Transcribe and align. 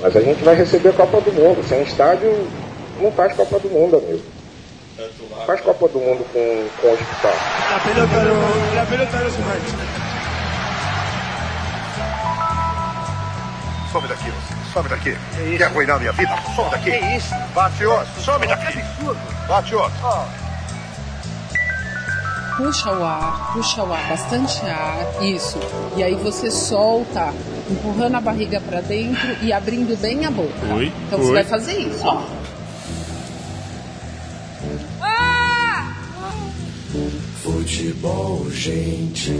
Mas 0.00 0.16
a 0.16 0.20
gente 0.20 0.42
vai 0.42 0.54
receber 0.54 0.88
a 0.88 0.92
Copa 0.92 1.20
do 1.20 1.32
Mundo. 1.32 1.66
Sem 1.68 1.82
estádio, 1.82 2.48
não 3.00 3.12
faz 3.12 3.34
Copa 3.34 3.58
do 3.58 3.68
Mundo, 3.68 3.96
amigo. 3.96 4.22
Faz 5.46 5.60
Copa 5.60 5.88
do 5.88 5.98
Mundo 5.98 6.24
com, 6.32 6.68
com 6.80 6.88
o 6.88 6.92
hospital. 6.92 7.32
La 7.70 7.80
pelota 7.80 8.24
no, 8.24 8.74
la 8.74 8.86
pelota 8.86 9.16
no 9.18 9.30
se 9.30 9.38
mancha. 9.40 10.10
Some 13.92 14.06
daqui, 14.06 14.30
você. 14.30 14.72
Some 14.72 14.88
daqui. 14.88 15.16
Quer 15.56 15.64
arruinar 15.64 15.98
minha 15.98 16.12
vida? 16.12 16.30
Some 16.54 16.70
daqui. 16.70 16.90
Que 16.92 17.16
isso? 17.16 17.34
Bate 17.54 17.84
outro. 17.86 18.22
Some 18.22 18.46
daqui. 18.46 18.78
Bate 19.48 19.74
outro. 19.74 19.98
Puxa 22.56 22.92
o 22.92 23.02
ar, 23.02 23.52
puxa 23.54 23.82
o 23.82 23.92
ar, 23.92 24.06
bastante 24.06 24.60
ar, 24.66 25.22
isso. 25.22 25.58
E 25.96 26.02
aí 26.02 26.14
você 26.14 26.50
solta, 26.50 27.32
empurrando 27.70 28.16
a 28.16 28.20
barriga 28.20 28.60
pra 28.60 28.80
dentro 28.80 29.36
e 29.42 29.52
abrindo 29.52 29.96
bem 30.00 30.24
a 30.24 30.30
boca. 30.30 30.74
Oi, 30.74 30.92
então 31.06 31.18
você 31.18 31.28
oi. 31.28 31.34
vai 31.34 31.44
fazer 31.44 31.78
isso, 31.78 32.04
ó. 32.04 32.22
Futebol, 37.42 38.50
gente. 38.50 39.32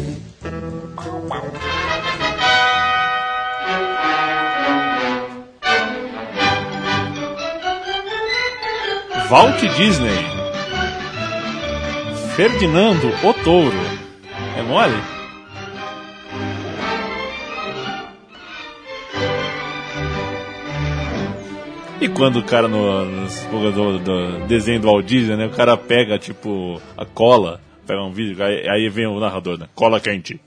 Walt 9.28 9.60
Disney. 9.76 10.10
Ferdinando 12.34 13.08
o 13.22 13.34
Touro. 13.44 13.76
É 14.56 14.62
mole? 14.62 15.19
E 22.00 22.08
quando 22.08 22.38
o 22.38 22.42
cara 22.42 22.66
no, 22.66 23.04
no 23.04 23.72
do, 23.72 23.98
do 23.98 24.46
desenho 24.46 24.80
do 24.80 24.86
Walt 24.86 25.04
Disney, 25.04 25.36
né? 25.36 25.46
O 25.46 25.50
cara 25.50 25.76
pega, 25.76 26.18
tipo, 26.18 26.80
a 26.96 27.04
cola, 27.04 27.60
pega 27.86 28.02
um 28.02 28.10
vídeo, 28.10 28.42
aí, 28.42 28.68
aí 28.68 28.88
vem 28.88 29.06
o 29.06 29.20
narrador, 29.20 29.58
né? 29.58 29.66
Cola 29.74 30.00
quente. 30.00 30.40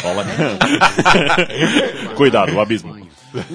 Cola 0.00 0.24
quente. 0.24 2.14
Cuidado, 2.14 2.54
o 2.54 2.60
abismo. 2.60 2.96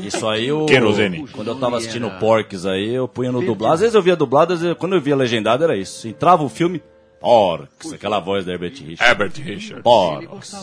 Isso 0.03 0.28
aí, 0.28 0.47
eu, 0.47 0.66
Querosene. 0.66 1.28
quando 1.31 1.47
eu 1.47 1.56
tava 1.56 1.78
assistindo 1.78 2.09
Porks 2.20 2.66
aí, 2.66 2.94
eu 2.94 3.08
punha 3.08 3.31
no 3.31 3.42
dublado. 3.42 3.73
Às 3.73 3.80
vezes 3.80 3.95
eu 3.95 4.02
via 4.02 4.16
dublado, 4.16 4.53
às 4.53 4.62
vezes, 4.62 4.78
quando 4.78 4.95
eu 4.95 5.02
via 5.02 5.16
legendado 5.16 5.64
era 5.64 5.78
isso. 5.78 6.08
Entrava 6.08 6.44
o 6.44 6.50
filme, 6.50 6.81
Porks, 7.26 7.92
aquela 7.92 8.20
voz 8.20 8.45
da 8.45 8.54
Herbert 8.54 8.73
Richards. 8.73 9.02
Herbert 9.02 9.34
Richards. 9.34 9.81
Porks. 9.81 10.54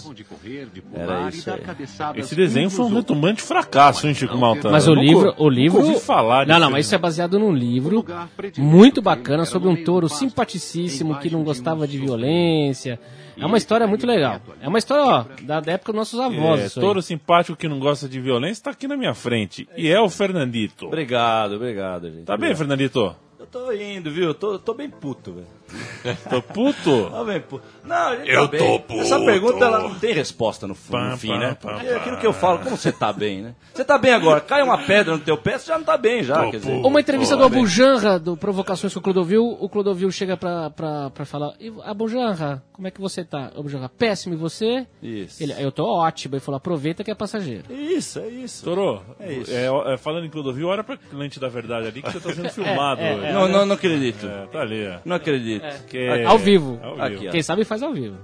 Era 0.94 1.28
isso 1.28 1.50
aí. 1.50 2.20
Esse 2.20 2.36
desenho 2.36 2.70
foi 2.70 2.84
um 2.84 2.94
retumbante 2.94 3.42
fracasso, 3.42 4.06
hein, 4.06 4.14
Chico 4.14 4.38
Malta? 4.38 4.70
Mas 4.70 4.86
o 4.86 4.94
livro, 4.94 5.34
o 5.38 5.48
livro. 5.48 5.80
ouvi 5.80 5.98
falar 5.98 6.46
não, 6.46 6.55
disso 6.55 6.60
não, 6.60 6.70
mas 6.70 6.86
isso 6.86 6.94
é 6.94 6.98
baseado 6.98 7.36
num 7.36 7.52
livro 7.52 8.05
muito 8.58 9.02
bacana 9.02 9.44
sobre 9.44 9.68
um 9.68 9.83
touro 9.83 10.08
simpaticíssimo 10.08 11.18
que 11.18 11.28
não 11.28 11.42
gostava 11.42 11.88
de 11.88 11.98
violência. 11.98 13.00
É 13.36 13.44
uma 13.44 13.58
história 13.58 13.86
muito 13.88 14.06
legal. 14.06 14.40
É 14.60 14.68
uma 14.68 14.78
história, 14.78 15.05
ó, 15.05 15.24
da 15.42 15.58
da 15.58 15.72
época 15.72 15.90
dos 15.90 15.98
nossos 15.98 16.20
avós. 16.20 16.77
É, 16.77 16.80
touro 16.80 17.02
simpático 17.02 17.58
que 17.58 17.66
não 17.66 17.80
gosta 17.80 18.08
de 18.08 18.20
violência 18.20 18.62
tá 18.62 18.70
aqui 18.70 18.86
na 18.86 18.96
minha 18.96 19.14
frente. 19.14 19.68
E 19.77 19.88
é 19.88 20.00
o 20.00 20.08
Fernandito. 20.08 20.86
Obrigado, 20.86 21.56
obrigado, 21.56 22.08
gente. 22.08 22.24
Tá 22.24 22.36
bem, 22.36 22.55
Fernandito? 22.55 23.16
Eu 23.40 23.46
tô 23.46 23.72
indo, 23.72 24.12
viu? 24.12 24.28
Eu 24.28 24.34
tô, 24.34 24.58
tô 24.58 24.72
bem 24.72 24.88
puto, 24.88 25.33
velho. 25.33 25.46
Tô 26.28 26.42
puto? 26.42 27.10
Tô 27.10 27.40
puto. 27.48 27.62
Não, 27.84 27.96
a 28.08 28.16
gente 28.16 28.30
Eu 28.30 28.48
tá 28.48 28.58
tô 28.58 28.64
bem. 28.64 28.78
puto. 28.80 29.00
Essa 29.00 29.18
pergunta 29.20 29.64
ela 29.64 29.78
não 29.80 29.94
tem 29.94 30.12
resposta 30.14 30.66
no, 30.66 30.74
no 30.74 30.90
Pam, 30.90 31.16
fim, 31.16 31.28
pam, 31.28 31.38
né? 31.38 31.56
pam, 31.60 31.78
pam. 31.78 31.96
aquilo 31.96 32.16
que 32.18 32.26
eu 32.26 32.32
falo, 32.32 32.58
como 32.60 32.76
você 32.76 32.92
tá 32.92 33.12
bem, 33.12 33.42
né? 33.42 33.54
Você 33.72 33.84
tá 33.84 33.98
bem 33.98 34.12
agora, 34.12 34.40
cai 34.40 34.62
uma 34.62 34.78
pedra 34.78 35.12
no 35.14 35.20
teu 35.20 35.36
pé, 35.36 35.58
você 35.58 35.66
já 35.68 35.78
não 35.78 35.84
tá 35.84 35.96
bem 35.96 36.22
já, 36.22 36.50
quer 36.50 36.58
dizer. 36.58 36.72
Uma 36.84 37.00
entrevista 37.00 37.36
do 37.36 37.42
Pô, 37.42 37.48
bem. 37.48 37.58
Abujanra, 37.60 38.18
do 38.18 38.36
Provocações 38.36 38.92
com 38.92 39.00
o 39.00 39.02
Clodovil, 39.02 39.56
o 39.60 39.68
Clodovil 39.68 40.10
chega 40.10 40.36
pra, 40.36 40.70
pra, 40.70 41.10
pra 41.10 41.24
falar, 41.24 41.54
"E, 41.60 41.72
Abujanra, 41.84 42.62
como 42.72 42.86
é 42.88 42.90
que 42.90 43.00
você 43.00 43.24
tá? 43.24 43.50
Abujanra, 43.56 43.88
péssimo, 43.88 44.34
e 44.34 44.36
você? 44.36 44.86
Isso. 45.02 45.42
Ele, 45.42 45.55
eu 45.58 45.70
tô 45.72 45.84
ótimo. 45.86 46.34
Ele 46.34 46.40
falou, 46.40 46.56
aproveita 46.56 47.02
que 47.05 47.11
é 47.11 47.14
passageiro. 47.14 47.64
Isso, 47.70 48.18
é 48.18 48.28
isso. 48.28 48.64
Torô, 48.64 49.00
É 49.20 49.32
isso. 49.32 49.50
é, 49.52 49.94
é, 49.94 49.96
falando 49.96 50.27
em 50.27 50.30
Clodovil, 50.30 50.68
olha 50.68 50.82
pra 50.84 50.96
cliente 50.96 51.38
da 51.40 51.48
verdade 51.48 51.86
ali 51.88 52.02
que 52.02 52.11
você 52.12 52.20
tá 52.20 52.34
sendo 52.34 52.50
filmado 52.52 53.00
é, 53.00 53.14
hoje. 53.14 53.24
é, 53.27 53.32
Não, 53.32 53.48
não, 53.48 53.66
não 53.66 53.74
acredito. 53.74 54.27
É, 54.27 54.46
tá 54.46 54.61
ali, 54.61 54.86
ó. 54.88 54.98
Não 55.05 55.16
acredito. 55.16 55.61
É- 55.92 56.24
Ao 56.24 56.39
vivo. 56.39 56.78
Ao 56.83 56.95
vivo. 56.95 57.05
Aqui. 57.05 57.28
Quem 57.30 57.42
sabe 57.42 57.64
faz 57.64 57.83
ao 57.83 57.92
vivo. 57.92 58.17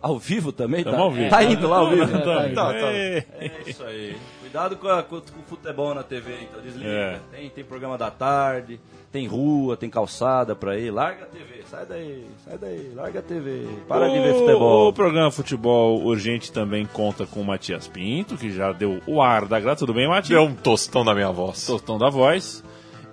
Ao 0.00 0.18
vivo 0.18 0.52
também? 0.52 0.84
Tamo 0.84 0.96
tá, 0.96 1.02
ao 1.02 1.10
vivo. 1.10 1.30
tá 1.30 1.42
indo 1.42 1.68
lá 1.68 1.78
ao 1.78 1.90
vivo? 1.90 2.06
Tá, 2.06 2.18
tá, 2.18 2.48
Tá, 2.54 2.72
tá. 2.72 2.92
É. 2.92 3.24
Isso 3.66 3.82
aí. 3.82 4.16
Cuidado 4.40 4.76
com, 4.76 4.88
a- 4.88 5.02
com- 5.02 5.16
o 5.16 5.22
futebol 5.48 5.94
na 5.94 6.02
TV, 6.02 6.32
então 6.42 6.60
desliga. 6.62 6.88
É. 6.88 7.20
Tem, 7.32 7.50
tem 7.50 7.64
programa 7.64 7.98
da 7.98 8.10
tarde, 8.10 8.78
tem 9.10 9.26
rua, 9.26 9.76
tem 9.76 9.90
calçada 9.90 10.54
pra 10.54 10.78
ir. 10.78 10.90
Larga 10.92 11.24
a 11.24 11.26
TV, 11.26 11.62
sai 11.68 11.84
daí, 11.86 12.26
sai 12.44 12.56
daí, 12.58 12.92
larga 12.94 13.18
a 13.18 13.22
TV. 13.22 13.66
Para 13.88 14.08
de 14.08 14.18
ver 14.20 14.32
O- 14.34 14.38
futebol. 14.38 14.88
O 14.88 14.92
programa 14.92 15.30
Futebol 15.32 16.00
Urgente 16.04 16.52
também 16.52 16.86
conta 16.86 17.26
com 17.26 17.40
o 17.40 17.44
Matias 17.44 17.88
Pinto, 17.88 18.36
que 18.36 18.50
já 18.52 18.70
deu 18.72 19.00
o 19.06 19.20
ar 19.20 19.46
da 19.46 19.58
graça. 19.58 19.80
Tudo 19.80 19.94
bem, 19.94 20.06
Matias? 20.06 20.28
Deu 20.38 20.42
um 20.42 20.54
tostão 20.54 21.02
na 21.02 21.14
minha 21.14 21.32
voz. 21.32 21.66
Tostão 21.66 21.98
da 21.98 22.08
voz. 22.08 22.62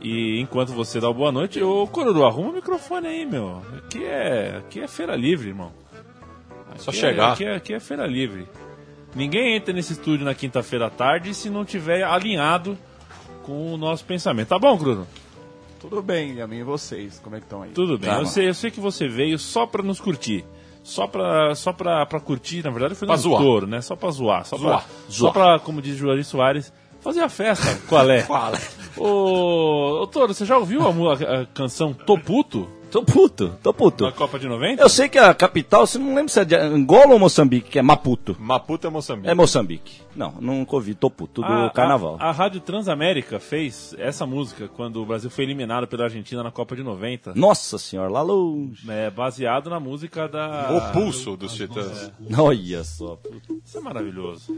E 0.03 0.39
enquanto 0.41 0.73
você 0.73 0.99
dá 0.99 1.09
o 1.09 1.13
boa 1.13 1.31
noite, 1.31 1.63
ô 1.63 1.87
Coruru, 1.87 2.25
arruma 2.25 2.49
o 2.49 2.53
microfone 2.53 3.07
aí, 3.07 3.25
meu. 3.25 3.61
Aqui 3.77 4.03
é, 4.03 4.57
aqui 4.57 4.79
é 4.81 4.87
feira 4.87 5.15
livre, 5.15 5.47
irmão. 5.49 5.71
Só 6.77 6.91
Aqui 6.91 6.99
chegar. 6.99 7.29
É, 7.29 7.33
aqui, 7.33 7.45
é, 7.45 7.55
aqui 7.55 7.73
é 7.73 7.79
feira 7.79 8.05
livre. 8.05 8.45
Ninguém 9.15 9.55
entra 9.55 9.73
nesse 9.73 9.93
estúdio 9.93 10.25
na 10.25 10.33
quinta-feira 10.35 10.87
à 10.87 10.89
tarde 10.89 11.33
se 11.33 11.49
não 11.49 11.63
tiver 11.63 12.03
alinhado 12.03 12.77
com 13.43 13.73
o 13.73 13.77
nosso 13.77 14.03
pensamento. 14.03 14.49
Tá 14.49 14.59
bom, 14.59 14.75
Bruno? 14.75 15.07
Tudo 15.79 16.01
bem, 16.01 16.33
e 16.33 16.41
a 16.41 16.47
mim 16.47 16.57
e 16.59 16.63
vocês, 16.63 17.19
como 17.23 17.35
é 17.35 17.39
que 17.39 17.45
estão 17.45 17.61
aí? 17.61 17.71
Tudo 17.71 17.97
bem. 17.97 18.09
Tá, 18.09 18.19
eu, 18.19 18.25
sei, 18.25 18.47
eu 18.49 18.53
sei 18.53 18.71
que 18.71 18.79
você 18.79 19.07
veio 19.07 19.37
só 19.37 19.65
pra 19.65 19.83
nos 19.83 19.99
curtir. 20.01 20.43
Só 20.81 21.07
pra, 21.07 21.53
só 21.55 21.71
pra, 21.71 22.05
pra 22.05 22.19
curtir, 22.19 22.63
na 22.63 22.69
verdade 22.71 22.95
foi 22.95 23.07
no 23.07 23.15
zoar. 23.15 23.41
touro, 23.41 23.67
né? 23.67 23.79
Só 23.81 23.95
pra 23.95 24.09
zoar. 24.09 24.45
Só 24.45 24.57
Zoar. 24.57 24.79
pra, 24.81 24.89
só 25.09 25.31
pra, 25.31 25.59
como 25.59 25.81
diz 25.81 25.95
Juarez 25.95 26.27
Soares, 26.27 26.73
fazer 26.99 27.21
a 27.21 27.29
festa. 27.29 27.79
Qual 27.87 28.09
é? 28.09 28.21
Fala. 28.23 28.57
Ô, 28.97 30.01
ô 30.01 30.07
Toro, 30.07 30.33
você 30.33 30.45
já 30.45 30.57
ouviu 30.57 30.81
a, 30.87 31.13
a- 31.13 31.41
a 31.41 31.45
canção 31.47 31.93
Tô 31.93 32.17
Puto? 32.17 32.67
Tô 32.93 33.01
puto, 33.03 33.49
tô 33.63 33.73
puto. 33.73 34.03
Na 34.03 34.11
Copa 34.11 34.37
de 34.37 34.47
90? 34.47 34.79
Eu 34.83 34.87
sei 34.87 35.09
que 35.09 35.17
a 35.17 35.33
capital, 35.33 35.87
você 35.87 35.97
não 35.97 36.09
lembra 36.13 36.27
se 36.27 36.39
é 36.39 36.45
de 36.45 36.55
Angola 36.55 37.13
ou 37.13 37.17
Moçambique, 37.17 37.71
que 37.71 37.79
é 37.79 37.81
Maputo. 37.81 38.37
Maputo 38.39 38.85
é 38.85 38.89
Moçambique. 38.91 39.27
É 39.31 39.33
Moçambique. 39.33 40.01
Não, 40.15 40.35
nunca 40.39 40.75
ouvi, 40.75 40.93
tô 40.93 41.09
puto, 41.09 41.41
do 41.41 41.47
A- 41.47 41.71
carnaval. 41.71 42.17
A, 42.19 42.29
a 42.29 42.31
Rádio 42.31 42.61
Transamérica 42.61 43.39
fez 43.39 43.95
essa 43.97 44.27
música 44.27 44.67
quando 44.67 45.01
o 45.01 45.05
Brasil 45.07 45.31
foi 45.31 45.43
eliminado 45.43 45.87
pela 45.87 46.03
Argentina 46.03 46.43
na 46.43 46.51
Copa 46.51 46.75
de 46.75 46.83
90. 46.83 47.33
Nossa 47.33 47.79
senhora, 47.79 48.11
lá 48.11 48.21
longe. 48.21 48.85
É, 48.87 49.09
baseado 49.09 49.71
na 49.71 49.79
música 49.79 50.27
da. 50.27 50.69
O 50.71 50.93
pulso 50.93 51.35
dos 51.35 51.55
titãs. 51.55 52.11
Olha 52.37 52.83
só. 52.83 53.17
Isso 53.65 53.75
é 53.75 53.81
maravilhoso. 53.81 54.55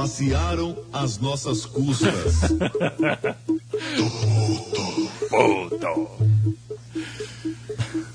Passearam 0.00 0.74
as 0.94 1.18
nossas 1.18 1.66
custas. 1.66 2.40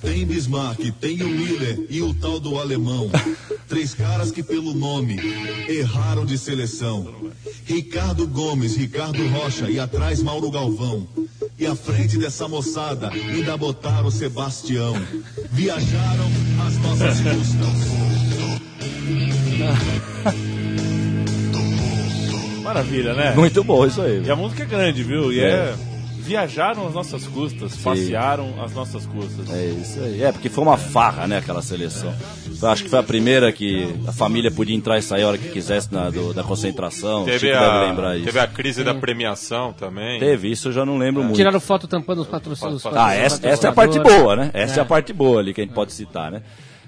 Tem 0.02 0.26
Bismarck, 0.26 0.80
tem 1.00 1.22
o 1.22 1.28
Miller 1.30 1.86
e 1.88 2.02
o 2.02 2.12
tal 2.16 2.40
do 2.40 2.58
alemão. 2.58 3.12
Três 3.68 3.94
caras 3.94 4.32
que 4.32 4.42
pelo 4.42 4.74
nome 4.74 5.20
erraram 5.70 6.26
de 6.26 6.40
seleção. 6.40 7.32
Ricardo 7.66 8.26
Gomes, 8.26 8.76
Ricardo 8.76 9.24
Rocha 9.28 9.70
e 9.70 9.80
atrás 9.80 10.24
Mauro 10.24 10.50
Galvão. 10.50 11.08
E 11.60 11.68
à 11.68 11.76
frente 11.76 12.18
dessa 12.18 12.48
moçada 12.48 13.12
ainda 13.12 13.56
botaram 13.56 14.10
Sebastião. 14.10 14.96
Viajaram 15.52 16.32
as 16.66 16.78
nossas 16.80 17.20
custas. 17.20 17.76
Maravilha, 22.66 23.14
né? 23.14 23.34
Muito 23.36 23.64
bom 23.64 23.86
isso 23.86 24.02
aí. 24.02 24.24
E 24.26 24.30
a 24.32 24.36
música 24.36 24.64
é 24.64 24.66
grande, 24.66 25.04
viu? 25.04 25.32
E 25.32 25.40
é. 25.40 25.44
É. 25.50 25.76
Viajaram 26.18 26.88
as 26.88 26.94
nossas 26.96 27.28
custas, 27.28 27.76
passearam 27.76 28.56
as 28.64 28.74
nossas 28.74 29.06
custas. 29.06 29.48
É 29.54 29.66
isso 29.66 30.00
aí. 30.00 30.24
É, 30.24 30.32
porque 30.32 30.50
foi 30.50 30.64
uma 30.64 30.76
farra, 30.76 31.28
né, 31.28 31.38
aquela 31.38 31.62
seleção. 31.62 32.12
Eu 32.60 32.68
acho 32.68 32.84
que 32.84 32.90
foi 32.90 32.98
a 32.98 33.04
primeira 33.04 33.52
que 33.52 33.94
a 34.08 34.12
família 34.12 34.50
podia 34.50 34.76
entrar 34.76 34.98
e 34.98 35.04
sair 35.04 35.22
a 35.22 35.28
hora 35.28 35.38
que 35.38 35.50
quisesse 35.50 35.94
na, 35.94 36.10
do- 36.10 36.34
da 36.34 36.42
concentração. 36.44 37.26
Teve 37.26 37.50
Chico 37.52 37.56
a, 37.64 37.84
lembrar 37.90 38.16
isso. 38.16 38.26
teve 38.26 38.40
a 38.40 38.48
crise 38.48 38.84
da 38.84 38.96
premiação 38.96 39.72
também. 39.72 40.20
Teve, 40.20 40.50
isso 40.50 40.70
eu 40.70 40.72
já 40.72 40.84
não 40.84 40.98
lembro 40.98 41.22
muito. 41.22 41.36
Tiraram 41.36 41.60
foto 41.60 41.88
tampando 41.88 42.22
os 42.24 42.28
patrocínios. 42.28 42.84
Ah, 42.88 43.14
essa, 43.14 43.48
essa 43.48 43.68
é 43.68 43.70
a 43.70 43.74
parte 43.74 44.00
boa, 44.00 44.36
né? 44.36 44.50
Essa 44.52 44.80
é. 44.80 44.82
a 44.82 44.86
parte 44.86 45.14
boa 45.14 45.40
ali 45.40 45.54
que 45.54 45.62
a 45.62 45.64
gente 45.64 45.76
pode 45.76 45.94
citar, 45.94 46.32
né? 46.32 46.42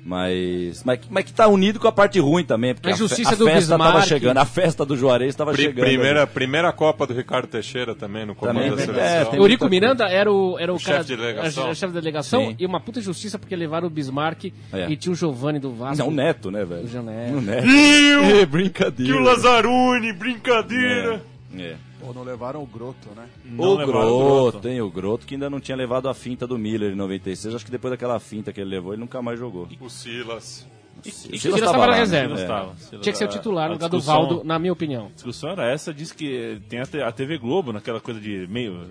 Mas, 0.09 0.83
mas, 0.85 0.99
mas 1.09 1.25
que 1.25 1.33
tá 1.33 1.49
unido 1.49 1.81
com 1.81 1.87
a 1.89 1.91
parte 1.91 2.17
ruim 2.17 2.41
também, 2.45 2.73
porque 2.73 2.87
A 2.87 2.91
a, 2.91 2.95
fe- 2.95 2.99
justiça 2.99 3.31
a 3.33 3.35
do 3.35 3.43
festa 3.43 3.71
tava 3.77 3.83
Bismarck. 3.89 4.07
chegando, 4.07 4.37
a 4.37 4.45
festa 4.45 4.85
do 4.85 4.95
Juarez 4.95 5.35
tava 5.35 5.51
Pri- 5.51 5.63
chegando. 5.63 5.83
primeira, 5.85 6.25
primeira 6.25 6.71
Copa 6.71 7.05
do 7.05 7.13
Ricardo 7.13 7.47
Teixeira 7.47 7.93
também, 7.93 8.25
no 8.25 8.33
comando 8.33 8.57
Também, 8.57 8.75
da 8.75 8.81
é, 8.81 8.85
seleção. 8.85 9.31
tem 9.31 9.39
Eurico 9.41 9.67
Miranda 9.67 10.05
era 10.05 10.31
o, 10.31 10.57
era 10.57 10.71
o, 10.71 10.77
O 10.77 10.79
cara, 10.81 10.97
chefe 10.99 11.09
de 11.09 11.17
delegação. 11.17 11.63
era 11.63 11.71
o 11.73 11.75
chefe 11.75 11.93
da 11.93 11.99
delegação 11.99 12.41
Sim. 12.47 12.55
e 12.57 12.65
uma 12.65 12.79
puta 12.79 13.01
justiça 13.01 13.37
porque 13.37 13.53
levaram 13.53 13.87
o 13.87 13.89
Bismarck 13.89 14.45
É. 14.71 14.89
e 14.89 14.95
tinha 14.95 15.11
o 15.11 15.15
Giovanni 15.15 15.59
do 15.59 15.73
Vasco. 15.73 15.97
Não, 15.97 16.07
o 16.07 16.11
Neto, 16.11 16.49
né, 16.51 16.63
velho? 16.63 16.87
O 16.87 17.01
Neto. 17.03 17.37
O 17.37 17.41
Neto. 17.41 17.63
Viu? 17.67 18.23
É, 18.41 18.45
brincadeira. 18.45 19.11
Que 19.11 19.19
o 19.19 19.21
Lazzaroni, 19.21 20.13
brincadeira. 20.13 21.21
É. 21.57 21.75
Ou 22.07 22.13
não 22.13 22.23
levaram 22.23 22.63
o 22.63 22.65
Groto, 22.65 23.09
né? 23.13 23.27
Não 23.43 23.73
o 23.73 23.85
Groto, 23.85 24.59
tem 24.59 24.79
o 24.79 24.89
Groto 24.89 25.25
que 25.27 25.35
ainda 25.35 25.49
não 25.49 25.59
tinha 25.59 25.75
levado 25.75 26.07
a 26.07 26.13
finta 26.13 26.47
do 26.47 26.57
Miller 26.57 26.93
em 26.93 26.95
96. 26.95 27.55
Acho 27.55 27.65
que 27.65 27.71
depois 27.71 27.91
daquela 27.91 28.17
finta 28.17 28.53
que 28.53 28.61
ele 28.61 28.69
levou, 28.69 28.93
ele 28.93 29.01
nunca 29.01 29.21
mais 29.21 29.37
jogou. 29.37 29.67
O 29.81 29.89
Silas. 29.89 30.65
E 31.03 31.09
O 31.09 31.11
que 31.11 31.11
Silas 31.11 31.41
Silas 31.41 31.59
tava 31.59 31.71
estava 31.71 31.85
na 31.87 31.91
né? 31.91 31.97
reserva. 31.97 32.39
É. 32.39 32.47
Tava. 32.47 32.75
Silas 32.77 33.01
Tinha 33.03 33.11
que 33.11 33.17
ser 33.17 33.25
o 33.25 33.27
titular 33.27 33.67
no 33.67 33.73
lugar 33.73 33.89
do 33.89 33.99
Valdo, 33.99 34.41
na 34.45 34.57
minha 34.57 34.71
opinião. 34.71 35.07
A 35.07 35.15
discussão 35.15 35.49
era 35.49 35.69
essa, 35.69 35.93
diz 35.93 36.13
que 36.13 36.61
tem 36.69 36.79
a, 36.79 37.11
TV 37.11 37.37
Globo, 37.37 37.73
naquela 37.73 37.99
coisa 37.99 38.21
de 38.21 38.47
meio 38.47 38.87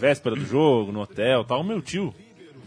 véspera 0.00 0.34
do 0.34 0.44
jogo, 0.44 0.90
no 0.90 1.00
hotel, 1.00 1.44
tal, 1.44 1.60
o 1.60 1.64
meu 1.64 1.80
tio. 1.80 2.12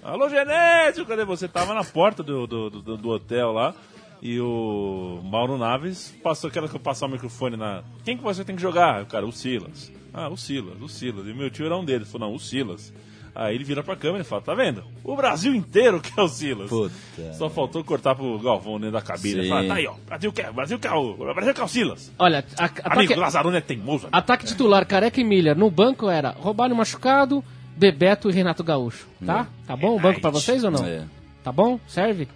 Alô, 0.01 0.29
Genésio, 0.29 1.05
cadê 1.05 1.25
você? 1.25 1.45
Tava 1.45 1.73
na 1.73 1.83
porta 1.83 2.23
do, 2.23 2.47
do, 2.47 2.69
do, 2.69 2.97
do 2.97 3.09
hotel 3.09 3.51
lá. 3.51 3.75
E 4.21 4.39
o 4.39 5.21
Mauro 5.23 5.57
Naves 5.57 6.13
passou 6.23 6.49
aquela 6.49 6.67
que 6.67 6.75
eu 6.75 6.79
passar 6.79 7.05
o 7.05 7.09
microfone 7.09 7.55
na. 7.55 7.83
Quem 8.03 8.17
que 8.17 8.23
você 8.23 8.43
tem 8.43 8.55
que 8.55 8.61
jogar? 8.61 9.03
O 9.03 9.05
cara, 9.05 9.25
o 9.25 9.31
Silas. 9.31 9.91
Ah, 10.13 10.27
o 10.27 10.35
Silas, 10.35 10.81
o 10.81 10.87
Silas. 10.89 11.25
E 11.27 11.31
o 11.31 11.35
meu 11.35 11.49
tio 11.49 11.65
era 11.65 11.77
um 11.77 11.85
deles. 11.85 12.11
Falou, 12.11 12.27
não, 12.29 12.35
o 12.35 12.39
Silas. 12.39 12.91
Aí 13.33 13.55
ele 13.55 13.63
vira 13.63 13.81
pra 13.81 13.95
câmera 13.95 14.21
e 14.23 14.25
fala, 14.25 14.41
tá 14.41 14.53
vendo? 14.53 14.83
O 15.03 15.15
Brasil 15.15 15.53
inteiro 15.55 16.01
quer 16.03 16.19
o 16.21 16.27
Silas. 16.27 16.69
Puta. 16.69 16.93
Só 17.37 17.49
faltou 17.49 17.81
cortar 17.83 18.13
pro 18.15 18.37
Galvão 18.39 18.73
dentro 18.77 18.93
da 18.93 19.01
cabine. 19.01 19.43
Sim. 19.43 19.49
Fala, 19.49 19.67
tá 19.67 19.73
aí, 19.75 19.87
ó. 19.87 19.93
Brasil 20.05 20.33
quer, 20.33 20.51
Brasil 20.51 20.79
quer 20.79 20.91
o. 20.91 21.13
Brasil 21.33 21.53
quer 21.53 21.63
o 21.63 21.67
Silas. 21.67 22.11
Olha, 22.19 22.43
a- 22.57 22.63
Amigo, 22.65 22.81
ataque, 22.83 23.15
Lazarone 23.15 23.57
é 23.57 23.61
teimoso. 23.61 24.05
amigo. 24.07 24.17
ataque 24.17 24.45
titular 24.45 24.85
Careca 24.85 25.21
e 25.21 25.23
Miller. 25.23 25.55
No 25.57 25.69
banco 25.71 26.09
era 26.09 26.31
Romário 26.31 26.75
machucado, 26.75 27.41
Bebeto 27.77 28.29
e 28.29 28.33
Renato 28.33 28.63
Gaúcho. 28.65 29.07
Tá? 29.25 29.47
Tá 29.65 29.77
bom 29.77 29.95
o 29.95 29.99
banco 29.99 30.19
pra 30.19 30.31
vocês 30.31 30.63
ou 30.65 30.71
não? 30.71 30.83
É. 30.85 31.05
Tá 31.43 31.51
bom? 31.53 31.79
Serve? 31.87 32.27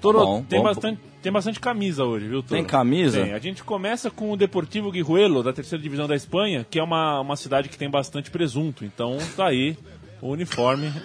Toro, 0.00 0.18
Bom, 0.18 0.42
tem, 0.42 0.58
bom. 0.58 0.64
bastante, 0.64 0.98
tem 1.22 1.30
bastante 1.30 1.60
camisa 1.60 2.04
hoje, 2.04 2.28
viu, 2.28 2.42
Toro? 2.42 2.54
Tem 2.54 2.64
camisa? 2.64 3.22
Tem. 3.22 3.32
A 3.32 3.38
gente 3.38 3.62
começa 3.62 4.10
com 4.10 4.32
o 4.32 4.36
Deportivo 4.36 4.90
Guijuelo, 4.90 5.42
da 5.42 5.52
terceira 5.52 5.82
divisão 5.82 6.08
da 6.08 6.16
Espanha, 6.16 6.66
que 6.68 6.78
é 6.78 6.82
uma, 6.82 7.20
uma 7.20 7.36
cidade 7.36 7.68
que 7.68 7.78
tem 7.78 7.90
bastante 7.90 8.30
presunto. 8.30 8.84
Então 8.84 9.18
tá 9.36 9.46
aí 9.46 9.76
o 10.20 10.30
uniforme. 10.30 10.92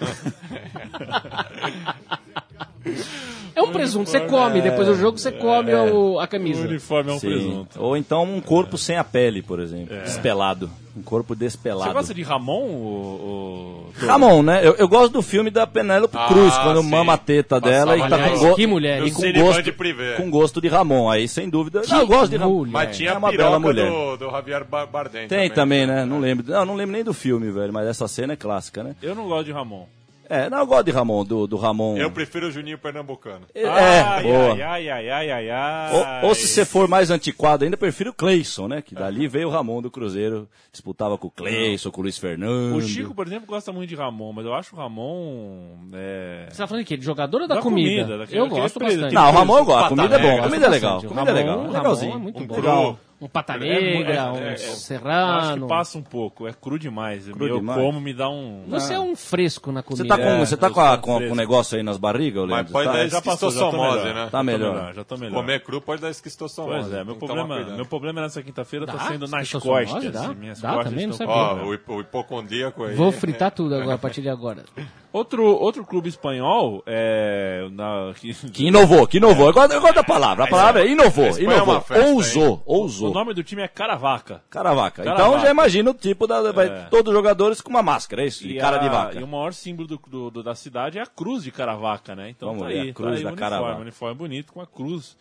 É 3.54 3.62
um 3.62 3.72
presunto, 3.72 4.10
você 4.10 4.20
come. 4.20 4.60
Depois 4.60 4.86
do 4.86 4.94
jogo 4.94 5.16
você 5.18 5.32
come 5.32 5.72
o- 5.72 6.18
a 6.20 6.24
o 6.24 6.28
camisa. 6.28 6.60
uniforme 6.68 7.10
é 7.10 7.14
um 7.14 7.18
Sim. 7.18 7.28
presunto. 7.28 7.82
Ou 7.82 7.96
então 7.96 8.22
um 8.24 8.40
corpo 8.40 8.76
sem 8.76 8.96
a 8.98 9.04
pele, 9.04 9.40
por 9.40 9.60
exemplo. 9.60 9.96
Despelado. 10.02 10.70
Um 10.94 11.02
corpo 11.02 11.34
despelado. 11.34 11.88
Você 11.90 11.94
gosta 11.94 12.14
de 12.14 12.22
Ramon, 12.22 12.64
o, 12.68 13.86
o 13.88 13.92
Toro? 13.98 14.06
Ramon, 14.12 14.42
né? 14.42 14.60
Eu, 14.66 14.74
eu 14.76 14.88
gosto 14.88 15.12
do 15.12 15.22
filme 15.22 15.50
da 15.50 15.66
Penélope 15.66 16.16
Ah, 16.18 16.26
Cruz, 16.28 16.56
quando 16.58 16.82
sim. 16.82 16.88
mama 16.90 17.14
a 17.14 17.18
teta 17.18 17.60
dela 17.60 17.96
e 17.96 18.08
tá 18.08 18.30
com, 18.30 18.38
go 18.38 18.54
que 18.56 18.66
mulher, 18.66 19.02
e 19.06 19.10
com 19.10 19.22
gosto, 19.32 19.72
Privé. 19.74 20.14
com 20.16 20.30
gosto 20.30 20.60
de 20.60 20.68
Ramon. 20.68 21.10
Aí, 21.10 21.26
sem 21.28 21.48
dúvida. 21.50 21.82
Não, 21.88 22.00
eu 22.00 22.06
gosto 22.06 22.30
de 22.30 22.36
Ramon. 22.36 22.66
Mas 22.66 22.96
tinha 22.96 23.10
É 23.10 23.18
uma 23.18 23.30
bela 23.32 23.58
mulher. 23.58 23.90
do, 23.90 24.16
do 24.16 24.30
Javier 24.30 24.64
Bar- 24.64 24.86
Bardem 24.86 25.28
Tem 25.28 25.48
também, 25.50 25.86
né? 25.86 26.04
Não 26.04 26.18
lembro. 26.18 26.44
Não, 26.50 26.64
não 26.64 26.74
lembro 26.74 26.92
nem 26.94 27.04
do 27.04 27.12
filme, 27.14 27.50
velho, 27.50 27.72
mas 27.72 27.86
essa 27.88 28.06
cena 28.08 28.32
é 28.34 28.36
clássica, 28.36 28.82
né? 28.82 28.96
Eu 29.02 29.14
não 29.14 29.28
gosto 29.28 29.44
de 29.46 29.52
Ramon. 29.52 29.86
É, 30.28 30.50
não, 30.50 30.58
eu 30.58 30.66
gosto 30.66 30.84
de 30.84 30.90
Ramon, 30.90 31.24
do, 31.24 31.46
do 31.46 31.56
Ramon. 31.56 31.96
Eu 31.96 32.10
prefiro 32.10 32.48
o 32.48 32.50
Juninho 32.50 32.78
Pernambucano. 32.78 33.46
É, 33.54 33.66
ai, 33.66 34.22
boa. 34.22 34.52
ai, 34.52 34.62
ai, 34.62 34.88
ai, 34.88 35.10
ai, 35.10 35.30
ai, 35.30 35.50
ai. 35.50 36.22
Ou, 36.22 36.28
ou 36.28 36.34
se 36.34 36.46
você 36.48 36.64
for 36.64 36.88
mais 36.88 37.10
antiquado 37.10 37.64
ainda, 37.64 37.74
eu 37.74 37.78
prefiro 37.78 38.10
o 38.10 38.14
Cleison, 38.14 38.68
né? 38.68 38.82
Que 38.82 38.94
dali 38.94 39.28
veio 39.28 39.48
o 39.48 39.50
Ramon 39.50 39.80
do 39.80 39.90
Cruzeiro, 39.90 40.48
disputava 40.72 41.16
com 41.16 41.28
o 41.28 41.30
Cleison, 41.30 41.90
com 41.90 42.00
o 42.00 42.02
Luiz 42.02 42.18
Fernando. 42.18 42.76
O 42.76 42.82
Chico, 42.82 43.14
por 43.14 43.26
exemplo, 43.26 43.46
gosta 43.46 43.72
muito 43.72 43.88
de 43.88 43.94
Ramon, 43.94 44.32
mas 44.32 44.44
eu 44.44 44.54
acho 44.54 44.74
o 44.74 44.78
Ramon. 44.78 45.76
É... 45.94 46.46
Você 46.50 46.58
tá 46.58 46.66
falando 46.66 46.82
de 46.82 46.88
quê? 46.88 46.96
De 46.96 47.04
jogador 47.04 47.42
ou 47.42 47.48
da, 47.48 47.56
Da 47.56 47.60
comida? 47.62 48.04
comida, 48.04 48.36
eu 48.36 48.48
gosto 48.48 48.78
preso, 48.78 48.96
bastante. 48.96 49.14
Não, 49.14 49.28
o 49.28 49.32
Ramon 49.32 49.58
eu 49.58 49.64
gosto, 49.64 49.86
a 49.86 49.88
comida 49.88 50.14
é 50.16 50.18
bom, 50.18 50.28
negra. 50.28 50.42
comida 50.42 50.66
é 50.66 50.68
legal, 50.68 51.02
comida 51.02 51.30
é 51.30 51.34
legal, 51.34 51.58
Ramon, 51.58 51.72
legalzinho. 51.72 52.12
Ramon 52.12 52.28
é 52.28 52.32
muito 52.32 52.44
bom. 52.62 52.98
Um 53.18 53.28
pata 53.28 53.54
É, 53.54 53.58
negra, 53.58 54.12
é, 54.14 54.22
um 54.30 54.36
é, 54.36 54.38
é, 54.40 54.48
Eu 54.48 54.52
acho 54.52 54.64
que 54.66 54.76
serrano. 54.76 55.66
passa 55.66 55.96
um 55.96 56.02
pouco, 56.02 56.46
é 56.46 56.52
cru 56.52 56.78
demais. 56.78 57.26
Cru 57.26 57.46
eu 57.46 57.56
demais. 57.60 57.80
como, 57.80 57.98
me 57.98 58.12
dá 58.12 58.28
um. 58.28 58.64
Você 58.68 58.92
é 58.92 59.00
um 59.00 59.16
fresco 59.16 59.72
na 59.72 59.82
comida. 59.82 60.02
Você 60.04 60.08
tá 60.08 60.18
com, 60.18 60.22
É, 60.28 60.38
você 60.38 60.56
tá 60.56 60.68
com, 60.70 60.80
a- 60.80 60.98
com, 60.98 61.18
com 61.18 61.32
o 61.32 61.34
negócio 61.34 61.78
aí 61.78 61.82
nas 61.82 61.96
barrigas, 61.96 62.42
Mas 62.42 62.50
Leandro? 62.50 62.72
pode 62.74 62.86
Tá- 62.88 62.92
dar 62.92 63.08
já 63.08 63.22
passou, 63.22 63.50
já 63.50 63.70
melhor. 63.72 64.04
né? 64.14 64.28
Tá 64.30 64.42
melhor. 64.42 64.74
melhor, 64.74 64.94
já 64.94 65.04
tô 65.04 65.16
melhor. 65.16 65.34
Comer 65.34 65.60
cru 65.64 65.80
pode 65.80 66.02
dar 66.02 66.10
esquistossomose. 66.10 66.90
Pois 66.90 66.92
é, 66.92 67.04
meu 67.04 67.16
problema, 67.16 67.64
meu 67.74 67.86
problema 67.86 68.20
nessa 68.20 68.42
quinta-feira 68.42 68.84
tá 68.84 68.98
sendo 69.08 69.26
nas 69.26 69.50
costas. 69.50 70.12
dá? 70.12 70.34
Minhas 70.34 70.60
Dá 70.60 70.72
costas 70.74 70.90
também? 70.90 71.06
Não 71.06 71.12
estão 71.12 71.26
sabia. 71.26 71.42
Ó, 71.42 71.56
com 71.56 71.66
o, 71.68 71.74
hipo- 71.74 71.94
o 71.94 72.00
hipocondríaco 72.02 72.84
aí. 72.84 72.94
Vou 72.96 73.10
fritar 73.12 73.50
tudo 73.50 73.76
agora, 73.76 73.94
a 73.94 73.98
partir 73.98 74.20
de 74.20 74.28
agora. 74.28 74.62
Outro, 75.16 75.44
outro 75.46 75.84
clube 75.84 76.08
espanhol 76.08 76.82
é. 76.86 77.66
Na, 77.72 78.12
que, 78.14 78.34
Que 78.50 78.66
inovou, 78.66 79.06
que 79.06 79.16
inovou. 79.16 79.46
Eu 79.46 79.52
gosto, 79.54 79.72
eu 79.72 79.80
gosto 79.80 79.94
da 79.94 80.04
palavra. 80.04 80.44
A 80.44 80.46
palavra 80.46 80.84
é 80.84 80.88
inovou, 80.90 81.24
é 81.26 81.40
inovou. 81.42 81.74
uma 81.74 81.80
festa, 81.80 82.04
ousou, 82.10 82.62
o 82.66 82.74
ousou. 82.80 83.12
nome 83.14 83.32
do 83.32 83.42
time 83.42 83.62
é 83.62 83.68
Caravaca. 83.68 84.42
Caravaca. 84.50 85.02
Caravaca. 85.02 85.28
Então 85.28 85.40
já 85.40 85.50
imagina 85.50 85.90
o 85.90 85.94
tipo 85.94 86.26
da. 86.26 86.36
É. 86.62 86.86
Todos 86.90 87.08
os 87.10 87.16
jogadores 87.16 87.60
com 87.62 87.70
uma 87.70 87.82
máscara, 87.82 88.22
é 88.22 88.26
isso? 88.26 88.44
De 88.46 88.56
E 88.56 88.58
cara 88.58 88.76
a- 88.76 88.80
de 88.80 88.88
vaca. 88.88 89.18
E 89.18 89.22
o 89.22 89.26
maior 89.26 89.52
símbolo 89.54 89.88
do, 89.88 90.00
do- 90.06 90.30
do- 90.30 90.42
da 90.42 90.54
cidade 90.54 90.98
é 90.98 91.02
a 91.02 91.06
cruz 91.06 91.42
de 91.42 91.50
Caravaca, 91.50 92.14
né? 92.14 92.28
Então 92.30 92.48
Vamos 92.50 92.64
tá 92.64 92.68
aí, 92.68 92.90
a 92.90 92.92
cruz 92.92 93.10
tá 93.12 93.16
aí 93.16 93.22
da 93.22 93.28
o 93.30 93.32
uniforme, 93.32 93.36
Caravaca. 93.38 93.78
um 93.78 93.82
uniforme 93.82 94.14
bonito 94.16 94.52
com 94.52 94.60
a 94.60 94.66
cruz 94.66 95.16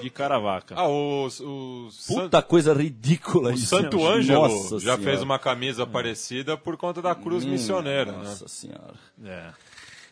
de 0.00 0.10
Caravaca. 0.10 0.74
Ah, 0.76 0.88
os, 0.88 1.40
os 1.40 2.06
Puta 2.06 2.42
coisa 2.42 2.72
ridícula 2.72 3.50
O 3.50 3.54
isso. 3.54 3.66
Santo 3.66 3.96
Nossa 3.98 4.12
Ângelo 4.12 4.80
já 4.80 4.94
Senhora. 4.94 5.02
fez 5.02 5.22
uma 5.22 5.38
camisa 5.38 5.86
parecida 5.86 6.56
por 6.56 6.76
conta 6.76 7.00
da 7.02 7.14
cruz 7.14 7.44
missioneira, 7.44 8.12
né? 8.12 8.18
Nossa 8.18 8.48
senhora. 8.48 8.94
É. 9.24 9.50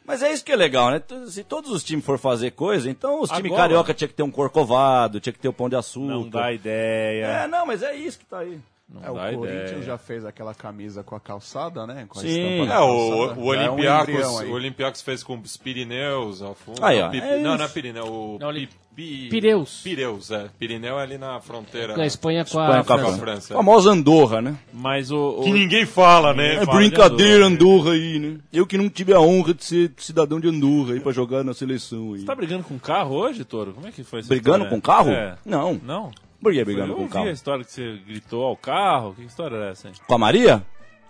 Mas 0.05 0.23
é 0.23 0.33
isso 0.33 0.45
que 0.45 0.51
é 0.51 0.57
legal, 0.57 0.91
né? 0.91 1.01
Se 1.29 1.45
todos 1.45 1.71
os 1.71 1.85
times 1.85 2.05
for 2.05 2.19
fazer 2.19 2.51
coisa, 2.53 2.91
então 2.91 3.21
os 3.21 3.31
times 3.31 3.53
carioca 3.55 3.95
tinha 3.95 4.09
que 4.09 4.15
ter 4.15 4.23
um 4.23 4.31
corcovado, 4.31 5.21
tinha 5.21 5.33
que 5.33 5.39
ter 5.39 5.49
o 5.49 5.53
pão 5.53 5.69
de 5.69 5.77
açúcar. 5.77 6.07
Não 6.13 6.29
dá 6.29 6.53
ideia. 6.53 7.27
É, 7.27 7.47
não, 7.47 7.65
mas 7.65 7.83
é 7.83 7.95
isso 7.95 8.19
que 8.19 8.27
tá 8.27 8.41
aí. 8.41 8.59
Não 8.93 9.03
É, 9.03 9.11
o 9.11 9.15
Corinthians 9.39 9.71
ideia. 9.71 9.83
já 9.83 9.97
fez 9.99 10.25
aquela 10.25 10.55
camisa 10.55 11.03
com 11.03 11.15
a 11.17 11.21
calçada, 11.21 11.87
né? 11.87 12.05
Com 12.09 12.19
a 12.19 12.23
Sim. 12.23 12.69
É, 12.69 12.79
o, 12.81 13.35
o 13.37 13.55
é 13.55 13.71
um 13.71 13.73
Olympiacos, 13.75 14.41
aí. 14.41 14.49
o 14.49 14.53
Olympiacos 14.53 15.01
fez 15.03 15.23
com 15.23 15.39
os 15.39 15.57
Pirineus 15.57 16.43
ao 16.43 16.55
fundo. 16.55 16.85
Aí, 16.85 17.01
ó, 17.01 17.05
Não, 17.05 17.11
Pi- 17.11 17.19
é 17.19 17.39
não, 17.39 17.51
isso. 17.51 17.59
não 17.59 17.65
é 17.65 17.69
Pirineu, 17.69 18.05
o 18.07 18.39
Não, 18.39 18.53
Pi- 18.53 18.69
Pi- 18.95 19.29
Pireus. 19.31 19.81
Pireus, 19.83 20.31
é. 20.31 20.51
Pirineu 20.59 20.99
é 20.99 21.03
ali 21.03 21.17
na 21.17 21.41
fronteira. 21.41 21.95
Com 21.95 22.03
a 22.03 22.07
Espanha 22.07 22.45
com 22.45 22.59
a, 22.61 22.65
Espanha 22.81 22.85
com 22.85 22.93
a 22.93 22.97
com 22.99 23.03
a 23.03 23.07
França. 23.07 23.19
França. 23.19 23.55
A 23.55 23.57
famosa 23.57 23.91
Andorra, 23.91 24.43
né? 24.43 24.55
Mas 24.73 25.11
o. 25.11 25.17
o- 25.41 25.43
Que 25.45 25.51
ninguém 25.53 25.87
fala, 25.87 26.35
né? 26.35 26.57
É 26.57 26.67
fala 26.67 26.77
brincadeira 26.79 27.39
de 27.49 27.55
Andorra 27.55 27.93
aí, 27.93 28.19
né? 28.19 28.39
Eu 28.53 28.67
que 28.67 28.77
não 28.77 28.91
tive 28.91 29.15
a 29.15 29.21
honra 29.21 29.55
de 29.55 29.65
ser 29.65 29.93
cidadão 29.97 30.39
de 30.39 30.49
Andorra 30.49 30.93
aí 30.93 31.01
pra 31.01 31.11
jogar 31.13 31.43
na 31.43 31.55
seleção 31.55 32.13
aí. 32.13 32.21
Você 32.21 32.27
tá 32.27 32.35
brigando 32.35 32.65
com 32.65 32.79
carro 32.79 33.15
hoje, 33.15 33.45
Toro? 33.45 33.73
Como 33.73 33.87
é 33.87 33.91
que 33.93 34.05
foi 34.05 34.21
essa 34.21 34.29
Brigando 34.29 34.65
história? 34.65 34.71
com 34.71 34.81
carro? 34.83 35.11
É. 35.11 35.37
Não. 35.47 35.81
Não? 35.83 36.11
Por 36.43 36.53
que 36.53 36.65
brigando 36.65 36.93
eu 36.93 36.97
com 36.97 37.03
ouvi 37.03 37.13
carro? 37.15 37.29
a 37.29 37.33
história 37.33 37.65
que 37.65 37.71
você 37.73 37.99
gritou 38.07 38.45
ao 38.45 38.57
carro. 38.57 39.15
Que 39.15 39.23
história 39.25 39.57
era 39.57 39.71
essa, 39.71 39.89
hein? 39.89 39.95
Com 40.07 40.15
a 40.15 40.19
Maria? 40.19 40.65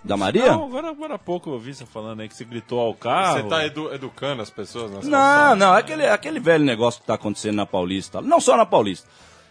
Da 0.05 0.17
Maria? 0.17 0.51
Não, 0.53 0.65
agora, 0.65 0.89
agora 0.91 1.15
há 1.15 1.19
pouco 1.19 1.49
eu 1.49 1.55
ouvi 1.55 1.73
você 1.73 1.87
falando 1.87 2.21
aí 2.21 2.29
que 2.29 2.35
você 2.35 2.45
gritou 2.45 2.81
ao 2.81 2.93
carro. 2.93 3.39
Você 3.43 3.49
tá 3.49 3.65
edu- 3.65 3.93
educando 3.95 4.43
as 4.43 4.51
pessoas 4.51 4.91
nessa 4.91 5.09
Não, 5.09 5.55
não, 5.55 5.75
é 5.77 5.79
aquele, 5.79 6.07
aquele 6.07 6.41
velho 6.41 6.65
negócio 6.65 7.01
que 7.01 7.07
tá 7.07 7.15
acontecendo 7.15 7.55
na 7.57 7.67
Paulista. 7.67 8.21
Não 8.21 8.41
só 8.41 8.57
na 8.57 8.67
Paulista. 8.67 9.09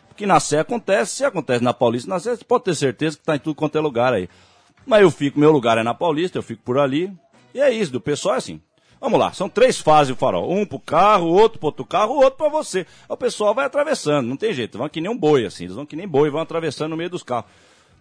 Porque 0.10 0.26
na 0.26 0.40
Sé 0.42 0.60
acontece, 0.60 1.16
se 1.16 1.24
acontece 1.26 1.64
na 1.64 1.74
Paulista, 1.74 2.10
na 2.10 2.20
Sé 2.20 2.36
você 2.36 2.44
pode 2.44 2.66
ter 2.66 2.76
certeza 2.76 3.18
que 3.18 3.24
tá 3.24 3.36
em 3.36 3.40
tudo 3.40 3.56
quanto 3.56 3.78
é 3.78 3.82
lugar 3.82 4.14
aí. 4.14 4.28
Mas 4.86 5.02
eu 5.04 5.10
fico, 5.10 5.40
meu 5.40 5.52
lugar 5.54 5.78
é 5.78 5.84
na 5.84 5.94
Paulista, 5.94 6.38
eu 6.38 6.44
fico 6.44 6.62
por 6.64 6.78
ali. 6.78 7.12
E 7.54 7.62
é 7.62 7.72
isso, 7.72 7.92
do 7.94 8.02
pessoal 8.02 8.36
é 8.36 8.38
assim. 8.40 8.62
Vamos 9.02 9.20
lá, 9.20 9.34
são 9.34 9.50
três 9.50 9.80
fases 9.80 10.14
o 10.14 10.16
farol. 10.16 10.54
Um 10.54 10.64
pro 10.64 10.78
carro, 10.78 11.26
outro 11.26 11.58
pro 11.58 11.70
outro 11.70 11.84
carro, 11.84 12.14
outro 12.14 12.38
pra 12.38 12.50
você. 12.50 12.86
O 13.10 13.18
pessoal 13.18 13.52
vai 13.52 13.66
atravessando, 13.66 14.28
não 14.28 14.38
tem 14.38 14.54
jeito. 14.54 14.78
Vão 14.78 14.88
que 14.88 15.02
nem 15.02 15.10
um 15.10 15.18
boi, 15.18 15.44
assim. 15.44 15.64
Eles 15.64 15.76
vão 15.76 15.88
que 15.88 15.96
nem 15.96 16.08
boi, 16.08 16.30
vão 16.30 16.40
atravessando 16.40 16.92
no 16.92 16.98
meio 16.98 17.10
dos 17.10 17.24
carros. 17.24 17.50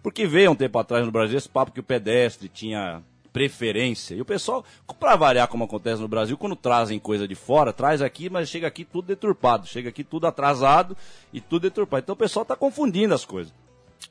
Porque 0.03 0.27
veio 0.27 0.51
um 0.51 0.55
tempo 0.55 0.77
atrás 0.77 1.03
no 1.03 1.11
Brasil 1.11 1.39
esse 1.39 1.49
papo 1.49 1.71
que 1.71 1.79
o 1.79 1.83
pedestre 1.83 2.47
tinha 2.47 3.01
preferência. 3.33 4.13
E 4.13 4.21
o 4.21 4.25
pessoal, 4.25 4.63
pra 4.99 5.15
variar 5.15 5.47
como 5.47 5.63
acontece 5.63 5.99
no 5.99 6.07
Brasil, 6.07 6.37
quando 6.37 6.55
trazem 6.55 6.99
coisa 6.99 7.27
de 7.27 7.33
fora, 7.33 7.73
traz 7.73 8.03
aqui, 8.03 8.29
mas 8.29 8.47
chega 8.47 8.67
aqui 8.67 8.85
tudo 8.85 9.07
deturpado. 9.07 9.65
Chega 9.65 9.89
aqui 9.89 10.03
tudo 10.03 10.27
atrasado 10.27 10.95
e 11.33 11.41
tudo 11.41 11.63
deturpado. 11.63 12.03
Então 12.03 12.13
o 12.13 12.17
pessoal 12.17 12.45
tá 12.45 12.55
confundindo 12.55 13.15
as 13.15 13.25
coisas. 13.25 13.51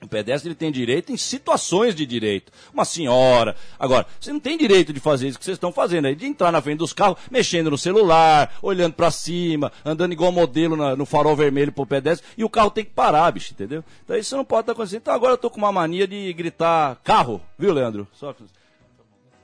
O 0.02 0.08
pedestre 0.08 0.48
ele 0.48 0.54
tem 0.54 0.72
direito 0.72 1.12
em 1.12 1.16
situações 1.16 1.94
de 1.94 2.06
direito. 2.06 2.50
Uma 2.72 2.84
senhora. 2.86 3.54
Agora, 3.78 4.06
você 4.18 4.32
não 4.32 4.40
tem 4.40 4.56
direito 4.56 4.92
de 4.94 5.00
fazer 5.00 5.28
isso 5.28 5.38
que 5.38 5.44
vocês 5.44 5.56
estão 5.56 5.70
fazendo 5.70 6.06
aí, 6.06 6.14
de 6.14 6.24
entrar 6.26 6.50
na 6.50 6.62
frente 6.62 6.78
dos 6.78 6.92
carros, 6.94 7.18
mexendo 7.30 7.70
no 7.70 7.76
celular, 7.76 8.54
olhando 8.62 8.94
pra 8.94 9.10
cima, 9.10 9.70
andando 9.84 10.12
igual 10.12 10.32
modelo 10.32 10.74
na- 10.74 10.96
no 10.96 11.04
farol 11.04 11.36
vermelho 11.36 11.70
pro 11.70 11.84
pedestre, 11.84 12.26
e 12.38 12.42
o 12.44 12.48
carro 12.48 12.70
tem 12.70 12.82
que 12.84 12.92
parar, 12.92 13.30
bicho, 13.30 13.52
entendeu? 13.52 13.84
Então 14.02 14.16
isso 14.16 14.34
não 14.36 14.44
pode 14.44 14.62
estar 14.62 14.72
acontecendo. 14.72 15.00
Então 15.00 15.12
agora 15.14 15.34
eu 15.34 15.38
tô 15.38 15.50
com 15.50 15.58
uma 15.58 15.70
mania 15.72 16.06
de 16.08 16.32
gritar 16.32 16.96
carro, 17.04 17.40
viu, 17.58 17.72
Leandro? 17.72 18.08
Só, 18.14 18.34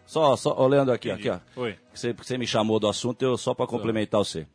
só, 0.06 0.36
só 0.36 0.54
ó, 0.56 0.66
Leandro, 0.66 0.94
aqui, 0.94 1.10
aqui, 1.10 1.28
ó. 1.28 1.38
Oi. 1.56 1.76
Você, 1.92 2.12
você 2.12 2.38
me 2.38 2.46
chamou 2.46 2.78
do 2.80 2.88
assunto, 2.88 3.20
eu 3.22 3.36
só 3.36 3.52
pra 3.52 3.66
complementar 3.66 4.18
você. 4.20 4.46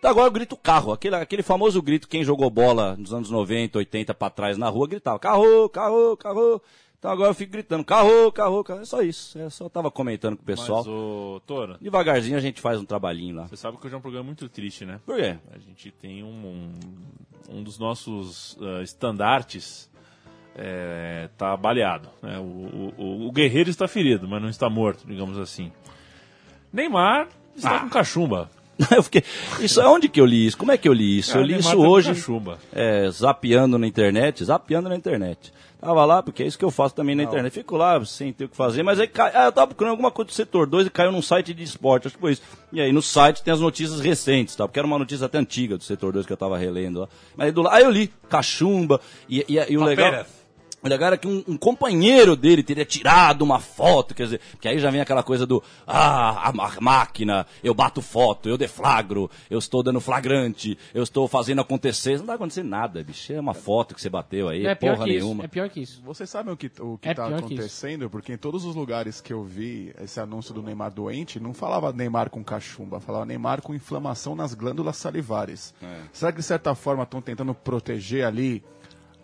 Então 0.00 0.10
agora 0.10 0.26
eu 0.28 0.32
grito 0.32 0.56
carro, 0.56 0.92
aquele, 0.92 1.14
aquele 1.14 1.42
famoso 1.42 1.80
grito, 1.82 2.08
quem 2.08 2.24
jogou 2.24 2.48
bola 2.50 2.96
nos 2.96 3.12
anos 3.12 3.30
90, 3.30 3.76
80 3.78 4.14
pra 4.14 4.30
trás 4.30 4.56
na 4.56 4.66
rua, 4.68 4.88
gritava 4.88 5.18
carro, 5.18 5.68
carro, 5.68 6.16
carro. 6.16 6.62
Então 6.98 7.10
agora 7.10 7.30
eu 7.30 7.34
fico 7.34 7.52
gritando 7.52 7.84
carro, 7.84 8.32
carro, 8.32 8.64
carro. 8.64 8.80
É 8.80 8.84
só 8.86 9.02
isso. 9.02 9.38
É 9.38 9.48
só 9.50 9.68
tava 9.68 9.90
comentando 9.90 10.36
com 10.36 10.42
o 10.42 10.46
pessoal. 10.46 10.78
Mas, 10.78 10.86
ô, 10.88 11.40
Toro, 11.46 11.76
Devagarzinho 11.80 12.36
a 12.36 12.40
gente 12.40 12.60
faz 12.62 12.80
um 12.80 12.84
trabalhinho 12.84 13.36
lá. 13.36 13.46
você 13.46 13.56
sabe 13.56 13.76
que 13.76 13.86
hoje 13.86 13.94
é 13.94 13.98
um 13.98 14.02
programa 14.02 14.24
muito 14.24 14.48
triste, 14.48 14.84
né? 14.86 15.00
Por 15.04 15.16
quê? 15.16 15.36
A 15.54 15.58
gente 15.58 15.90
tem 15.90 16.22
um, 16.24 16.72
um, 17.50 17.58
um 17.58 17.62
dos 17.62 17.78
nossos 17.78 18.56
ah, 18.60 18.82
estandartes 18.82 19.90
é, 20.56 21.28
tá 21.36 21.54
baleado. 21.56 22.08
Né? 22.22 22.38
O, 22.38 22.42
o- 22.42 22.94
o- 22.98 23.28
o 23.28 23.32
guerreiro 23.32 23.68
está 23.70 23.86
ferido, 23.86 24.26
mas 24.26 24.40
não 24.42 24.48
está 24.48 24.68
morto, 24.70 25.06
digamos 25.06 25.38
assim. 25.38 25.70
Neymar 26.72 27.28
está 27.54 27.76
Ah. 27.76 27.80
com 27.80 27.88
cachumba. 27.90 28.50
Eu 28.94 29.02
fiquei. 29.02 29.22
Isso 29.60 29.80
é 29.80 29.86
onde 29.86 30.08
que 30.08 30.20
eu 30.20 30.26
li 30.26 30.46
isso? 30.46 30.56
Como 30.56 30.72
é 30.72 30.78
que 30.78 30.88
eu 30.88 30.92
li 30.92 31.18
isso? 31.18 31.36
Eu 31.36 31.42
li 31.42 31.58
isso 31.58 31.70
tá 31.70 31.76
hoje. 31.76 32.08
cachumba. 32.08 32.58
É, 32.72 33.10
zapeando 33.10 33.78
na 33.78 33.86
internet, 33.86 34.44
zapeando 34.44 34.88
na 34.88 34.96
internet. 34.96 35.52
Tava 35.80 36.04
lá, 36.04 36.22
porque 36.22 36.42
é 36.42 36.46
isso 36.46 36.58
que 36.58 36.64
eu 36.64 36.70
faço 36.70 36.94
também 36.94 37.14
na 37.14 37.22
internet. 37.22 37.54
Fico 37.54 37.74
lá 37.74 38.04
sem 38.04 38.34
ter 38.34 38.44
o 38.44 38.48
que 38.50 38.56
fazer, 38.56 38.82
mas 38.82 39.00
aí 39.00 39.06
cai, 39.06 39.32
ah, 39.34 39.46
eu 39.46 39.52
tava 39.52 39.68
procurando 39.68 39.92
alguma 39.92 40.10
coisa 40.10 40.28
do 40.28 40.34
setor 40.34 40.66
2 40.66 40.88
e 40.88 40.90
caiu 40.90 41.10
num 41.10 41.22
site 41.22 41.54
de 41.54 41.62
esporte, 41.62 42.06
acho 42.06 42.16
que 42.16 42.20
foi 42.20 42.32
isso. 42.32 42.42
E 42.70 42.82
aí 42.82 42.92
no 42.92 43.00
site 43.00 43.42
tem 43.42 43.52
as 43.52 43.60
notícias 43.60 43.98
recentes, 43.98 44.54
tá? 44.54 44.68
Porque 44.68 44.78
era 44.78 44.86
uma 44.86 44.98
notícia 44.98 45.24
até 45.24 45.38
antiga 45.38 45.78
do 45.78 45.84
setor 45.84 46.12
2 46.12 46.26
que 46.26 46.32
eu 46.34 46.36
tava 46.36 46.58
relendo 46.58 47.00
lá. 47.00 47.08
Mas 47.34 47.46
aí, 47.46 47.52
do, 47.52 47.66
aí 47.66 47.82
eu 47.82 47.90
li, 47.90 48.12
cachumba, 48.28 49.00
e, 49.26 49.42
e, 49.48 49.72
e 49.72 49.78
o 49.78 49.82
legal. 49.82 50.26
Pérez. 50.80 50.82
O 50.82 50.88
legal 50.88 51.06
era 51.08 51.16
que 51.18 51.28
um, 51.28 51.44
um 51.46 51.56
companheiro 51.56 52.34
dele 52.34 52.62
teria 52.62 52.84
tirado 52.84 53.42
uma 53.42 53.60
foto, 53.60 54.14
quer 54.14 54.24
dizer, 54.24 54.40
que 54.60 54.68
aí 54.68 54.78
já 54.78 54.90
vem 54.90 55.00
aquela 55.00 55.22
coisa 55.22 55.46
do, 55.46 55.62
ah, 55.86 56.48
a 56.48 56.80
máquina, 56.80 57.46
eu 57.62 57.74
bato 57.74 58.00
foto, 58.00 58.48
eu 58.48 58.56
deflagro, 58.56 59.30
eu 59.50 59.58
estou 59.58 59.82
dando 59.82 60.00
flagrante, 60.00 60.78
eu 60.94 61.02
estou 61.02 61.28
fazendo 61.28 61.60
acontecer. 61.60 62.18
Não 62.18 62.26
tá 62.26 62.34
acontecendo 62.34 62.68
nada, 62.68 63.02
bicho. 63.02 63.32
É 63.32 63.40
uma 63.40 63.54
foto 63.54 63.94
que 63.94 64.00
você 64.00 64.08
bateu 64.08 64.48
aí, 64.48 64.66
É 64.66 64.74
pior 64.74 64.94
porra 64.94 65.04
que 65.04 65.12
isso. 65.12 65.24
nenhuma. 65.24 65.44
É 65.44 65.48
pior 65.48 65.68
que 65.68 65.80
isso. 65.80 66.02
Vocês 66.02 66.28
sabem 66.30 66.52
o 66.52 66.56
que, 66.56 66.70
o 66.80 66.98
que 66.98 67.08
É 67.08 67.14
tá 67.14 67.26
acontecendo? 67.26 68.08
Porque 68.08 68.32
em 68.32 68.38
todos 68.38 68.64
os 68.64 68.74
lugares 68.74 69.20
que 69.20 69.32
eu 69.32 69.44
vi 69.44 69.94
esse 70.00 70.18
anúncio 70.20 70.54
do 70.54 70.62
Neymar 70.62 70.90
doente, 70.90 71.38
não 71.38 71.52
falava 71.52 71.92
Neymar 71.92 72.30
com 72.30 72.42
cachumba, 72.42 73.00
falava 73.00 73.26
Neymar 73.26 73.62
com 73.62 73.74
inflamação 73.74 74.34
nas 74.34 74.54
glândulas 74.54 74.96
salivares. 74.96 75.74
É. 75.82 76.00
Será 76.12 76.32
que 76.32 76.38
de 76.38 76.44
certa 76.44 76.74
forma 76.74 77.02
estão 77.02 77.20
tentando 77.20 77.54
proteger 77.54 78.24
ali 78.24 78.62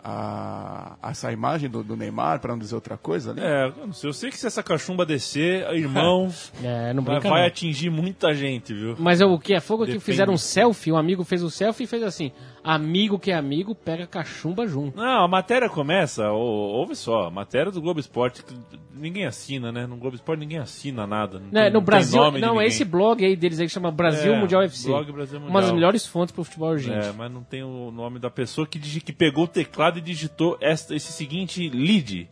a, 0.09 0.95
essa 1.03 1.29
imagem 1.33 1.69
do, 1.69 1.83
do 1.83 1.97
Neymar, 1.97 2.39
para 2.39 2.53
não 2.53 2.59
dizer 2.59 2.75
outra 2.75 2.95
coisa 2.95 3.31
ali? 3.31 3.41
É, 3.41 3.65
eu 3.65 3.87
não 3.87 3.93
sei, 3.93 4.09
eu 4.09 4.13
sei 4.13 4.29
que 4.29 4.37
se 4.37 4.47
essa 4.47 4.63
cachumba 4.63 5.05
descer, 5.05 5.69
irmão, 5.73 6.31
É, 6.63 6.93
não 6.93 7.03
vai, 7.03 7.15
brinca 7.15 7.29
vai 7.29 7.41
não. 7.41 7.47
atingir 7.47 7.89
muita 7.89 8.33
gente, 8.33 8.73
viu? 8.73 8.95
Mas 8.97 9.19
é 9.19 9.25
o 9.25 9.37
que 9.37 9.53
é 9.53 9.59
fogo 9.59 9.83
é 9.83 9.87
que 9.87 9.91
Depende. 9.93 10.05
fizeram 10.05 10.33
um 10.33 10.37
selfie, 10.37 10.93
um 10.93 10.97
amigo 10.97 11.25
fez 11.25 11.43
um 11.43 11.49
selfie 11.49 11.83
e 11.83 11.87
fez 11.87 12.03
assim: 12.03 12.31
amigo 12.73 13.17
que 13.17 13.31
é 13.31 13.35
amigo, 13.35 13.73
pega 13.73 14.05
cachumba 14.05 14.67
junto. 14.67 14.97
Não, 14.97 15.23
a 15.23 15.27
matéria 15.27 15.69
começa, 15.69 16.29
ou- 16.31 16.41
ouve 16.75 16.95
só, 16.95 17.27
a 17.27 17.31
matéria 17.31 17.71
do 17.71 17.81
Globo 17.81 17.99
Esporte, 17.99 18.43
que 18.43 18.53
ninguém 18.93 19.25
assina, 19.25 19.71
né? 19.71 19.85
No 19.87 19.95
Globo 19.97 20.15
Esporte 20.15 20.39
ninguém 20.39 20.57
assina 20.57 21.07
nada. 21.07 21.39
Não 21.39 21.45
Né, 21.51 21.63
tem- 21.63 21.69
no 21.69 21.73
não 21.75 21.79
tem 21.79 21.81
Brasil, 21.85 22.31
não, 22.39 22.59
é 22.59 22.65
esse 22.67 22.83
blog 22.83 23.23
aí 23.25 23.35
deles 23.35 23.59
aí 23.59 23.67
que 23.67 23.73
chama 23.73 23.89
Brasil 23.91 24.33
É, 24.33 24.39
Mundial 24.39 24.61
FC. 24.63 24.87
blog 24.89 25.11
Brasil 25.11 25.37
Uma 25.39 25.45
das 25.47 25.53
Mundial. 25.55 25.75
melhores 25.75 26.05
fontes 26.05 26.33
pro 26.33 26.43
futebol 26.43 26.69
urgente. 26.71 27.07
É, 27.07 27.11
mas 27.13 27.31
não 27.31 27.43
tem 27.43 27.63
o 27.63 27.89
nome 27.91 28.19
da 28.19 28.29
pessoa 28.29 28.67
que, 28.67 28.77
digi- 28.77 29.01
que 29.01 29.13
pegou 29.13 29.45
o 29.45 29.47
teclado 29.47 29.99
e 29.99 30.01
digitou 30.01 30.57
esta, 30.59 30.93
esse 30.95 31.11
seguinte 31.13 31.69
lead, 31.69 32.29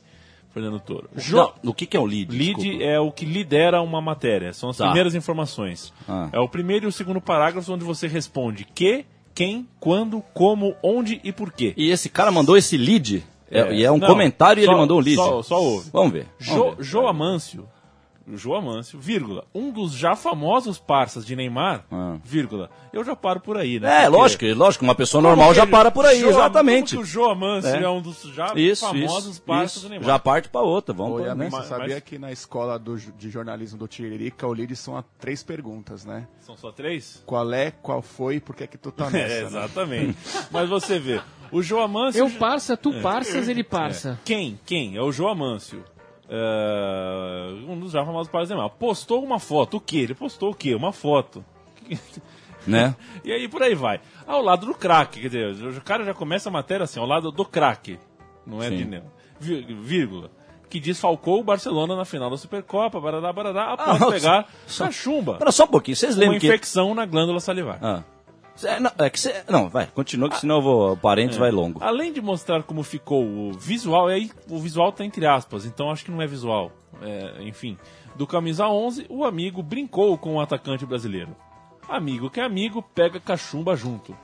Fernando 0.53 0.79
Toro. 0.79 1.09
Jo- 1.17 1.37
Não, 1.63 1.71
o 1.71 1.73
que, 1.73 1.85
que 1.85 1.95
é 1.97 1.99
o 1.99 2.05
lead? 2.05 2.31
Lead 2.31 2.55
Desculpa. 2.55 2.83
é 2.83 2.99
o 2.99 3.11
que 3.11 3.25
lidera 3.25 3.81
uma 3.81 3.99
matéria, 4.01 4.53
são 4.53 4.69
as 4.69 4.77
Tá. 4.77 4.85
primeiras 4.85 5.13
informações. 5.13 5.93
Ah. 6.07 6.29
É 6.31 6.39
o 6.39 6.47
primeiro 6.47 6.85
e 6.85 6.87
o 6.87 6.91
segundo 6.91 7.19
parágrafo 7.21 7.71
onde 7.73 7.83
você 7.83 8.07
responde 8.07 8.63
que, 8.65 9.05
quem, 9.35 9.67
quando, 9.79 10.23
como, 10.33 10.73
onde 10.81 11.19
e 11.23 11.31
por 11.31 11.51
quê. 11.51 11.73
E 11.77 11.91
esse 11.91 12.09
cara 12.09 12.31
mandou 12.31 12.55
esse 12.57 12.77
lead? 12.77 13.23
É, 13.51 13.59
É, 13.59 13.75
e 13.75 13.83
é 13.83 13.91
um 13.91 13.97
não, 13.99 14.07
comentário 14.07 14.59
e 14.61 14.65
só- 14.65 14.71
ele 14.71 14.79
mandou 14.79 14.97
um 14.97 15.01
lead. 15.01 15.17
só- 15.17 15.43
só 15.43 15.61
ouve. 15.61 15.89
Vamos 15.93 16.11
ver. 16.13 16.25
Jo, 16.39 16.71
ver. 16.71 16.83
Jo 16.83 17.05
Amâncio, 17.07 17.67
Jo 18.33 18.55
Amâncio, 18.55 18.99
vírgula, 18.99 19.45
um 19.53 19.69
dos 19.71 19.91
já 19.93 20.15
famosos 20.15 20.79
parças 20.79 21.23
de 21.25 21.35
Neymar, 21.35 21.85
Ah. 21.91 22.17
vírgula, 22.23 22.71
eu 22.91 23.03
já 23.03 23.15
paro 23.15 23.39
por 23.39 23.55
aí, 23.55 23.79
né? 23.79 23.87
É, 23.87 24.05
Porque- 24.05 24.17
lógico, 24.17 24.45
lógico, 24.55 24.83
uma 24.83 24.95
pessoa 24.95 25.21
Como 25.21 25.35
normal 25.35 25.53
já 25.53 25.67
para 25.67 25.91
por 25.91 26.05
aí, 26.05 26.21
Jo- 26.21 26.29
exatamente. 26.29 26.95
Como 26.95 27.03
que 27.05 27.09
o 27.09 27.13
Jo 27.13 27.25
Amâncio 27.25 27.69
é, 27.75 27.83
É. 27.83 27.89
um 27.89 28.01
dos 28.01 28.23
já 28.33 28.51
Isso, 28.55 28.85
famosos 28.87 29.33
isso, 29.33 29.41
parças 29.43 29.71
isso. 29.73 29.81
do 29.85 29.89
Neymar. 29.89 30.07
Já 30.07 30.17
parte 30.17 30.49
pra 30.49 30.61
outra, 30.61 30.93
vamos 30.93 31.21
amigo, 31.21 31.35
né? 31.35 31.49
você 31.51 31.55
Mas- 31.57 31.65
sabia 31.67 31.95
mas- 31.95 32.03
que 32.03 32.17
na 32.17 32.31
escola 32.31 32.79
do 32.79 32.97
de 32.97 33.29
jornalismo 33.29 33.77
do 33.77 33.87
Tiririca, 33.87 34.47
o 34.47 34.53
lead 34.53 34.75
são 34.75 34.97
a 34.97 35.03
três 35.19 35.43
perguntas, 35.43 36.03
né? 36.03 36.27
São 36.39 36.57
só 36.57 36.71
três? 36.71 37.21
Qual 37.27 37.53
é, 37.53 37.69
qual 37.69 38.01
foi 38.01 38.37
e 38.37 38.39
por 38.39 38.55
que 38.55 38.63
é 38.63 38.67
que 38.67 38.77
tu 38.77 38.91
tá 38.91 39.07
nessa? 39.11 39.33
É, 39.33 39.41
né? 39.41 39.47
exatamente. 39.47 40.17
Mas 40.49 40.67
você 40.67 40.97
vê, 40.97 41.21
o 41.51 41.61
Jo 41.61 41.79
Amâncio... 41.79 42.17
Eu 42.19 42.29
parça, 42.31 42.75
tu 42.75 42.91
parças, 43.01 43.47
ele 43.47 43.63
parça. 43.63 44.19
Quem? 44.25 44.59
Quem? 44.65 44.95
É 44.97 45.01
o 45.01 45.11
João 45.11 45.29
Amâncio. 45.31 45.83
É, 46.29 47.53
um 47.67 47.79
dos 47.79 47.91
já 47.91 48.03
famosos 48.05 48.31
Neymar. 48.49 48.69
Postou 48.71 49.23
uma 49.23 49.39
foto. 49.39 49.77
O 49.77 49.81
quê? 49.81 49.97
Ele 49.97 50.15
postou 50.15 50.51
o 50.51 50.55
quê? 50.55 50.73
Uma 50.75 50.91
foto. 50.91 51.43
né? 52.65 52.95
E 53.23 53.31
aí 53.31 53.47
por 53.47 53.61
aí 53.61 53.75
vai. 53.75 53.99
Ao 54.25 54.41
lado 54.41 54.65
do 54.65 54.73
craque, 54.73 55.21
quer 55.21 55.27
dizer, 55.29 55.67
o 55.77 55.81
cara 55.81 56.03
já 56.03 56.13
começa 56.13 56.49
a 56.49 56.51
matéria 56.51 56.83
assim, 56.83 56.99
ao 56.99 57.05
lado 57.05 57.31
do 57.31 57.45
craque. 57.45 57.99
Não 58.45 58.61
é 58.61 58.69
Sim. 58.69 58.77
de. 58.89 59.03
Ví- 59.39 59.73
Vírgula. 59.81 60.31
Que 60.69 60.79
desfalcou 60.79 61.39
o 61.39 61.43
Barcelona 61.43 61.95
na 61.95 62.05
final 62.05 62.29
da 62.29 62.37
Supercopa, 62.37 62.99
barará, 62.99 63.31
barará, 63.31 63.73
após 63.73 64.01
Ah, 64.01 64.07
pegar 64.11 64.49
só-. 64.65 64.87
Espera 65.33 65.51
só 65.51 65.63
um 65.65 65.67
pouquinho, 65.67 65.95
vocês 65.95 66.15
Uma 66.15 66.21
lembram 66.21 66.39
que... 66.39 66.47
infecção 66.47 66.93
na 66.95 67.05
glândula 67.05 67.39
salivar. 67.39 67.77
Ah. 67.81 68.03
Cê- 68.55 68.79
não, 68.79 68.91
é 68.99 69.09
que 69.09 69.19
cê- 69.19 69.43
não, 69.49 69.67
vai, 69.69 69.87
continua 69.87 70.29
que 70.29 70.39
senão 70.39 70.55
eu 70.55 70.61
vou, 70.61 70.91
o 70.93 70.97
parênteses 70.97 71.37
vai 71.37 71.51
longo. 71.51 71.83
Além 71.83 72.13
de 72.13 72.21
mostrar 72.21 72.63
como 72.63 72.83
ficou 72.83 73.23
o 73.23 73.51
visual, 73.53 74.09
e 74.09 74.13
aí 74.13 74.31
o 74.49 74.57
visual 74.59 74.91
tá 74.93 75.03
entre 75.03 75.25
aspas, 75.25 75.65
então 75.65 75.91
acho 75.91 76.05
que 76.05 76.11
não 76.11 76.21
é 76.21 76.27
visual. 76.27 76.71
É, 77.01 77.43
enfim, 77.43 77.77
do 78.15 78.25
camisa 78.25 78.65
11, 78.67 79.05
o 79.09 79.25
amigo 79.25 79.61
brincou 79.61 80.17
com 80.17 80.35
o 80.35 80.39
atacante 80.41 80.85
brasileiro. 80.85 81.35
Amigo 81.89 82.29
que 82.29 82.39
é 82.39 82.43
amigo, 82.43 82.81
pega 82.81 83.19
cachumba 83.19 83.75
junto. 83.75 84.15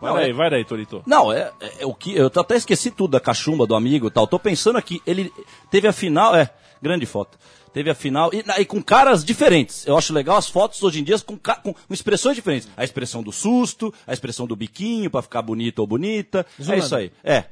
Vai 0.00 0.10
Não, 0.12 0.18
daí, 0.18 0.30
é- 0.30 0.32
vai 0.32 0.50
daí, 0.50 0.64
Torito. 0.64 1.02
Não, 1.04 1.30
é, 1.32 1.52
é- 1.60 1.82
é 1.82 1.86
o 1.86 1.92
que 1.94 2.16
eu 2.16 2.26
até 2.34 2.56
esqueci 2.56 2.90
tudo 2.90 3.10
da 3.10 3.20
cachumba 3.20 3.66
do 3.66 3.74
amigo 3.74 4.06
e 4.06 4.10
tal. 4.10 4.26
Tô 4.26 4.38
pensando 4.38 4.78
aqui, 4.78 5.02
ele 5.06 5.30
teve 5.70 5.86
a 5.88 5.92
final, 5.92 6.34
é, 6.34 6.48
grande 6.80 7.04
foto. 7.04 7.36
Teve 7.72 7.90
a 7.90 7.94
final 7.94 8.30
e, 8.34 8.44
e 8.60 8.64
com 8.64 8.82
caras 8.82 9.24
diferentes. 9.24 9.86
Eu 9.86 9.96
acho 9.96 10.12
legal 10.12 10.36
as 10.36 10.48
fotos 10.48 10.82
hoje 10.82 11.00
em 11.00 11.04
dia 11.04 11.18
com, 11.20 11.36
ca- 11.38 11.56
com 11.56 11.74
expressões 11.88 12.34
diferentes. 12.34 12.68
A 12.76 12.82
expressão 12.82 13.22
do 13.22 13.30
susto, 13.30 13.92
a 14.06 14.12
expressão 14.12 14.46
do 14.46 14.56
biquinho 14.56 15.10
pra 15.10 15.22
ficar 15.22 15.42
bonito 15.42 15.78
ou 15.80 15.86
bonita. 15.86 16.44
É 16.58 16.62
Zoando. 16.62 16.80
isso 16.84 16.96
aí. 16.96 17.12
É. 17.22 17.44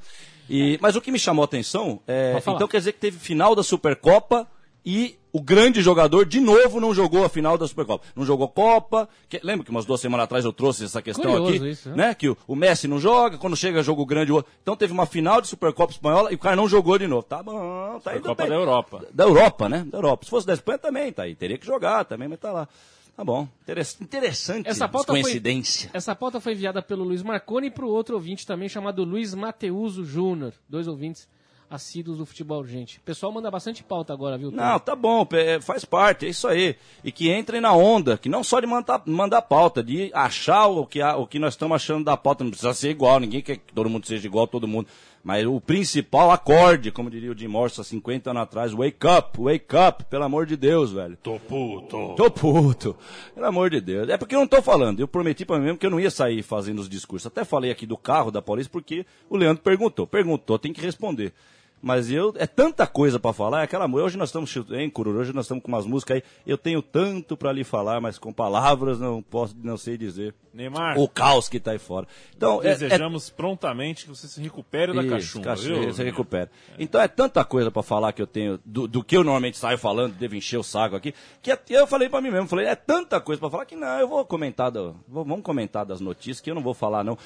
E, 0.51 0.79
mas 0.81 0.97
o 0.97 1.01
que 1.01 1.13
me 1.13 1.19
chamou 1.19 1.43
a 1.43 1.45
atenção 1.45 2.01
é, 2.09 2.41
então 2.55 2.67
quer 2.67 2.79
dizer 2.79 2.93
que 2.93 2.99
teve 2.99 3.19
final 3.19 3.55
da 3.55 3.63
Supercopa 3.63 4.49
e 4.85 5.18
o 5.33 5.41
grande 5.43 5.81
jogador 5.83 6.25
de 6.27 6.41
novo 6.41 6.81
não 6.81 6.95
jogou 6.95 7.25
a 7.25 7.29
final 7.29 7.59
da 7.59 7.67
Supercopa. 7.69 8.05
Não 8.17 8.25
jogou 8.25 8.49
Copa. 8.49 9.09
Que- 9.29 9.41
lembra 9.43 9.65
que 9.65 9.71
umas 9.71 9.85
duas 9.85 10.01
semanas 10.01 10.25
atrás 10.25 10.45
eu 10.45 10.53
trouxe 10.53 10.85
essa 10.85 11.03
questão 11.03 11.31
Curioso 11.31 11.57
aqui? 11.57 11.69
isso, 11.71 11.89
né? 11.91 11.97
né? 12.09 12.15
Que 12.15 12.29
o, 12.31 12.37
o 12.47 12.57
Messi 12.57 12.89
não 12.89 12.99
joga, 12.99 13.37
quando 13.39 13.57
chega 13.57 13.83
jogo 13.83 14.05
grande, 14.07 14.33
o 14.33 14.37
outro. 14.37 14.51
Então 14.63 14.77
teve 14.77 14.93
uma 14.93 15.07
final 15.07 15.41
de 15.41 15.49
Supercopa 15.49 15.93
Espanhola 15.93 16.33
e 16.33 16.35
o 16.35 16.39
cara 16.39 16.57
não 16.57 16.69
jogou 16.69 16.99
de 16.99 17.07
novo. 17.07 17.23
Tá 17.23 17.43
bom, 17.43 18.01
tá 18.03 18.15
indo 18.17 18.23
Copa 18.25 18.47
da 18.47 18.55
Europa. 18.55 19.05
Da 19.13 19.25
Europa, 19.25 19.69
né? 19.69 19.85
Da 19.91 19.99
Europa. 19.99 20.25
Se 20.25 20.31
fosse 20.31 20.47
da 20.47 20.55
Espanha 20.55 20.79
também, 20.79 21.13
tá 21.13 21.25
aí. 21.25 21.35
Teria 21.35 21.59
que 21.59 21.67
jogar 21.67 22.05
também, 22.05 22.29
mas 22.29 22.39
tá 22.39 22.51
lá. 22.53 22.69
Tá 23.17 23.25
bom. 23.25 23.49
Interess- 23.63 24.01
Interessante. 24.01 24.69
Essa 24.69 24.89
pauta, 24.89 25.13
foi, 25.13 25.23
coincidência. 25.23 25.91
essa 25.93 26.15
pauta 26.15 26.41
foi 26.41 26.53
enviada 26.53 26.81
pelo 26.81 27.03
Luiz 27.03 27.21
Marconi 27.23 27.67
e 27.67 27.71
pro 27.71 27.89
outro 27.89 28.15
ouvinte 28.15 28.47
também, 28.47 28.69
chamado 28.69 29.03
Luiz 29.03 29.35
Mateuso 29.35 30.05
Júnior. 30.05 30.53
Dois 30.69 30.87
ouvintes 30.87 31.27
assíduos 31.71 32.19
do 32.19 32.27
futebol 32.27 32.59
urgente. 32.61 32.99
O 32.99 33.03
pessoal 33.03 33.31
manda 33.33 33.51
bastante 33.51 33.83
pauta 33.83 34.13
agora, 34.13 34.39
viu? 34.39 34.51
Tom? 34.51 34.57
Não, 34.57 34.79
tá 34.79 34.97
bom, 34.97 35.27
é, 35.33 35.61
faz 35.61 35.85
parte, 35.85 36.27
é 36.27 36.29
isso 36.29 36.49
aí. 36.49 36.77
E 37.05 37.13
que 37.13 37.33
entrem 37.33 37.61
na 37.61 37.73
onda, 37.73 38.17
que 38.17 38.29
não 38.29 38.43
só 38.43 38.61
de 38.61 38.67
mandar, 38.67 39.03
mandar 39.07 39.43
pauta, 39.43 39.83
de 39.83 40.11
achar 40.15 40.67
o 40.67 40.87
que, 40.87 41.03
o 41.03 41.27
que 41.27 41.39
nós 41.39 41.55
estamos 41.55 41.75
achando 41.75 42.05
da 42.05 42.17
pauta. 42.17 42.45
Não 42.45 42.51
precisa 42.51 42.73
ser 42.75 42.91
igual, 42.91 43.21
ninguém 43.21 43.43
quer 43.43 43.57
que 43.57 43.73
todo 43.73 43.91
mundo 43.91 44.07
seja 44.07 44.27
igual 44.27 44.45
a 44.45 44.49
todo 44.49 44.67
mundo. 44.67 44.89
Mas 45.23 45.45
o 45.45 45.61
principal, 45.61 46.31
acorde, 46.31 46.91
como 46.91 47.11
diria 47.11 47.31
o 47.31 47.37
Jim 47.37 47.49
Morrison 47.49 47.83
há 47.83 47.85
50 47.85 48.31
anos 48.31 48.43
atrás. 48.43 48.73
Wake 48.73 49.07
up, 49.07 49.39
wake 49.39 49.77
up, 49.77 50.05
pelo 50.05 50.25
amor 50.25 50.47
de 50.47 50.57
Deus, 50.57 50.93
velho. 50.93 51.19
Tô 51.23 51.39
puto. 51.41 52.15
Tô 52.17 52.31
puto. 52.31 52.97
Pelo 53.35 53.47
amor 53.47 53.69
de 53.69 53.81
Deus. 53.81 54.09
É 54.09 54.17
porque 54.17 54.35
eu 54.35 54.41
não 54.41 54.47
tô 54.47 54.63
falando. 54.63 55.01
Eu 55.01 55.09
prometi 55.09 55.45
pra 55.45 55.59
mim 55.59 55.65
mesmo 55.65 55.79
que 55.79 55.85
eu 55.85 55.91
não 55.91 56.01
ia 56.01 56.11
sair 56.11 56.43
fazendo 56.43 56.79
os 56.79 56.89
discursos. 56.89 57.27
Até 57.27 57.45
falei 57.45 57.71
aqui 57.71 57.85
do 57.85 57.97
carro 57.97 58.31
da 58.31 58.41
Paulista 58.41 58.73
porque 58.73 59.05
o 59.29 59.37
Leandro 59.37 59.63
perguntou. 59.63 60.07
Perguntou, 60.07 60.59
tem 60.59 60.73
que 60.73 60.81
responder. 60.81 61.35
Mas 61.81 62.11
eu, 62.11 62.35
é 62.37 62.47
tanta 62.47 62.87
coisa 62.87 63.21
pra 63.21 63.33
falar, 63.33 63.61
é 63.61 63.65
aquela 63.65 63.87
hoje 63.89 64.19
nós 64.19 64.31
estamos, 64.31 64.55
hein, 64.71 64.91
Cururu, 64.91 65.21
hoje 65.21 65.33
nós 65.33 65.45
estamos 65.45 65.63
com 65.63 65.69
umas 65.69 65.87
músicas 65.87 66.17
aí, 66.17 66.23
eu 66.47 66.59
tenho 66.59 66.83
tanto 66.83 67.37
pra 67.37 67.53
lhe 67.53 67.63
falar, 67.63 68.01
mas 68.01 68.19
com 68.19 68.33
palavras 68.33 68.99
não 68.99 69.23
posso, 69.23 69.55
não 69.63 69.77
sei 69.77 69.97
dizer. 69.97 70.35
Neymar. 70.53 70.99
O 70.99 71.09
caos 71.09 71.49
que 71.49 71.61
tá 71.61 71.71
aí 71.71 71.79
fora. 71.79 72.07
Então, 72.37 72.61
é- 72.63 72.69
é, 72.69 72.71
Desejamos 72.71 73.31
prontamente 73.31 74.05
que 74.05 74.09
você 74.11 74.27
se 74.27 74.43
recupere 74.43 74.93
da 74.93 75.03
Isso, 75.03 75.11
cachumba, 75.11 75.45
cachumba, 75.45 75.81
viu? 75.81 75.93
Você 75.95 76.03
recupera. 76.03 76.51
Então 76.79 77.01
é 77.01 77.07
tanta 77.07 77.45
coisa 77.45 77.71
pra 77.71 77.83
falar 77.83 78.13
que 78.13 78.21
eu 78.21 78.27
tenho, 78.27 78.59
do, 78.65 78.89
do 78.89 79.05
que 79.05 79.17
eu 79.17 79.23
normalmente 79.23 79.57
saio 79.57 79.79
falando, 79.79 80.15
devo 80.15 80.35
encher 80.35 80.57
o 80.59 80.65
saco 80.65 80.97
aqui, 80.97 81.15
que 81.41 81.53
até 81.53 81.75
eu 81.79 81.87
falei 81.87 82.09
pra 82.09 82.21
mim 82.21 82.31
mesmo, 82.31 82.49
falei, 82.49 82.67
é 82.67 82.75
tanta 82.75 83.21
coisa 83.21 83.39
pra 83.39 83.51
falar 83.51 83.67
que 83.67 83.77
não, 83.77 84.01
eu 84.01 84.09
vou 84.09 84.25
comentar, 84.25 84.73
do- 84.73 84.97
vamos 85.07 85.43
comentar 85.43 85.87
das 85.87 86.01
notícias 86.01 86.41
que 86.41 86.51
eu 86.51 86.57
não 86.57 86.63
vou 86.63 86.75
falar 86.75 87.05
não. 87.05 87.17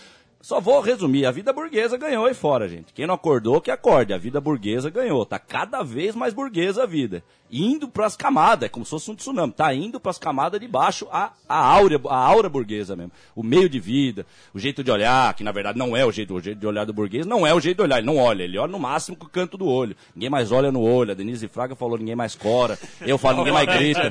Só 0.42 0.60
vou 0.60 0.80
resumir, 0.80 1.24
a 1.24 1.30
vida 1.30 1.52
burguesa 1.52 1.96
ganhou 1.96 2.26
aí 2.26 2.34
fora, 2.34 2.68
gente. 2.68 2.92
Quem 2.92 3.06
não 3.06 3.14
acordou, 3.14 3.60
que 3.60 3.70
acorde. 3.70 4.12
A 4.12 4.18
vida 4.18 4.40
burguesa 4.40 4.90
ganhou. 4.90 5.24
Tá 5.24 5.38
cada 5.38 5.84
vez 5.84 6.16
mais 6.16 6.34
burguesa 6.34 6.82
a 6.82 6.86
vida. 6.86 7.22
Indo 7.54 7.86
pras 7.86 8.16
camadas, 8.16 8.64
é 8.66 8.68
como 8.70 8.82
se 8.82 8.90
fosse 8.92 9.10
um 9.10 9.14
tsunami. 9.14 9.52
Tá 9.52 9.74
indo 9.74 10.00
pras 10.00 10.16
camadas 10.16 10.58
de 10.58 10.66
baixo 10.66 11.06
a, 11.12 11.32
a, 11.46 11.56
áurea, 11.58 12.00
a 12.08 12.16
aura 12.16 12.48
burguesa 12.48 12.96
mesmo. 12.96 13.12
O 13.36 13.42
meio 13.42 13.68
de 13.68 13.78
vida, 13.78 14.24
o 14.54 14.58
jeito 14.58 14.82
de 14.82 14.90
olhar, 14.90 15.34
que 15.34 15.44
na 15.44 15.52
verdade 15.52 15.78
não 15.78 15.94
é 15.94 16.02
o 16.06 16.10
jeito, 16.10 16.32
o 16.34 16.40
jeito 16.40 16.58
de 16.58 16.66
olhar 16.66 16.86
do 16.86 16.94
burguês, 16.94 17.26
não 17.26 17.46
é 17.46 17.52
o 17.52 17.60
jeito 17.60 17.76
de 17.76 17.82
olhar. 17.82 17.98
Ele 17.98 18.06
não 18.06 18.16
olha, 18.16 18.42
ele 18.42 18.56
olha 18.56 18.72
no 18.72 18.78
máximo 18.78 19.16
com 19.18 19.26
o 19.26 19.28
canto 19.28 19.58
do 19.58 19.66
olho. 19.66 19.94
Ninguém 20.16 20.30
mais 20.30 20.50
olha 20.50 20.72
no 20.72 20.80
olho. 20.80 21.10
A 21.10 21.14
Denise 21.14 21.46
Fraga 21.46 21.76
falou, 21.76 21.98
ninguém 21.98 22.16
mais 22.16 22.34
cora. 22.34 22.78
Eu 23.02 23.18
falo, 23.18 23.36
ninguém 23.38 23.52
mais 23.52 23.66
grita. 23.78 24.10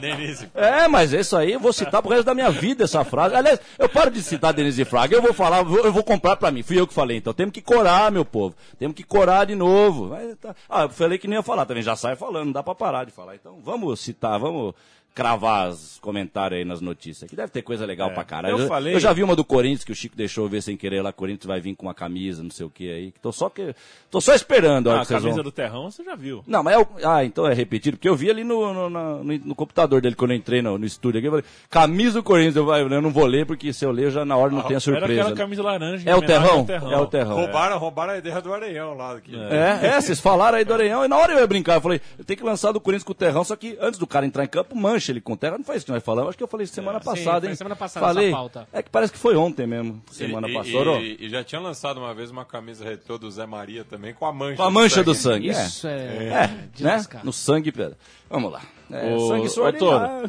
É, 0.54 0.88
mas 0.88 1.12
isso 1.12 1.36
aí 1.36 1.54
eu 1.54 1.60
vou 1.60 1.74
citar 1.74 2.00
pro 2.04 2.12
resto 2.12 2.26
da 2.26 2.36
minha 2.36 2.52
vida 2.52 2.84
essa 2.84 3.04
frase. 3.04 3.34
Aliás, 3.36 3.60
eu 3.80 3.90
paro 3.90 4.12
de 4.12 4.22
citar 4.22 4.54
Denise 4.54 4.86
Fraga, 4.86 5.16
eu 5.16 5.22
vou 5.22 5.34
falar, 5.34 5.60
eu 5.66 5.92
vou- 5.92 6.04
comprar 6.04 6.36
pra 6.36 6.52
mim. 6.52 6.62
Fui 6.62 6.80
eu 6.80 6.86
que 6.86 6.94
falei, 6.94 7.18
então 7.18 7.34
temos 7.34 7.54
que 7.54 7.62
corar, 7.62 8.12
meu 8.12 8.24
povo. 8.26 8.56
Temos 8.78 8.96
que 8.96 9.04
corar 9.04 9.46
de 9.46 9.56
novo. 9.56 10.12
Tá- 10.40 10.56
Ah, 10.70 10.84
eu 10.84 10.90
falei 10.90 11.18
que 11.18 11.28
nem 11.28 11.38
ia 11.38 11.44
falar 11.44 11.66
também, 11.66 11.82
já 11.82 11.96
sai 11.96 12.16
falando, 12.16 12.46
não 12.46 12.52
dá 12.52 12.62
pra 12.62 12.76
parar 12.76 13.04
de 13.06 13.12
falar. 13.12 13.31
Então 13.36 13.60
vamos 13.62 14.00
citar, 14.00 14.40
vamos 14.40 14.74
cravar 15.14 15.70
os 15.70 16.00
comentários 16.00 16.58
aí 16.60 16.66
nas 16.66 16.80
notícias. 16.82 17.30
Que 17.30 17.36
deve 17.36 17.52
ter 17.52 17.62
coisa 17.62 17.86
legal 17.86 18.12
pra 18.12 18.24
caralho. 18.24 18.58
eu 18.58 18.68
falei- 18.68 18.96
eu 18.96 19.00
já 19.00 19.12
vi 19.14 19.22
uma 19.24 19.36
do 19.36 19.44
Corinthians 19.44 19.84
que 19.84 19.92
o 19.92 19.96
Chico 19.96 20.16
deixou 20.16 20.46
eu 20.46 20.50
ver 20.50 20.62
sem 20.62 20.78
querer 20.78 21.02
lá. 21.02 21.12
Corinthians 21.12 21.46
vai 21.46 21.60
vir 21.60 21.76
com 21.76 21.86
uma 21.86 21.94
camisa, 21.94 22.42
não 22.42 22.50
sei 22.50 22.66
o 22.66 22.70
que 22.70 22.90
aí. 22.92 23.14
Tô 23.22 23.32
só, 23.32 23.50
que, 23.50 23.76
tô 24.10 24.22
só 24.22 24.34
esperando 24.34 24.90
Ah, 24.90 25.02
a 25.02 25.06
camisa 25.06 25.36
vão... 25.36 25.44
do 25.44 25.52
Terrão 25.52 25.92
você 25.92 26.04
já 26.04 26.16
viu. 26.16 26.44
Não, 26.48 26.64
mas 26.64 26.76
é 26.76 26.80
o... 26.80 26.88
Ah, 27.04 27.24
então 27.26 27.46
é 27.48 27.54
repetido, 27.54 27.98
porque 27.98 28.08
eu 28.10 28.16
vi 28.16 28.30
ali 28.30 28.44
no, 28.44 28.74
no, 28.74 28.90
no- 28.90 29.24
no 29.24 29.56
computador 29.56 30.02
dele 30.02 30.16
quando 30.16 30.32
eu 30.32 30.38
entrei 30.38 30.62
no, 30.62 30.78
no 30.78 30.86
estúdio 30.86 31.20
aqui, 31.20 31.28
eu 31.28 31.32
falei, 31.32 31.46
camisa 31.70 32.14
do 32.20 32.24
Corinthians, 32.24 32.56
eu, 32.56 32.66
vai- 32.66 32.82
eu 32.82 33.02
não 33.02 33.12
vou 33.12 33.26
ler, 33.26 33.46
porque 33.46 33.74
se 33.74 33.86
eu 33.86 33.92
ler 33.92 34.12
já 34.12 34.24
na 34.26 34.36
hora 34.38 34.52
não 34.52 34.62
tem 34.62 34.72
a 34.72 34.74
Era 34.74 34.80
surpresa. 34.80 35.06
aquela 35.14 35.30
né? 35.32 35.36
camisa 35.36 35.62
laranja. 35.64 36.10
em 36.10 36.12
É 36.12 36.16
o 36.16 36.22
terrão? 36.22 36.66
É 36.70 36.98
o 36.98 37.06
terrão. 37.08 37.36
Roubaram, 37.36 37.78
roubaram 37.78 38.14
a 38.14 38.18
ideia 38.18 38.42
do 38.42 38.54
Areião 38.54 38.94
lá. 38.96 39.20
Que... 39.20 39.36
É, 39.36 39.88
é, 39.88 40.02
vocês 40.02 40.20
falaram 40.20 40.58
aí 40.58 40.66
do 40.66 40.74
Areião, 40.74 41.04
e 41.06 41.08
na 41.08 41.18
hora 41.18 41.34
eu 41.34 41.40
ia 41.40 41.48
brincar, 41.48 41.76
eu 41.76 41.82
falei, 41.82 42.02
eu 42.18 42.24
tenho 42.26 42.38
que 42.38 42.46
lançar 42.46 42.72
do 42.72 42.80
Corinthians 42.80 43.04
com 43.04 43.12
o 43.12 43.16
Terrão, 43.16 43.44
só 43.44 43.56
que 43.56 43.78
antes 43.82 44.00
do 44.00 44.08
cara 44.08 44.26
entrar 44.26 44.44
em 44.44 44.48
campo, 44.48 44.76
ele 45.10 45.22
com 45.22 45.34
o 45.34 45.38
Terrão, 45.38 45.58
não 45.58 45.66
foi 45.66 45.78
isso 45.78 45.86
que 45.86 45.92
nós 45.92 46.04
falamos, 46.04 46.30
acho 46.30 46.38
que 46.38 46.44
eu 46.44 46.48
falei 46.48 46.68
semana 46.68 47.00
sim, 47.00 47.06
passada, 47.06 47.42
foi 47.42 47.50
hein? 47.50 47.56
semana 47.56 47.76
passada 47.76 48.06
falei, 48.06 48.28
essa 48.28 48.36
pauta. 48.36 48.68
É 48.74 48.84
que 48.84 48.90
parece 48.90 49.14
que 49.14 49.18
foi 49.18 49.36
ontem 49.36 49.66
mesmo, 49.66 50.02
semana 50.12 50.50
e, 50.50 50.54
passada. 50.54 51.00
E, 51.00 51.18
e 51.26 51.30
já 51.30 51.44
tinha 51.44 51.62
lançado 51.62 51.98
uma 51.98 52.14
vez 52.14 52.30
uma 52.30 52.46
camisa 52.46 52.84
retrô 52.84 53.18
do 53.18 53.32
Zé 53.32 53.46
Maria 53.46 53.84
também, 53.84 54.14
com 54.14 54.26
a 54.26 54.34
mancha 54.34 54.58
Com 54.58 54.64
a 54.64 54.72
mancha 54.72 55.04
do 55.04 55.16
sangue, 55.16 55.50
é. 55.50 55.66
Isso 55.66 55.88
é, 55.88 56.28
É, 56.28 56.68
de 56.74 56.84
né? 56.84 57.02
No 57.24 57.34
sangue, 57.34 57.72
pera. 57.72 57.98
vamos 58.30 58.52
lá. 58.52 58.62
É, 58.92 59.14
Ô, 59.14 59.28
sangue 59.28 59.50
suor 59.50 59.74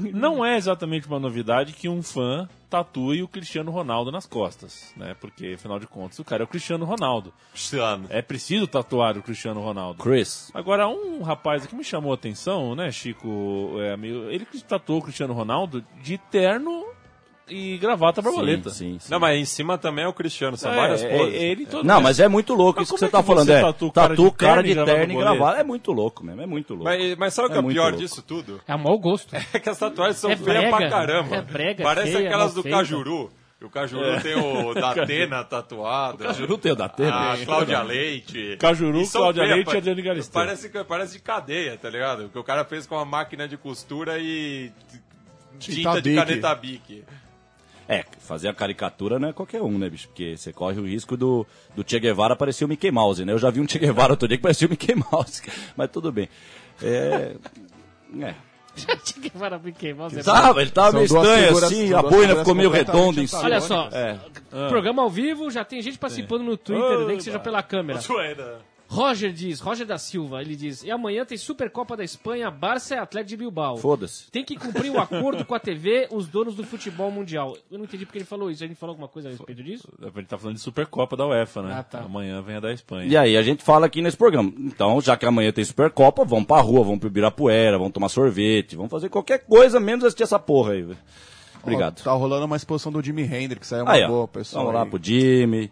e 0.04 0.12
não 0.12 0.44
é 0.44 0.56
exatamente 0.56 1.06
uma 1.06 1.18
novidade 1.18 1.72
que 1.72 1.88
um 1.88 2.02
fã 2.02 2.48
tatue 2.70 3.22
o 3.22 3.28
Cristiano 3.28 3.70
Ronaldo 3.70 4.10
nas 4.10 4.24
costas, 4.24 4.94
né? 4.96 5.14
Porque, 5.20 5.52
afinal 5.56 5.78
de 5.78 5.86
contas, 5.86 6.18
o 6.18 6.24
cara 6.24 6.42
é 6.42 6.44
o 6.44 6.48
Cristiano 6.48 6.86
Ronaldo. 6.86 7.32
Cristiano. 7.50 8.06
É 8.08 8.22
preciso 8.22 8.66
tatuar 8.66 9.18
o 9.18 9.22
Cristiano 9.22 9.60
Ronaldo. 9.60 10.02
Chris. 10.02 10.50
Agora, 10.54 10.88
um 10.88 11.22
rapaz 11.22 11.66
que 11.66 11.74
me 11.74 11.84
chamou 11.84 12.12
a 12.12 12.14
atenção, 12.14 12.74
né, 12.74 12.90
Chico? 12.90 13.74
É, 13.78 13.92
amigo, 13.92 14.30
ele 14.30 14.46
que 14.46 14.62
tatuou 14.64 15.00
o 15.00 15.02
Cristiano 15.02 15.34
Ronaldo 15.34 15.84
de 16.02 16.16
terno 16.16 16.86
e 17.52 17.78
gravata 17.78 18.22
borboleta. 18.22 18.70
Sim, 18.70 18.94
sim, 18.94 18.98
sim. 19.00 19.10
Não, 19.10 19.20
mas 19.20 19.38
em 19.38 19.44
cima 19.44 19.76
também 19.78 20.04
é 20.04 20.08
o 20.08 20.12
Cristiano, 20.12 20.56
são 20.56 20.72
É, 20.72 20.76
várias 20.76 21.02
é, 21.02 21.08
poses. 21.16 21.34
é 21.34 21.42
ele 21.44 21.66
todo- 21.66 21.84
Não, 21.86 22.00
mas 22.00 22.18
é 22.20 22.28
muito 22.28 22.54
louco 22.54 22.80
Mas 22.80 22.88
isso 22.88 22.94
que 22.94 23.00
você 23.00 23.04
é 23.06 23.08
tá 23.08 23.20
que 23.20 23.26
falando. 23.26 23.46
você 23.46 23.52
É, 23.52 23.60
tatua 23.60 23.88
o 23.88 23.92
cara 23.92 24.08
tatu 24.08 24.22
de 24.22 24.28
o 24.28 24.32
cara 24.32 24.62
de 24.62 24.74
terno 24.74 25.12
e 25.12 25.16
gravata. 25.16 25.60
É 25.60 25.64
muito 25.64 25.92
louco 25.92 26.24
mesmo, 26.24 26.40
é 26.42 26.46
muito 26.46 26.72
louco. 26.74 26.84
Mas, 26.90 27.16
mas 27.16 27.34
sabe 27.34 27.48
o 27.48 27.50
que 27.50 27.56
É 27.56 27.60
é 27.60 27.64
o 27.64 27.68
pior 27.68 27.82
louco. 27.90 27.98
disso 27.98 28.22
tudo? 28.22 28.60
É 28.66 28.76
mau 28.76 28.98
gosto. 28.98 29.34
É 29.52 29.58
que 29.60 29.68
as 29.68 29.78
tatuagens 29.78 30.16
são 30.18 30.30
É 30.30 30.36
feias 30.36 30.68
pra 30.70 30.88
caramba. 30.88 31.36
é 31.36 31.42
brega, 31.42 31.82
Parece 31.84 32.12
feia, 32.12 32.26
aquelas 32.28 32.54
do 32.54 32.62
feita. 32.62 32.78
Cajuru. 32.78 33.30
O 33.62 33.70
Cajuru 33.70 34.20
tem 34.20 34.34
o 34.34 34.74
da 34.74 34.90
Atena 34.90 35.44
tatuado. 35.44 36.18
Cajuru 36.18 36.58
tem 36.58 36.72
o 36.72 36.74
da 36.74 36.86
Atena? 36.86 37.32
A 37.34 37.36
Cláudia 37.44 37.80
Leite. 37.80 38.56
Cajuru, 38.58 39.06
Cláudia 39.08 39.44
Leite 39.44 39.72
e 39.72 39.76
Adriane 39.76 40.02
Galisteu. 40.02 40.32
Parece, 40.34 40.68
parece 40.84 41.12
de 41.12 41.20
cadeia, 41.22 41.78
tá 41.80 41.88
ligado? 41.88 42.28
Que 42.28 42.36
o 42.40 42.42
cara 42.42 42.64
fez 42.64 42.88
com 42.88 42.96
uma 42.96 43.04
máquina 43.04 43.46
de 43.46 43.56
costura 43.56 44.18
e 44.18 44.72
tinta 45.60 46.02
de 46.02 46.10
Bic. 46.10 46.16
caneta 46.16 46.54
Bic. 46.56 47.04
É, 47.94 48.04
fazer 48.20 48.48
a 48.48 48.54
caricatura 48.54 49.18
não 49.18 49.28
é 49.28 49.32
qualquer 49.32 49.60
um, 49.60 49.76
né, 49.78 49.90
bicho? 49.90 50.08
Porque 50.08 50.36
você 50.36 50.52
corre 50.52 50.80
o 50.80 50.86
risco 50.86 51.16
do, 51.16 51.46
do 51.76 51.84
Che 51.86 52.00
Guevara 52.00 52.34
parecer 52.34 52.64
o 52.64 52.68
Mickey 52.68 52.90
Mouse, 52.90 53.24
né? 53.24 53.32
Eu 53.32 53.38
já 53.38 53.50
vi 53.50 53.60
um 53.60 53.68
Che 53.68 53.78
Guevara 53.78 54.12
outro 54.14 54.26
dia 54.26 54.36
que 54.36 54.42
parecia 54.42 54.66
o 54.66 54.70
Mickey 54.70 54.94
Mouse. 54.94 55.42
Mas 55.76 55.90
tudo 55.90 56.10
bem. 56.10 56.28
É. 56.82 57.34
É. 58.20 58.34
Tinha 59.04 59.22
que 59.22 59.30
parar 59.38 59.58
pra 59.58 59.70
quem? 59.72 59.92
Você- 59.92 60.16
Ele 60.16 60.24
tava, 60.24 60.62
ele 60.62 60.70
tava 60.70 60.92
meio 60.92 61.04
estranho 61.04 61.46
figuras- 61.48 61.64
assim, 61.70 61.92
a 61.92 62.02
boina 62.02 62.36
ficou 62.36 62.54
meio 62.54 62.70
redonda 62.70 63.20
em 63.20 63.26
cima. 63.26 63.42
Olha 63.42 63.60
só, 63.60 63.88
É. 63.92 64.18
programa 64.68 65.02
ao 65.02 65.10
vivo, 65.10 65.50
já 65.50 65.62
tem 65.62 65.82
gente 65.82 65.98
participando 65.98 66.42
no 66.42 66.56
Twitter, 66.56 67.06
nem 67.06 67.18
que 67.18 67.22
seja 67.22 67.38
pela 67.38 67.62
câmera. 67.62 68.00
Zoeira. 68.00 68.60
Roger 68.92 69.32
diz, 69.32 69.58
Roger 69.58 69.86
da 69.86 69.96
Silva, 69.96 70.42
ele 70.42 70.54
diz, 70.54 70.84
e 70.84 70.90
amanhã 70.90 71.24
tem 71.24 71.38
Supercopa 71.38 71.96
da 71.96 72.04
Espanha, 72.04 72.50
Barça 72.50 72.94
e 72.94 72.98
Atlético 72.98 73.30
de 73.30 73.36
Bilbao. 73.38 73.78
Foda-se. 73.78 74.30
Tem 74.30 74.44
que 74.44 74.54
cumprir 74.54 74.90
o 74.90 75.00
acordo 75.00 75.46
com 75.46 75.54
a 75.54 75.58
TV, 75.58 76.08
os 76.10 76.28
donos 76.28 76.54
do 76.54 76.62
futebol 76.62 77.10
mundial. 77.10 77.56
Eu 77.70 77.78
não 77.78 77.86
entendi 77.86 78.04
porque 78.04 78.18
ele 78.18 78.26
falou 78.26 78.50
isso. 78.50 78.62
A 78.62 78.66
gente 78.66 78.76
falou 78.76 78.92
alguma 78.92 79.08
coisa 79.08 79.28
a 79.28 79.32
respeito 79.32 79.62
disso? 79.62 79.88
A 80.02 80.04
gente 80.10 80.26
tá 80.26 80.36
falando 80.36 80.56
de 80.56 80.60
Supercopa 80.62 81.16
da 81.16 81.26
UEFA, 81.26 81.62
né? 81.62 81.74
Ah, 81.78 81.82
tá. 81.82 82.00
Amanhã 82.00 82.42
vem 82.42 82.56
a 82.56 82.60
da 82.60 82.70
Espanha. 82.70 83.06
E 83.08 83.16
aí 83.16 83.34
a 83.34 83.42
gente 83.42 83.62
fala 83.62 83.86
aqui 83.86 84.02
nesse 84.02 84.16
programa. 84.18 84.52
Então, 84.58 85.00
já 85.00 85.16
que 85.16 85.24
amanhã 85.24 85.50
tem 85.52 85.64
Supercopa, 85.64 86.22
vamos 86.22 86.44
pra 86.46 86.60
rua, 86.60 86.84
vamos 86.84 86.98
pro 87.00 87.08
Ibirapuera, 87.08 87.78
vamos 87.78 87.94
tomar 87.94 88.10
sorvete, 88.10 88.76
vamos 88.76 88.90
fazer 88.90 89.08
qualquer 89.08 89.38
coisa 89.46 89.80
menos 89.80 90.04
assistir 90.04 90.24
essa 90.24 90.38
porra 90.38 90.72
aí. 90.72 90.82
velho. 90.82 90.98
Obrigado. 91.62 92.00
Ó, 92.00 92.04
tá 92.04 92.12
rolando 92.12 92.44
uma 92.44 92.56
exposição 92.56 92.92
do 92.92 93.02
Jimi 93.02 93.22
Hendrix, 93.22 93.72
aí 93.72 93.80
é 93.80 93.82
uma 93.82 93.92
Aí, 93.92 94.02
ó, 94.02 94.08
boa, 94.08 94.28
pessoal. 94.28 94.64
vamos 94.66 94.78
lá 94.80 94.84
pro 94.84 95.00
Jimmy, 95.02 95.70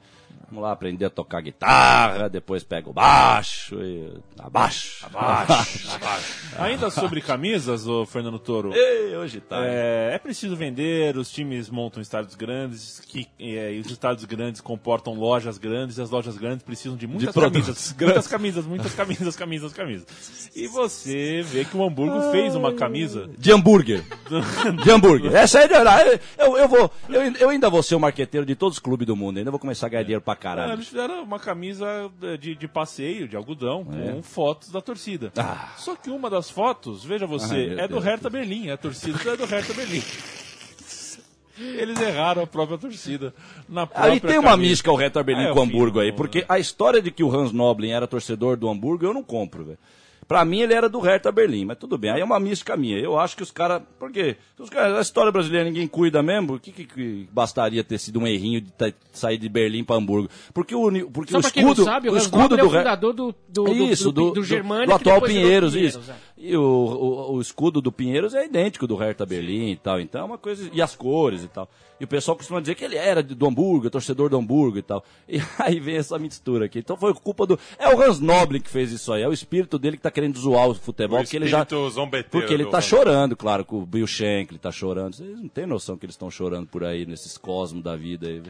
vamos 0.51 0.65
lá 0.65 0.73
aprender 0.73 1.05
a 1.05 1.11
tocar 1.11 1.41
guitarra, 1.41 2.29
depois 2.29 2.65
pega 2.65 2.91
o 2.91 2.93
baixo 2.93 3.81
e 3.81 4.13
abaixo. 4.39 5.07
Abaixo. 5.07 5.99
Ainda 6.59 6.91
sobre 6.91 7.21
camisas, 7.21 7.87
ô 7.87 8.05
Fernando 8.05 8.39
Toro. 8.39 8.73
Ei, 8.75 9.17
hoje 9.17 9.41
tá. 9.41 9.65
É, 9.65 10.15
é 10.15 10.19
preciso 10.19 10.57
vender, 10.57 11.17
os 11.17 11.31
times 11.31 11.71
montam 11.71 12.03
estádios 12.03 12.35
grandes, 12.35 13.01
que, 13.01 13.29
é, 13.39 13.75
e 13.75 13.81
os 13.81 13.91
estádios 13.91 14.25
grandes 14.25 14.61
comportam 14.61 15.15
lojas 15.15 15.57
grandes, 15.57 15.99
e 15.99 16.03
as 16.03 16.11
lojas 16.11 16.37
grandes 16.37 16.65
precisam 16.65 16.97
de 16.97 17.07
muitas 17.07 17.33
produtos 17.33 17.93
camisas. 17.93 17.95
Muitas 18.01 18.27
camisas, 18.27 18.67
muitas 18.67 18.95
camisas, 18.95 19.37
camisas, 19.37 19.73
camisas. 19.73 20.51
E 20.55 20.67
você 20.67 21.43
vê 21.43 21.65
que 21.65 21.77
o 21.77 21.85
Hamburgo 21.85 22.31
fez 22.33 22.57
uma 22.57 22.75
camisa. 22.75 23.31
De 23.39 23.53
hambúrguer. 23.53 24.03
De 24.83 24.91
hambúrguer. 24.91 25.35
Essa 25.35 25.61
é. 25.61 25.71
Eu, 26.39 26.57
eu, 26.57 26.69
vou, 26.69 26.91
eu, 27.09 27.23
eu 27.39 27.49
ainda 27.51 27.71
vou 27.71 27.83
ser 27.83 27.95
o 27.95 28.01
marqueteiro 28.01 28.45
de 28.45 28.57
todos 28.57 28.77
os 28.77 28.81
clubes 28.81 29.07
do 29.07 29.15
mundo. 29.15 29.39
Ainda 29.39 29.51
vou 29.51 29.61
começar 29.61 29.87
a 29.87 29.89
ganhar 29.89 30.03
dinheiro 30.03 30.23
pra 30.23 30.35
caralho. 30.41 30.73
Eles 30.73 30.89
fizeram 30.89 31.23
uma 31.23 31.39
camisa 31.39 32.11
de, 32.41 32.55
de 32.55 32.67
passeio, 32.69 33.29
de 33.29 33.37
algodão, 33.37 33.85
com 33.85 34.23
fotos 34.23 34.71
da 34.71 34.81
torcida. 34.81 35.33
Ah. 35.37 35.73
Só 35.77 35.95
que 35.95 36.11
uma 36.11 36.29
das 36.31 36.51
fotos, 36.51 37.05
veja 37.05 37.27
você, 37.27 37.75
Ai, 37.77 37.85
é 37.85 37.89
do 37.89 37.95
Deus. 37.95 38.05
Hertha 38.05 38.31
Berlim. 38.31 38.71
A 38.71 38.77
torcida 38.77 39.19
é 39.31 39.37
do 39.37 39.45
Hertha 39.45 39.75
Berlim. 39.75 40.03
Eles 41.59 42.01
erraram 42.01 42.43
a 42.43 42.47
própria 42.47 42.79
torcida. 42.79 43.35
Na 43.69 43.87
própria 43.87 44.13
Aí 44.15 44.21
tem 44.21 44.39
uma 44.39 44.53
camisa. 44.53 44.71
mística 44.71 44.91
o 44.91 44.97
Hertha 44.97 45.23
Berlim 45.23 45.45
Ah, 45.45 45.49
é 45.49 45.53
com 45.53 45.61
o 45.61 45.63
Hamburgo 45.63 45.95
do 45.99 46.01
aí, 46.01 46.11
porque 46.11 46.39
né? 46.41 46.45
a 46.49 46.59
história 46.59 47.03
de 47.03 47.11
que 47.11 47.23
o 47.23 47.31
Hans 47.31 47.53
Noblin 47.53 47.91
era 47.91 48.07
torcedor 48.07 48.57
do 48.57 48.69
Hamburgo 48.69 49.05
eu 49.05 49.13
não 49.13 49.23
compro, 49.23 49.65
velho. 49.65 49.79
Pra 50.31 50.45
mim 50.45 50.61
ele 50.61 50.73
era 50.73 50.89
do 50.89 51.01
Hertha 51.01 51.33
Berlim, 51.33 51.65
mas 51.65 51.77
tudo 51.77 51.99
bem. 51.99 52.13
Aí 52.13 52.21
é 52.21 52.25
uma 52.25 52.39
mística 52.39 52.77
minha. 52.77 52.97
Eu 52.97 53.19
acho 53.19 53.37
que 53.37 53.43
os 53.43 53.51
caras. 53.51 53.83
Por 53.99 54.13
quê? 54.13 54.37
Os 54.57 54.71
caras, 54.71 54.97
a 54.97 55.01
história 55.01 55.33
brasileira 55.33 55.65
ninguém 55.69 55.89
cuida 55.89 56.23
mesmo. 56.23 56.55
O 56.55 56.61
que, 56.61 56.71
que- 56.71 56.85
que 56.85 57.29
bastaria 57.33 57.83
ter 57.83 57.99
sido 57.99 58.21
um 58.21 58.27
errinho 58.29 58.61
de 58.61 58.71
sair 59.13 59.37
de 59.39 59.49
Berlim 59.49 59.83
pra 59.83 59.97
Hamburgo? 59.97 60.29
Porque 60.55 60.73
o, 60.73 61.11
porque 61.11 61.33
Só 61.33 61.39
o 61.39 61.43
pra 61.43 61.51
quem 61.51 61.65
não 61.65 61.73
escudo. 61.73 61.85
sabe, 61.85 62.09
o 62.09 62.13
o 62.13 62.17
escudo 62.17 62.43
Noble 62.57 62.61
é 62.61 62.63
o 62.63 62.67
do 62.69 62.71
fundador 62.79 63.13
do, 63.13 63.35
do, 63.49 63.65
do, 63.65 63.73
isso, 63.73 64.13
do, 64.13 64.27
do, 64.27 64.31
do 64.35 64.45
Germânico, 64.45 64.87
do 64.91 64.95
atual 64.95 65.21
Pinheiros, 65.21 65.73
Pinheiros, 65.73 65.97
isso. 65.97 66.11
é. 66.13 66.15
E 66.43 66.57
o, 66.57 66.63
o, 66.63 67.33
o 67.35 67.41
escudo 67.41 67.83
do 67.83 67.93
Pinheiros 67.93 68.33
é 68.35 68.47
idêntico 68.47 68.87
do 68.87 68.97
Hertha 68.97 69.27
Berlim 69.27 69.73
e 69.73 69.77
tal. 69.77 70.01
Então 70.01 70.23
é 70.23 70.25
uma 70.25 70.39
coisa. 70.39 70.71
E 70.73 70.81
as 70.81 70.97
cores 70.97 71.45
e 71.45 71.49
tal. 71.49 71.69
E 72.01 72.05
o 72.05 72.09
pessoal 72.09 72.35
costuma 72.35 72.61
dizer 72.61 72.77
que 72.77 72.83
ele 72.83 72.97
era 72.97 73.23
de- 73.23 73.35
do 73.35 73.47
Hamburgo, 73.47 73.91
torcedor 73.91 74.31
do 74.31 74.39
Hamburgo 74.39 74.79
e 74.79 74.83
tal. 74.83 75.05
E 75.29 75.39
aí 75.61 75.79
vem 75.79 75.97
essa 75.97 76.19
mistura 76.19 76.65
aqui. 76.65 76.79
Então 76.79 76.97
foi 76.97 77.13
culpa 77.13 77.45
do. 77.47 77.59
É 77.79 77.95
o 77.95 78.01
Hans 78.01 78.21
Noblin 78.21 78.59
que 78.59 78.71
fez 78.71 78.91
isso 78.91 79.13
aí. 79.13 79.23
É 79.23 79.29
o 79.29 79.35
espírito 79.35 79.79
dele 79.79 79.99
que 79.99 80.03
tá 80.03 80.11
querendo 80.11 80.39
zoar 80.39 80.67
o 80.67 80.75
futebol. 80.75 81.19
O 81.19 81.23
porque 81.23 81.37
ele 81.37 81.47
já. 81.47 81.59
espírito 81.59 81.91
zombeteiro 81.91 82.31
Porque 82.31 82.55
ele 82.55 82.65
tá 82.65 82.79
Hans 82.79 82.85
chorando, 82.87 83.37
claro, 83.37 83.63
com 83.63 83.77
o 83.83 83.85
Bill 83.85 84.07
Shankly 84.07 84.59
tá 84.59 84.73
chorando. 84.73 85.17
Vocês 85.17 85.39
não 85.39 85.49
têm 85.49 85.67
noção 85.67 85.99
que 85.99 86.07
eles 86.07 86.15
estão 86.15 86.31
chorando 86.31 86.67
por 86.67 86.83
aí, 86.85 87.05
nesses 87.05 87.37
cosmos 87.37 87.85
da 87.85 87.95
vida 87.97 88.27
aí. 88.27 88.43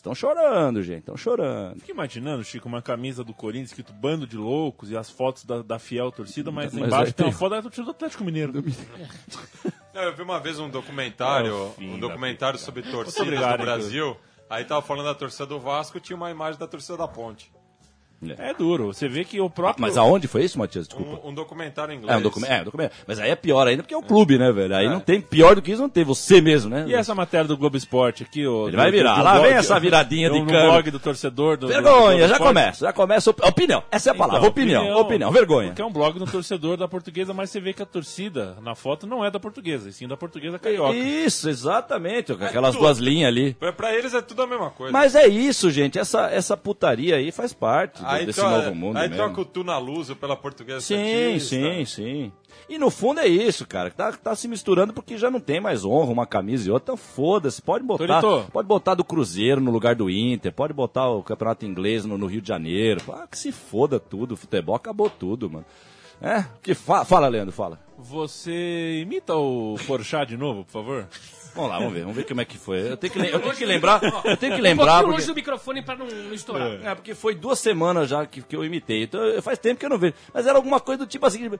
Estão 0.00 0.14
chorando, 0.14 0.82
gente, 0.82 1.00
estão 1.00 1.14
chorando. 1.14 1.78
Fica 1.78 1.92
imaginando, 1.92 2.42
Chico, 2.42 2.66
uma 2.66 2.80
camisa 2.80 3.22
do 3.22 3.34
Corinthians 3.34 3.68
escrito 3.68 3.92
bando 3.92 4.26
de 4.26 4.34
loucos 4.34 4.90
e 4.90 4.96
as 4.96 5.10
fotos 5.10 5.44
da, 5.44 5.60
da 5.60 5.78
fiel 5.78 6.10
torcida, 6.10 6.50
mas, 6.50 6.72
Mas 6.72 6.86
embaixo 6.86 7.12
tem 7.12 7.26
uma 7.26 7.32
foto 7.32 7.50
da 7.50 7.60
torcida 7.60 7.84
do 7.84 7.90
Atlético 7.90 8.24
Mineiro. 8.24 8.54
Não, 9.92 10.02
eu 10.02 10.16
vi 10.16 10.22
uma 10.22 10.40
vez 10.40 10.58
um 10.58 10.70
documentário, 10.70 11.74
É 11.78 11.82
um 11.82 11.98
documentário 11.98 12.58
sobre 12.58 12.80
torcidas 12.82 13.20
obrigado, 13.20 13.58
do 13.58 13.64
Brasil. 13.64 14.16
Aí 14.48 14.64
tava 14.64 14.80
falando 14.80 15.04
da 15.04 15.14
torcida 15.14 15.44
do 15.44 15.60
Vasco, 15.60 16.00
tinha 16.00 16.16
uma 16.16 16.30
imagem 16.30 16.58
da 16.58 16.66
torcida 16.66 16.96
da 16.96 17.06
Ponte. 17.06 17.52
É 18.38 18.52
duro. 18.52 18.88
Você 18.88 19.08
vê 19.08 19.24
que 19.24 19.40
o 19.40 19.48
próprio. 19.48 19.80
Mas 19.80 19.96
aonde 19.96 20.28
foi 20.28 20.44
isso, 20.44 20.58
Matias? 20.58 20.86
Desculpa. 20.86 21.26
Um, 21.26 21.30
um 21.30 21.34
documentário 21.34 21.94
em 21.94 21.96
inglês. 21.96 22.14
É 22.14 22.18
um 22.18 22.22
documento, 22.22 22.50
é 22.50 22.60
um 22.60 22.64
documento. 22.64 22.92
Mas 23.06 23.18
aí 23.18 23.30
é 23.30 23.36
pior 23.36 23.66
ainda 23.66 23.82
porque 23.82 23.94
é 23.94 23.96
um 23.98 24.02
clube, 24.02 24.38
né, 24.38 24.52
velho? 24.52 24.74
Aí 24.76 24.88
não 24.88 25.00
tem 25.00 25.20
pior 25.20 25.54
do 25.54 25.62
que 25.62 25.72
isso, 25.72 25.80
não 25.80 25.88
tem 25.88 26.04
você 26.04 26.40
mesmo, 26.40 26.68
né? 26.70 26.84
E 26.86 26.94
essa 26.94 27.14
matéria 27.14 27.46
do 27.48 27.56
Globo 27.56 27.76
Esporte 27.76 28.22
aqui, 28.22 28.46
ó. 28.46 28.68
Ele 28.68 28.76
vai 28.76 28.90
virar. 28.90 29.22
Lá 29.22 29.38
vem 29.38 29.52
essa 29.52 29.78
viradinha 29.80 30.30
de 30.30 30.38
no 30.38 30.46
câmera. 30.46 30.64
blog 30.66 30.90
do 30.90 30.98
torcedor. 31.00 31.56
Do, 31.56 31.66
do 31.66 31.72
Vergonha, 31.72 32.18
já 32.20 32.34
Esporte. 32.34 32.42
começa, 32.48 32.86
já 32.86 32.92
começa. 32.92 33.30
op- 33.30 33.40
Opinião, 33.46 33.82
essa 33.90 34.10
é 34.10 34.12
a 34.12 34.14
palavra. 34.14 34.38
Então, 34.40 34.50
opinião, 34.50 34.96
opinião, 35.00 35.30
vergonha. 35.32 35.68
Porque 35.68 35.82
é 35.82 35.84
um 35.86 35.92
blog 35.92 36.18
do 36.18 36.26
torcedor 36.26 36.76
da 36.76 36.86
portuguesa, 36.86 37.32
mas 37.32 37.50
você 37.50 37.58
vê 37.60 37.72
que 37.72 37.82
a 37.82 37.86
torcida 37.86 38.56
na 38.62 38.74
foto 38.74 39.06
não 39.06 39.24
é 39.24 39.30
da 39.30 39.40
portuguesa, 39.40 39.88
e 39.88 39.92
sim 39.92 40.06
da 40.06 40.16
portuguesa 40.16 40.58
carioca. 40.58 40.94
Isso, 40.96 41.48
exatamente, 41.48 42.34
com 42.34 42.44
aquelas 42.44 42.72
tudo. 42.74 42.82
duas 42.82 42.98
linhas 42.98 43.28
ali. 43.28 43.54
Pra, 43.54 43.72
pra 43.72 43.94
eles 43.94 44.12
é 44.14 44.20
tudo 44.20 44.42
a 44.42 44.46
mesma 44.46 44.70
coisa. 44.70 44.92
Mas 44.92 45.14
é 45.14 45.26
isso, 45.26 45.70
gente. 45.70 45.98
Essa, 45.98 46.28
essa 46.30 46.56
putaria 46.56 47.16
aí 47.16 47.32
faz 47.32 47.52
parte 47.52 48.00
do- 48.02 48.09
aí 48.12 48.26
desse 48.26 48.40
troca- 48.40 48.56
novo 48.58 48.74
mundo 48.74 48.96
Aí 48.96 49.08
mesmo. 49.08 49.16
troca 49.24 49.40
o 49.40 49.44
tu 49.44 49.64
na 49.64 49.78
luz 49.78 50.12
pela 50.14 50.36
portuguesa 50.36 50.80
Sim, 50.80 51.38
Santista. 51.38 51.56
sim, 51.56 51.84
sim. 51.84 52.32
E 52.68 52.78
no 52.78 52.90
fundo 52.90 53.20
é 53.20 53.26
isso, 53.26 53.66
cara. 53.66 53.90
Tá, 53.90 54.12
tá 54.12 54.34
se 54.34 54.46
misturando 54.46 54.92
porque 54.92 55.16
já 55.18 55.30
não 55.30 55.40
tem 55.40 55.60
mais 55.60 55.84
honra 55.84 56.10
uma 56.12 56.26
camisa 56.26 56.68
e 56.68 56.70
outra. 56.70 56.92
Então 56.92 56.96
foda-se. 56.96 57.60
Pode 57.60 57.84
botar, 57.84 58.20
Torito. 58.20 58.50
pode 58.52 58.68
botar 58.68 58.94
do 58.94 59.04
Cruzeiro 59.04 59.60
no 59.60 59.70
lugar 59.70 59.94
do 59.94 60.08
Inter. 60.10 60.52
Pode 60.52 60.72
botar 60.72 61.08
o 61.08 61.22
campeonato 61.22 61.64
inglês 61.66 62.04
no, 62.04 62.16
no 62.18 62.26
Rio 62.26 62.40
de 62.40 62.48
Janeiro. 62.48 63.00
Ah, 63.08 63.26
que 63.28 63.38
se 63.38 63.50
foda 63.52 63.98
tudo. 63.98 64.32
O 64.32 64.36
futebol 64.36 64.74
acabou 64.74 65.08
tudo, 65.10 65.50
mano. 65.50 65.64
É? 66.22 66.44
Que 66.62 66.74
fa 66.74 67.04
fala, 67.04 67.28
Leandro, 67.28 67.52
fala. 67.52 67.78
Você 67.98 69.00
imita 69.02 69.34
o 69.34 69.76
Porchat 69.86 70.28
de 70.28 70.36
novo, 70.36 70.64
por 70.64 70.72
favor? 70.72 71.08
Vamos 71.54 71.70
lá, 71.70 71.78
vamos 71.78 71.92
ver, 71.92 72.00
vamos 72.02 72.16
ver 72.16 72.24
como 72.24 72.40
é 72.40 72.44
que 72.44 72.56
foi. 72.56 72.92
Eu 72.92 72.96
tenho 72.96 73.12
que, 73.12 73.18
eu 73.18 73.40
tenho 73.40 73.54
que 73.54 73.64
lembrar, 73.66 74.00
eu 74.24 74.36
tenho 74.36 74.54
que 74.54 74.60
Um 74.60 74.62
lembrar 74.62 74.84
pouquinho 74.84 75.02
porque... 75.02 75.12
longe 75.12 75.26
do 75.26 75.34
microfone 75.34 75.82
pra 75.82 75.96
não, 75.96 76.06
não 76.06 76.32
estourar. 76.32 76.68
É, 76.84 76.94
porque 76.94 77.14
foi 77.14 77.34
duas 77.34 77.58
semanas 77.58 78.08
já 78.08 78.24
que, 78.24 78.40
que 78.42 78.54
eu 78.54 78.64
imitei. 78.64 79.02
Então 79.02 79.20
eu- 79.20 79.42
faz 79.42 79.58
tempo 79.58 79.80
que 79.80 79.84
eu 79.86 79.90
não 79.90 79.98
vejo. 79.98 80.14
Mas 80.32 80.46
era 80.46 80.56
alguma 80.56 80.78
coisa 80.80 80.98
do 80.98 81.06
tipo 81.06 81.26
assim. 81.26 81.50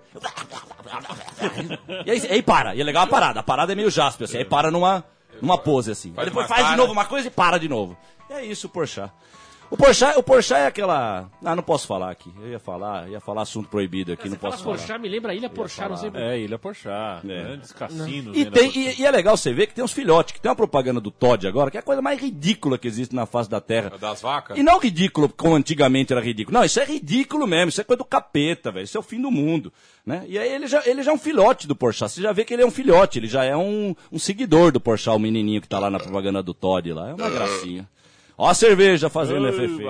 E 2.07 2.11
aí, 2.11 2.23
aí 2.31 2.43
para. 2.43 2.75
E 2.75 2.81
é 2.81 2.85
legal 2.85 3.05
a 3.05 3.07
parada. 3.07 3.41
A 3.41 3.43
parada 3.43 3.73
é 3.73 3.75
meio 3.77 3.91
jaspe, 3.91 4.25
assim. 4.25 4.39
Aí 4.39 4.45
para 4.45 4.71
numa, 4.71 5.05
numa 5.41 5.59
pose, 5.59 5.91
assim. 5.91 6.13
Faz 6.13 6.27
Aí 6.29 6.31
depois 6.31 6.47
faz 6.47 6.69
de 6.71 6.77
novo 6.77 6.93
uma 6.93 7.05
coisa 7.05 7.29
e 7.29 7.31
para 7.31 7.59
de 7.59 7.69
novo. 7.69 7.97
É 8.29 8.45
isso 8.45 8.69
Porchat. 8.69 9.11
O 9.71 9.77
Porchat, 9.77 10.19
o 10.19 10.23
Porchat 10.23 10.59
é 10.63 10.67
aquela... 10.67 11.31
Ah, 11.45 11.55
não 11.55 11.63
posso 11.63 11.87
falar 11.87 12.11
aqui. 12.11 12.29
Eu 12.43 12.49
ia 12.49 12.59
falar, 12.59 13.09
ia 13.09 13.21
falar 13.21 13.43
assunto 13.43 13.69
proibido 13.69 14.13
aqui, 14.13 14.29
não 14.29 14.37
Fala 14.37 14.51
posso 14.53 14.65
falar. 14.65 14.77
Porchat, 14.77 15.01
me 15.01 15.09
lembra 15.09 15.31
a 15.31 15.35
Ilha 15.35 15.49
Porchat, 15.49 15.89
não 15.89 15.97
sei 15.97 16.11
É, 16.13 16.41
Ilha 16.41 16.59
Porchat, 16.59 17.25
É. 17.25 17.45
grandes 17.45 17.71
cassinos. 17.73 18.37
E, 18.37 18.45
né, 18.47 18.51
tem, 18.51 18.77
e, 18.77 19.01
e 19.01 19.07
é 19.07 19.11
legal 19.13 19.37
você 19.37 19.53
ver 19.53 19.69
que 19.69 19.75
tem 19.75 19.85
uns 19.85 19.93
filhotes, 19.93 20.33
que 20.35 20.41
tem 20.41 20.51
uma 20.51 20.57
propaganda 20.57 21.01
do 21.01 21.13
Todd 21.13 21.47
agora, 21.47 21.71
que 21.71 21.77
é 21.77 21.81
a 21.81 21.85
coisa 21.85 22.03
mais 22.03 22.21
ridícula 22.21 22.77
que 22.79 22.89
existe 22.89 23.15
na 23.15 23.27
face 23.27 23.49
da 23.49 23.61
Terra. 23.61 23.93
Das 23.97 24.21
vacas? 24.21 24.59
E 24.59 24.63
não 24.65 24.81
ridículo 24.81 25.29
como 25.29 25.55
antigamente 25.55 26.13
era 26.13 26.21
ridículo. 26.21 26.59
Não, 26.59 26.65
isso 26.65 26.81
é 26.81 26.85
ridículo 26.85 27.47
mesmo. 27.47 27.69
Isso 27.69 27.81
é 27.81 27.85
coisa 27.85 27.99
do 27.99 28.05
capeta, 28.05 28.73
velho. 28.73 28.83
Isso 28.85 28.97
é 28.97 29.01
o 29.01 29.05
fim 29.05 29.23
do 29.23 29.31
mundo. 29.31 29.73
Né? 30.05 30.25
E 30.27 30.37
aí 30.37 30.53
ele 30.53 30.67
já, 30.67 30.83
ele 30.85 31.01
já 31.05 31.13
é 31.13 31.15
um 31.15 31.19
filhote 31.19 31.69
do 31.69 31.77
Porchat. 31.77 32.11
Você 32.11 32.21
já 32.21 32.33
vê 32.33 32.45
que 32.45 32.53
ele 32.53 32.63
é 32.63 32.67
um 32.67 32.73
filhote. 32.73 33.21
Ele 33.21 33.29
já 33.29 33.45
é 33.45 33.57
um, 33.57 33.95
um 34.11 34.19
seguidor 34.19 34.73
do 34.73 34.81
Porchat, 34.81 35.15
o 35.15 35.19
menininho 35.21 35.61
que 35.61 35.69
tá 35.69 35.79
lá 35.79 35.89
na 35.89 36.01
propaganda 36.01 36.43
do 36.43 36.53
Todd 36.53 36.93
lá. 36.93 37.11
É 37.11 37.15
uma 37.15 37.31
gracinha. 37.31 37.89
Ó 38.43 38.49
a 38.49 38.55
cerveja 38.55 39.11
fazendo 39.11 39.47
efeito. 39.49 39.83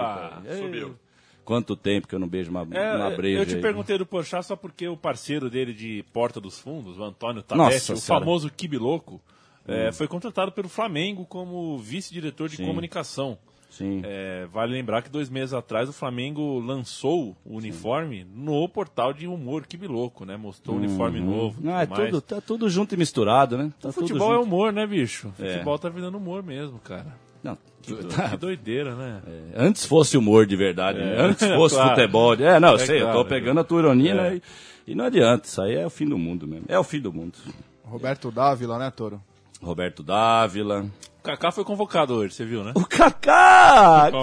Subiu. 0.58 0.96
Quanto 1.44 1.76
tempo 1.76 2.08
que 2.08 2.14
eu 2.14 2.18
não 2.18 2.26
beijo 2.28 2.50
uma, 2.50 2.66
É, 2.72 2.96
uma 2.96 3.10
breja 3.10 3.40
eu 3.42 3.46
te 3.46 3.54
aí. 3.54 3.60
perguntei 3.62 3.96
do 3.96 4.04
Porchat 4.04 4.44
só 4.44 4.56
porque 4.56 4.88
o 4.88 4.96
parceiro 4.96 5.48
dele 5.48 5.72
de 5.72 6.04
Porta 6.12 6.40
dos 6.40 6.58
Fundos, 6.58 6.98
o 6.98 7.04
Antônio 7.04 7.42
Tabete, 7.42 7.92
o 7.92 7.96
Senhora. 7.96 8.24
famoso 8.24 8.50
Kibiloco, 8.50 9.20
é, 9.68 9.92
foi 9.92 10.08
contratado 10.08 10.50
pelo 10.50 10.68
Flamengo 10.68 11.24
como 11.26 11.78
vice-diretor 11.78 12.48
de 12.48 12.56
Sim. 12.56 12.66
comunicação. 12.66 13.38
Sim. 13.70 14.02
É, 14.04 14.46
vale 14.52 14.72
lembrar 14.72 15.02
que 15.02 15.08
dois 15.08 15.30
meses 15.30 15.52
atrás 15.54 15.88
o 15.88 15.92
Flamengo 15.92 16.58
lançou 16.58 17.36
o 17.44 17.56
uniforme 17.56 18.26
no 18.34 18.68
portal 18.68 19.12
de 19.12 19.28
humor 19.28 19.64
Kibiloco, 19.64 20.24
né? 20.24 20.36
Mostrou 20.36 20.74
o 20.76 20.78
uniforme 20.80 21.20
novo. 21.20 21.60
Não, 21.62 21.78
é 21.78 21.86
tudo 21.86 21.96
mais. 21.98 22.10
tudo, 22.10 22.20
tá 22.20 22.40
tudo 22.40 22.68
junto 22.68 22.94
e 22.96 22.98
misturado, 22.98 23.56
né? 23.56 23.72
Tá 23.80 23.90
O 23.90 23.92
futebol 23.92 24.34
é 24.34 24.38
humor, 24.38 24.72
né, 24.72 24.84
bicho? 24.88 25.32
O 25.38 25.44
É. 25.44 25.52
futebol 25.52 25.78
tá 25.78 25.88
virando 25.88 26.18
humor 26.18 26.42
mesmo, 26.42 26.80
cara. 26.80 27.14
Não, 27.42 27.56
Que, 27.82 27.94
do- 27.94 28.04
tá- 28.08 28.28
que 28.30 28.36
doideira, 28.36 28.94
né? 28.94 29.20
Antes 29.56 29.84
fosse 29.86 30.16
humor 30.18 30.46
de 30.46 30.56
verdade, 30.56 30.98
né? 30.98 31.16
É. 31.16 31.20
Antes 31.22 31.46
fosse 31.54 31.74
Claro. 31.74 31.90
futebol. 31.96 32.34
É, 32.34 32.60
não, 32.60 32.70
eu 32.70 32.74
É 32.76 32.78
sei, 32.86 32.96
eu 33.00 33.04
claro, 33.06 33.18
tô 33.18 33.24
pegando 33.26 33.60
a 33.60 33.64
tua 33.64 33.80
ironia, 33.80 34.12
É. 34.12 34.14
né? 34.14 34.40
E, 34.86 34.92
e 34.92 34.94
não 34.94 35.04
adianta, 35.06 35.46
isso 35.46 35.60
aí 35.62 35.74
é 35.76 35.86
o 35.86 35.90
fim 35.90 36.06
do 36.06 36.18
mundo 36.18 36.46
mesmo. 36.46 36.64
É 36.68 36.78
o 36.78 36.84
fim 36.84 37.00
do 37.00 37.12
mundo. 37.12 37.38
Roberto 37.84 38.30
Dávila, 38.30 38.78
né, 38.78 38.90
Toro? 38.94 39.20
Roberto 39.62 40.02
Dávila. 40.02 40.86
O 41.18 41.22
Kaká 41.22 41.50
foi 41.52 41.64
convocado 41.64 42.14
hoje, 42.14 42.34
você 42.34 42.44
viu, 42.46 42.64
né? 42.64 42.72
O 42.74 42.84
Kaká! 42.86 44.08
Qual? 44.10 44.22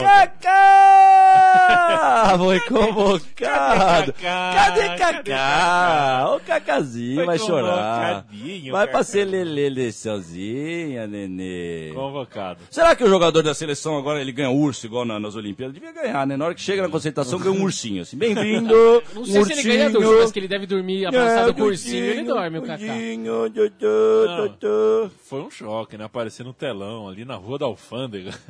Kaká! 1.52 2.38
Foi 2.38 2.60
convocado! 2.62 4.14
Kaká? 4.14 4.54
Cadê 4.54 4.88
Kaká? 4.90 5.14
Kaká? 5.24 6.36
O 6.36 6.40
Cacazinho 6.42 7.26
vai 7.26 7.38
chorar. 7.40 8.26
Vai 8.72 8.86
pra 8.88 8.92
Kaká. 9.00 9.04
ser 9.04 9.26
lelele 9.26 9.92
sozinha, 9.92 11.08
nenê. 11.08 11.92
Convocado. 11.94 12.60
Será 12.70 12.96
que 12.96 13.04
o 13.04 13.08
jogador 13.10 13.42
da 13.42 13.54
seleção 13.54 13.98
agora 13.98 14.20
ele 14.22 14.32
ganha 14.32 14.50
urso 14.50 14.86
igual 14.86 15.06
na- 15.06 15.20
nas 15.20 15.36
Olimpíadas? 15.36 15.74
Devia 15.74 15.92
ganhar, 15.92 16.26
né? 16.28 16.36
Na 16.38 16.46
hora 16.46 16.56
que 16.56 16.62
chega 16.62 16.82
na 16.82 16.90
concentração, 16.90 17.40
ganha 17.40 17.52
um 17.58 17.64
ursinho, 17.64 18.02
assim. 18.02 18.18
Bem-vindo! 18.18 18.74
Não 19.16 19.26
sei 19.26 19.44
se 19.46 19.54
ele 19.54 19.64
ganha 19.64 19.86
ursinho. 19.88 20.08
urso, 20.10 20.22
mas 20.22 20.32
que 20.32 20.40
ele 20.40 20.48
deve 20.48 20.66
dormir 20.66 21.06
abraçado 21.06 21.50
É, 21.52 21.54
com 21.54 21.62
o 21.62 21.66
ursinho, 21.66 21.96
ele 22.04 22.10
ursinho, 22.22 22.28
dorme, 22.34 22.58
o 22.58 22.62
Kaká. 22.62 22.84
ursinho, 22.84 23.42
Não. 23.44 23.50
tchô, 23.50 24.50
tchô. 24.60 25.10
Foi 25.26 25.42
um 25.42 25.50
choque, 25.52 25.98
né? 25.98 26.06
Aparecer 26.06 26.44
no 26.44 26.54
telão, 26.54 27.08
ali 27.08 27.24
na 27.26 27.36
rua 27.36 27.58
da 27.58 27.66
Alfândega. 27.66 28.32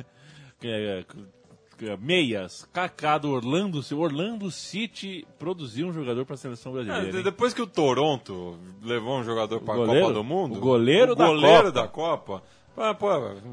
É- 1.80 1.86
é 1.90 1.96
Meias, 1.96 2.68
Kaká 2.72 3.18
do 3.18 3.30
Orlando, 3.30 3.82
Ci- 3.82 3.94
Orlando 3.94 4.50
City 4.50 5.26
produziu 5.38 5.88
um 5.88 5.92
jogador 5.92 6.24
para 6.24 6.34
a 6.34 6.38
seleção 6.38 6.72
É, 6.72 6.82
brasileira. 6.84 7.18
hein? 7.18 7.22
depois 7.24 7.52
que 7.54 7.62
o 7.62 7.66
Toronto 7.66 8.56
levou 8.82 9.18
um 9.18 9.24
jogador 9.24 9.60
pra 9.60 9.74
goleiro? 9.74 10.00
Copa 10.06 10.14
do 10.14 10.24
Mundo. 10.24 10.56
O 10.56 10.60
goleiro 10.60 11.12
o 11.12 11.14
da 11.16 11.26
goleiro 11.26 11.64
Copa. 11.66 11.72
da 11.72 11.88
Copa. 11.88 12.42
Ah, 12.76 12.94
pô, 12.94 13.08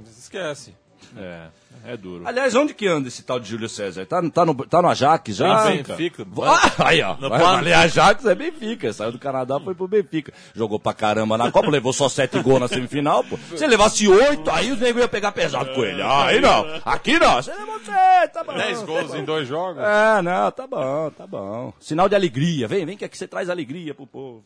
esquece. 0.08 0.76
É, 1.18 1.48
é 1.86 1.98
duro. 1.98 2.28
Aliás, 2.28 2.56
onde 2.56 2.74
que 2.74 2.88
anda 2.88 3.08
esse 3.08 3.24
tal 3.24 3.40
de 3.40 3.50
Júlio 3.50 3.70
César? 3.70 4.06
Tá, 4.06 4.22
tá, 4.30 4.46
no, 4.46 4.56
tá 4.66 4.82
no 4.82 4.90
Ajax 4.90 5.36
já? 5.36 5.66
Benfica. 5.66 5.96
Benfica. 5.96 6.28
Ah, 6.44 6.88
aí, 6.88 7.02
ó. 7.02 7.16
No 7.16 7.30
Vai 7.30 7.40
plano. 7.40 7.56
valer 7.58 7.74
Ajax 7.74 8.26
é 8.26 8.36
Benfica. 8.36 8.92
Saiu 8.94 9.12
do 9.12 9.20
Canadá, 9.20 9.60
foi 9.60 9.76
pro 9.76 9.88
Benfica. 9.88 10.34
Jogou 10.54 10.80
pra 10.80 10.94
caramba 10.94 11.38
na 11.38 11.52
Copa, 11.52 11.70
levou 11.72 11.94
só 11.94 12.10
sete 12.10 12.40
gols 12.42 12.60
na 12.60 12.68
semifinal, 12.68 13.24
pô. 13.24 13.38
Se 13.56 13.66
levasse 13.68 14.08
oito, 14.08 14.50
aí 14.50 14.72
os 14.72 14.80
negros 14.80 15.02
iam 15.02 15.10
pegar 15.10 15.32
pesado 15.32 15.74
com 15.74 15.84
ele. 15.84 16.02
Ah, 16.02 16.26
aí 16.26 16.42
não. 16.42 16.66
Aqui 16.86 17.20
não. 17.20 17.36
Você 17.42 17.54
levou 17.54 17.80
sete, 17.80 18.34
tá 18.34 18.44
bom. 18.44 18.54
10 18.54 18.80
tá 18.80 18.86
gols 18.86 19.12
bom. 19.12 19.18
em 19.18 19.26
dois 19.26 19.48
jogos. 19.48 19.84
É, 19.84 20.22
não, 20.22 20.52
tá 20.52 20.68
bom, 20.68 21.12
tá 21.12 21.28
bom. 21.28 21.74
Sinal 21.80 22.10
de 22.10 22.16
alegria. 22.16 22.68
Vem, 22.68 22.86
vem 22.86 22.98
que 22.98 23.06
aqui 23.06 23.18
você 23.18 23.28
traz 23.28 23.50
alegria 23.50 23.94
pro 23.94 24.08
povo. 24.08 24.44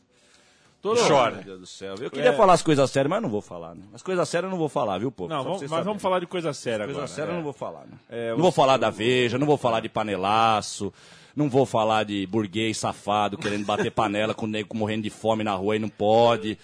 Todo 0.82 0.98
chora. 1.06 1.36
Meu 1.36 1.44
Deus 1.44 1.60
do 1.60 1.66
céu. 1.66 1.96
Eu 2.00 2.10
queria 2.10 2.30
É. 2.30 2.34
falar 2.34 2.54
as 2.54 2.62
coisas 2.62 2.90
sérias, 2.90 3.10
mas 3.10 3.22
não 3.22 3.30
vou 3.30 3.42
falar, 3.42 3.76
né? 3.76 3.84
As 3.94 4.02
coisas 4.02 4.28
sérias 4.30 4.46
eu 4.46 4.52
não 4.52 4.58
vou 4.58 4.70
falar, 4.70 4.98
viu, 4.98 5.12
povo? 5.12 5.30
Não, 5.30 5.44
vamos, 5.44 5.62
mas 5.62 5.70
vamos 5.70 5.84
saberem. 5.84 6.00
falar 6.00 6.20
de 6.20 6.28
coisa 6.28 6.54
séria 6.54 6.86
Coisa 6.86 7.02
agora. 7.02 7.08
séria 7.14 7.30
eu 7.32 7.34
é. 7.34 7.38
não 7.38 7.44
vou 7.44 7.54
falar, 7.54 7.82
né? 7.86 7.98
É, 8.10 8.32
não 8.32 8.38
vou 8.40 8.52
falar 8.52 8.78
da 8.78 8.90
Veja, 8.90 9.38
não 9.38 9.46
vou 9.46 9.58
falar 9.58 9.82
de 9.82 9.90
panelaço, 9.90 10.94
não 11.36 11.50
vou 11.50 11.66
falar 11.66 12.04
de 12.06 12.26
burguês 12.28 12.78
safado 12.78 13.38
querendo 13.38 13.66
bater 13.66 13.92
panela 13.92 14.34
com 14.34 14.46
o 14.46 14.50
nego 14.50 14.76
morrendo 14.78 15.04
de 15.04 15.10
fome 15.10 15.44
na 15.44 15.54
rua 15.54 15.76
e 15.76 15.80
não 15.80 15.90
pode. 15.90 16.58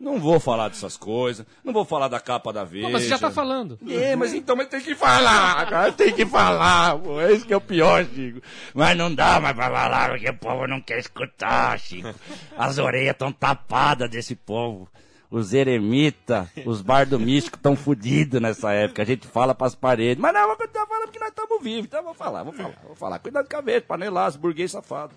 Não 0.00 0.20
vou 0.20 0.38
falar 0.38 0.68
dessas 0.68 0.96
coisas. 0.96 1.44
Não 1.64 1.72
vou 1.72 1.84
falar 1.84 2.06
da 2.06 2.20
capa 2.20 2.52
da 2.52 2.62
Veja. 2.62 2.86
Pô, 2.86 2.92
mas 2.92 3.02
você 3.02 3.08
já 3.08 3.18
tá 3.18 3.30
falando. 3.30 3.78
É, 3.88 4.14
mas 4.14 4.32
então 4.32 4.54
mas 4.54 4.68
tem 4.68 4.80
que 4.80 4.94
falar, 4.94 5.66
cara, 5.68 5.92
tem 5.92 6.12
que 6.12 6.24
falar, 6.24 6.96
pô. 6.98 7.20
Esse 7.20 7.44
que 7.44 7.52
é 7.52 7.56
o 7.56 7.60
pior, 7.60 8.04
Chico. 8.04 8.40
Mas 8.72 8.96
não 8.96 9.12
dá 9.12 9.40
mais 9.40 9.56
pra 9.56 9.68
falar, 9.70 10.10
porque 10.10 10.28
o 10.28 10.34
povo 10.34 10.66
não 10.68 10.80
quer 10.80 10.98
escutar, 11.00 11.78
Chico. 11.80 12.14
As 12.56 12.78
orelhas 12.78 13.12
estão 13.12 13.32
tapadas 13.32 14.08
desse 14.08 14.36
povo. 14.36 14.88
Os 15.30 15.52
eremitas, 15.52 16.48
os 16.64 16.80
bardo 16.80 17.18
místicos 17.18 17.58
estão 17.58 17.76
fodidos 17.76 18.40
nessa 18.40 18.72
época. 18.72 19.02
A 19.02 19.04
gente 19.04 19.26
fala 19.26 19.54
pras 19.54 19.74
paredes. 19.74 20.22
Mas 20.22 20.32
não, 20.32 20.46
vou 20.46 20.56
continuar 20.56 20.86
falando 20.86 21.04
porque 21.04 21.18
nós 21.18 21.28
estamos 21.28 21.62
vivos. 21.62 21.84
Então 21.84 22.00
eu 22.00 22.04
vou 22.04 22.14
falar, 22.14 22.44
vou 22.44 22.52
falar, 22.52 22.74
vou 22.86 22.96
falar. 22.96 23.18
Cuidado 23.18 23.44
com 23.44 23.56
a 23.56 23.58
cabeça, 23.58 23.84
panelaço, 23.86 24.38
burguês 24.38 24.70
safado. 24.70 25.12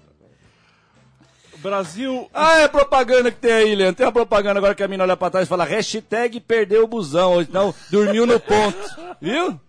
Brasil. 1.58 2.30
Ah, 2.34 2.60
é 2.60 2.68
propaganda 2.68 3.32
que 3.32 3.38
tem 3.40 3.52
aí, 3.52 3.76
Leandro. 3.76 3.96
Tem 3.96 4.06
uma 4.06 4.12
propaganda 4.12 4.60
agora 4.60 4.76
que 4.76 4.84
a 4.84 4.88
mina 4.88 5.04
olha 5.04 5.18
pra 5.18 5.30
trás 5.30 5.48
e 5.48 5.50
fala 5.50 5.64
hashtag 5.64 6.40
perdeu 6.40 6.84
o 6.84 6.88
busão, 6.88 7.34
ou 7.34 7.42
então 7.42 7.74
dormiu 7.90 8.26
no 8.26 8.40
ponto. 8.40 8.78
Viu? 9.22 9.60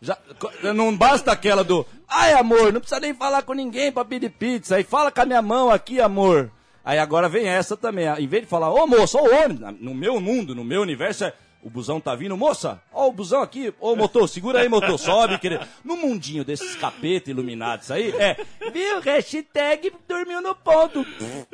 Já, 0.00 0.18
não 0.74 0.94
basta 0.94 1.32
aquela 1.32 1.64
do 1.64 1.86
ai 2.08 2.34
amor, 2.34 2.72
não 2.72 2.80
precisa 2.80 3.00
nem 3.00 3.14
falar 3.14 3.42
com 3.42 3.54
ninguém 3.54 3.90
pra 3.90 4.04
pedir 4.04 4.30
pizza. 4.30 4.76
Aí 4.76 4.84
fala 4.84 5.10
com 5.10 5.20
a 5.20 5.26
minha 5.26 5.42
mão 5.42 5.70
aqui, 5.70 6.00
amor. 6.00 6.50
Aí 6.84 6.98
agora 6.98 7.28
vem 7.28 7.46
essa 7.46 7.76
também. 7.76 8.06
Em 8.18 8.26
vez 8.26 8.42
de 8.42 8.48
falar, 8.48 8.70
ô 8.70 8.86
moço, 8.86 9.16
ô 9.16 9.24
homem, 9.24 9.58
no 9.80 9.94
meu 9.94 10.20
mundo, 10.20 10.54
no 10.54 10.62
meu 10.62 10.82
universo, 10.82 11.24
é 11.24 11.32
O 11.64 11.70
busão 11.70 11.98
tá 11.98 12.14
vindo, 12.14 12.36
moça, 12.36 12.78
ó 12.92 13.08
o 13.08 13.12
busão 13.12 13.40
aqui, 13.40 13.72
ô 13.80 13.96
motor, 13.96 14.28
segura 14.28 14.60
aí, 14.60 14.68
motor, 14.68 14.98
sobe, 14.98 15.38
querido. 15.38 15.66
No 15.82 15.96
mundinho 15.96 16.44
desses 16.44 16.76
capeta 16.76 17.30
iluminados 17.30 17.90
aí, 17.90 18.10
é, 18.18 18.36
viu, 18.70 19.00
hashtag 19.00 19.90
dormiu 20.06 20.42
no 20.42 20.54
ponto. 20.54 21.04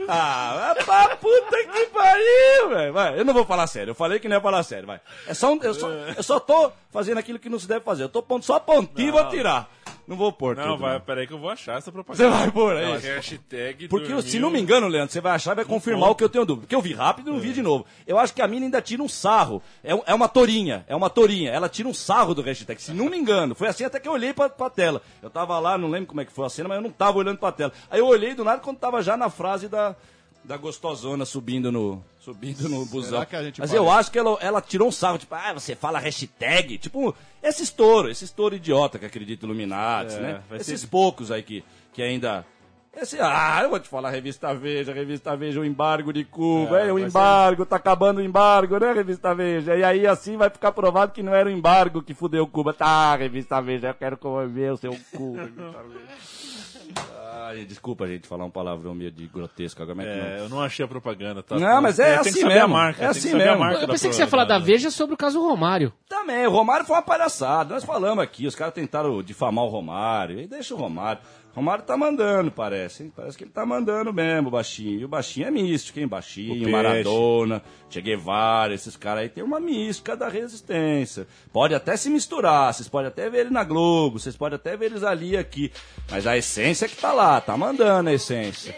Ah, 0.08 0.74
vai 0.76 0.84
pra 0.84 1.16
puta 1.16 1.56
que 1.72 1.86
pariu, 1.86 2.68
velho. 2.70 2.92
Vai, 2.92 3.20
eu 3.20 3.24
não 3.24 3.32
vou 3.32 3.44
falar 3.46 3.68
sério, 3.68 3.92
eu 3.92 3.94
falei 3.94 4.18
que 4.18 4.28
não 4.28 4.36
ia 4.36 4.40
falar 4.42 4.64
sério, 4.64 4.86
vai. 4.88 5.00
É 5.28 5.32
só, 5.34 5.52
um- 5.52 5.62
eu, 5.62 5.74
só, 5.74 5.88
eu 5.88 6.22
só 6.24 6.40
tô 6.40 6.72
fazendo 6.90 7.18
aquilo 7.18 7.38
que 7.38 7.48
não 7.48 7.58
se 7.60 7.68
deve 7.68 7.84
fazer. 7.84 8.02
Eu 8.02 8.08
tô 8.08 8.20
pondo 8.20 8.44
só 8.44 8.56
a 8.56 8.60
pontinha 8.60 9.08
e 9.08 9.12
vou 9.12 9.28
tirar. 9.28 9.70
Não 10.10 10.16
vou 10.16 10.32
pôr 10.32 10.56
Não, 10.56 10.72
tudo, 10.72 10.78
vai, 10.80 10.98
peraí 10.98 11.24
que 11.24 11.32
eu 11.32 11.38
vou 11.38 11.48
achar 11.50 11.74
essa 11.78 11.84
Você 11.84 11.92
propaganda. 11.92 12.30
vai 12.30 12.50
pôr 12.50 12.74
Não, 12.74 12.94
aí. 12.94 12.98
Hashtag 12.98 13.86
Porque, 13.86 14.08
dormiu- 14.08 14.22
se 14.28 14.40
não 14.40 14.50
me 14.50 14.60
engano, 14.60 14.88
Leandro, 14.88 15.12
você 15.12 15.20
vai 15.20 15.32
achar 15.36 15.52
e 15.52 15.54
vai 15.54 15.64
confirmar 15.64 16.10
o 16.10 16.16
que 16.16 16.24
eu 16.24 16.28
tenho 16.28 16.44
dúvida. 16.44 16.62
Porque 16.66 16.74
eu 16.74 16.82
vi 16.82 16.92
rápido 16.92 17.28
e 17.30 17.32
não 17.32 17.38
vi 17.38 17.52
de 17.52 17.62
novo. 17.62 17.86
Eu 18.04 18.18
acho 18.18 18.34
que 18.34 18.42
a 18.42 18.48
mina 18.48 18.66
ainda 18.66 18.82
tira 18.82 19.00
um 19.04 19.08
sarro. 19.08 19.62
É, 19.84 19.92
é 20.06 20.12
uma 20.12 20.26
torinha, 20.28 20.84
é 20.88 20.96
uma 20.96 21.08
torinha. 21.08 21.52
Ela 21.52 21.68
tira 21.68 21.88
um 21.88 21.94
sarro 21.94 22.34
do 22.34 22.42
hashtag, 22.42 22.82
se 22.82 22.92
não 22.92 23.08
me 23.08 23.16
engano. 23.16 23.54
Foi 23.54 23.68
assim 23.68 23.84
até 23.84 24.00
que 24.00 24.08
eu 24.08 24.12
olhei 24.12 24.32
pra, 24.34 24.48
pra 24.48 24.68
tela. 24.68 25.00
Eu 25.22 25.30
tava 25.30 25.56
lá, 25.60 25.78
não 25.78 25.88
lembro 25.88 26.08
como 26.08 26.20
é 26.20 26.24
que 26.24 26.32
foi 26.32 26.44
a 26.44 26.48
cena, 26.50 26.68
mas 26.68 26.78
eu 26.78 26.82
não 26.82 26.90
tava 26.90 27.16
olhando 27.18 27.38
pra 27.38 27.52
tela. 27.52 27.72
Aí 27.88 28.00
eu 28.00 28.06
olhei 28.08 28.34
do 28.34 28.42
nada 28.42 28.60
quando 28.60 28.78
tava 28.78 29.00
já 29.04 29.16
na 29.16 29.30
frase 29.30 29.68
da, 29.68 29.94
da 30.42 30.56
gostosona 30.56 31.24
subindo 31.24 31.70
no, 31.70 32.02
subindo 32.20 32.68
no 32.68 32.84
busão. 32.86 33.18
Mas 33.20 33.28
parece- 33.56 33.76
eu 33.76 33.90
acho 33.90 34.10
que 34.12 34.18
ela, 34.18 34.36
ela 34.40 34.60
tirou 34.60 34.88
um 34.88 34.92
sarro, 34.92 35.18
tipo, 35.18 35.34
ah, 35.34 35.52
você 35.54 35.74
fala 35.74 35.98
hashtag. 35.98 36.78
Tipo, 36.78 37.14
esse 37.42 37.62
estouro, 37.62 38.08
esse 38.10 38.24
estouro 38.24 38.54
idiota 38.54 38.98
que 38.98 39.06
acredita 39.06 39.44
em 39.44 39.48
Illuminati, 39.48 40.14
É, 40.14 40.20
né? 40.20 40.42
Esses 40.52 40.82
ser- 40.82 40.86
poucos 40.88 41.30
aí 41.30 41.42
que, 41.42 41.64
que 41.92 42.02
ainda. 42.02 42.44
Esse, 42.92 43.18
ah, 43.20 43.60
eu 43.62 43.70
vou 43.70 43.78
te 43.78 43.88
falar, 43.88 44.10
revista 44.10 44.52
Veja, 44.52 44.92
revista 44.92 45.36
Veja, 45.36 45.60
o 45.60 45.64
embargo 45.64 46.12
de 46.12 46.24
Cuba, 46.24 46.80
É, 46.80 46.88
é, 46.88 46.92
o 46.92 46.94
vai 46.94 47.02
ser- 47.02 47.08
embargo, 47.08 47.64
tá 47.64 47.76
acabando 47.76 48.18
o 48.18 48.22
embargo, 48.22 48.78
né, 48.80 48.92
revista 48.92 49.32
Veja? 49.32 49.76
E 49.76 49.84
aí 49.84 50.06
assim 50.08 50.36
vai 50.36 50.50
ficar 50.50 50.72
provado 50.72 51.12
que 51.12 51.22
não 51.22 51.32
era 51.32 51.48
o 51.48 51.52
embargo 51.52 52.02
que 52.02 52.12
fudeu 52.14 52.46
Cuba. 52.48 52.74
Tá, 52.74 53.14
revista 53.14 53.60
Veja, 53.62 53.88
eu 53.90 53.94
quero 53.94 54.18
ver 54.48 54.72
o 54.72 54.76
seu 54.76 54.90
cu, 55.16 55.34
revista 55.36 55.84
Veja. 55.88 57.10
Ai, 57.42 57.64
desculpa, 57.64 58.06
gente, 58.06 58.26
falar 58.26 58.44
um 58.44 58.50
palavrão 58.50 58.94
meio 58.94 59.10
de 59.10 59.26
grotesco 59.26 59.82
agora, 59.82 59.96
mas 59.96 60.06
é 60.06 60.10
É, 60.10 60.40
eu 60.40 60.48
não 60.48 60.60
achei 60.60 60.84
a 60.84 60.88
propaganda, 60.88 61.42
tá? 61.42 61.58
Não, 61.58 61.80
mas 61.80 61.98
é 61.98 62.18
que 62.18 62.28
assim 62.28 62.44
mesmo, 62.44 62.68
marca, 62.68 63.04
é 63.04 63.06
assim 63.08 63.34
mesmo. 63.34 63.58
marca 63.58 63.82
Eu 63.82 63.88
pensei 63.88 64.10
que 64.10 64.16
você 64.16 64.22
ia 64.22 64.28
falar 64.28 64.44
da. 64.44 64.58
Veja 64.58 64.90
sobre 64.90 65.14
o 65.14 65.16
caso 65.16 65.40
Romário. 65.40 65.92
Também, 66.08 66.46
o 66.46 66.50
Romário 66.50 66.84
foi 66.84 66.96
uma 66.96 67.02
palhaçada. 67.02 67.72
Nós 67.74 67.84
falamos 67.84 68.22
aqui, 68.22 68.46
os 68.46 68.54
caras 68.54 68.74
tentaram 68.74 69.22
difamar 69.22 69.64
o 69.64 69.68
Romário. 69.68 70.38
E 70.38 70.46
deixa 70.46 70.74
o 70.74 70.76
Romário. 70.76 71.22
Romário 71.54 71.84
tá 71.84 71.96
mandando, 71.96 72.50
parece. 72.50 73.02
hein? 73.02 73.12
Parece 73.14 73.36
que 73.36 73.44
ele 73.44 73.50
tá 73.50 73.66
mandando 73.66 74.12
mesmo, 74.12 74.48
o 74.48 74.50
baixinho. 74.50 75.00
E 75.00 75.04
o 75.04 75.08
baixinho 75.08 75.48
é 75.48 75.50
místico, 75.50 75.98
hein? 75.98 76.06
Baixinho. 76.06 76.70
Maradona, 76.70 77.62
Che 77.88 78.00
Guevara, 78.00 78.72
esses 78.72 78.96
caras 78.96 79.22
aí 79.24 79.28
tem 79.28 79.42
uma 79.42 79.58
mística 79.58 80.16
da 80.16 80.28
resistência. 80.28 81.26
Pode 81.52 81.74
até 81.74 81.96
se 81.96 82.08
misturar, 82.08 82.72
vocês 82.72 82.88
podem 82.88 83.08
até 83.08 83.28
ver 83.28 83.40
ele 83.40 83.50
na 83.50 83.64
Globo, 83.64 84.18
vocês 84.18 84.36
podem 84.36 84.56
até 84.56 84.76
ver 84.76 84.86
eles 84.86 85.02
ali 85.02 85.36
aqui. 85.36 85.72
Mas 86.10 86.26
a 86.26 86.36
essência 86.36 86.86
é 86.86 86.88
que 86.88 86.96
tá 86.96 87.12
lá, 87.12 87.40
tá 87.40 87.56
mandando 87.56 88.10
a 88.10 88.12
essência. 88.12 88.74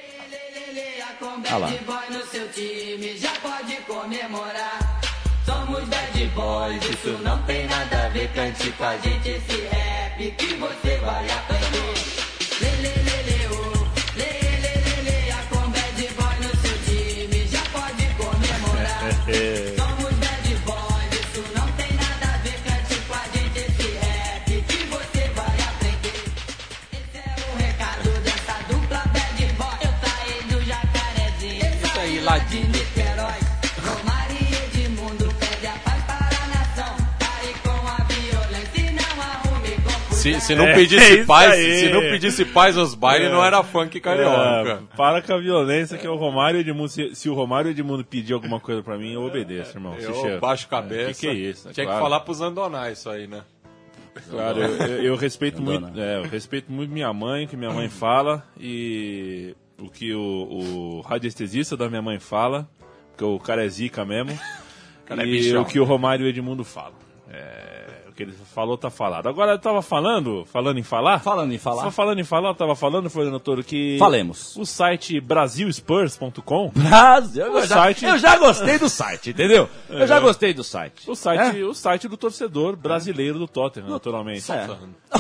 Ah 1.51 1.57
lá. 1.59 1.69
Somos 5.45 5.85
bad 5.89 6.27
boys, 6.35 6.83
isso 6.89 7.19
não 7.23 7.43
tem 7.43 7.67
nada 7.67 8.07
a 8.07 8.09
ver. 8.11 8.33
Cante 8.33 8.71
com 8.73 8.85
a 8.85 8.97
gente 8.97 9.29
esse 9.29 9.61
rap 9.63 10.31
que 10.37 10.55
você 10.55 10.97
vai 10.99 11.27
aprender. 11.31 12.32
Lê, 19.27 19.77
Se, 40.23 40.41
se 40.41 40.55
não 40.55 40.67
É, 40.69 40.75
pedisse 40.75 41.19
é 41.21 41.25
paz, 41.25 41.51
aí. 41.53 41.79
se 41.81 41.89
não 41.89 42.01
pedisse 42.01 42.45
paz 42.45 42.79
aos 42.79 42.95
bailes, 42.95 43.29
É. 43.29 43.31
não 43.31 43.45
era 43.45 43.63
funk 43.63 43.99
carioca. 44.01 44.81
É, 44.93 44.97
para 44.97 45.21
com 45.21 45.33
a 45.35 45.39
violência 45.39 45.99
que 45.99 46.07
é 46.07 46.11
o 46.11 46.17
Romário 46.17 46.61
Edmundo. 46.61 46.89
Se, 46.89 47.15
se 47.15 47.29
o 47.29 47.35
Romário 47.35 47.71
Edmundo 47.71 48.05
pedir 48.05 48.33
alguma 48.33 48.61
coisa 48.61 48.83
pra 48.83 48.97
mim, 48.97 49.13
eu 49.15 49.23
obedeço, 49.23 49.77
irmão. 49.77 49.95
Eu 49.99 50.39
baixo 50.41 50.67
É, 50.67 50.71
cabeça. 50.71 51.15
Que 51.15 51.21
que 51.21 51.27
é 51.27 51.35
isso? 51.35 51.69
É 51.69 51.73
Tinha 51.73 51.87
claro. 51.87 51.99
que 52.01 52.05
falar 52.05 52.21
pros 52.21 52.41
Andonais 52.41 52.99
isso 52.99 53.11
aí, 53.11 53.27
né? 53.27 53.43
Claro, 54.31 54.59
eu, 54.63 54.77
eu- 54.87 55.03
eu 55.05 55.17
respeito 55.17 55.61
muito, 55.63 55.99
é, 55.99 56.19
eu 56.19 56.25
respeito 56.25 56.71
muito 56.71 56.93
minha 56.93 57.11
mãe, 57.15 57.45
o 57.47 57.49
que 57.49 57.57
minha 57.57 57.71
mãe 57.73 57.89
fala 57.89 58.45
e 58.61 59.57
o 59.79 59.89
que 59.89 60.13
o, 60.15 60.21
o 60.21 61.01
radiestesista 61.01 61.77
da 61.79 61.89
minha 61.89 62.03
mãe 62.03 62.19
fala, 62.21 62.69
porque 63.09 63.25
o 63.25 63.39
cara 63.39 63.65
é 63.65 63.69
zica 63.69 64.05
mesmo, 64.05 64.39
cara 65.07 65.23
é 65.23 65.27
e 65.27 65.31
bichão. 65.31 65.63
o 65.63 65.65
que 65.65 65.81
o 65.81 65.85
Romário 65.85 66.27
Edmundo 66.27 66.63
fala. 66.63 66.93
É, 67.31 67.82
o 68.13 68.15
que 68.15 68.23
ele 68.23 68.35
falou 68.55 68.77
tá 68.79 68.91
falado. 68.91 69.29
Agora 69.29 69.53
eu 69.53 69.59
tava 69.59 69.83
falando, 69.83 70.45
falando 70.47 70.79
em 70.79 70.83
falar, 70.83 71.19
Falando 71.21 71.53
em 71.53 71.59
falar. 71.59 71.83
só 71.85 71.91
falando 71.91 72.19
em 72.21 72.25
falar, 72.25 72.51
eu 72.51 72.55
tava 72.55 72.77
falando, 72.77 73.11
Floriano 73.11 73.41
Toro, 73.41 73.65
que 73.65 73.97
Falemos. 73.99 74.55
o 74.57 74.65
site 74.65 75.21
brasilspurs.com 75.21 76.71
Brasil, 76.75 77.47
eu, 77.47 77.53
O 77.55 77.61
já, 77.63 77.67
site- 77.77 78.05
eu 78.05 78.19
já 78.19 78.37
gostei 78.37 78.79
do 78.79 78.89
site, 78.89 79.31
entendeu? 79.31 79.69
Eu 79.89 80.07
já 80.07 80.21
gostei 80.21 80.53
do 80.55 80.63
site. 80.65 81.11
o 81.11 81.15
site, 81.15 81.61
É? 81.61 81.65
o 81.65 81.75
site 81.75 82.09
do 82.09 82.17
torcedor 82.17 82.77
brasileiro 82.77 83.39
do 83.39 83.49
Tottenham, 83.49 83.89
naturalmente. 83.89 84.51
É. 84.53 84.69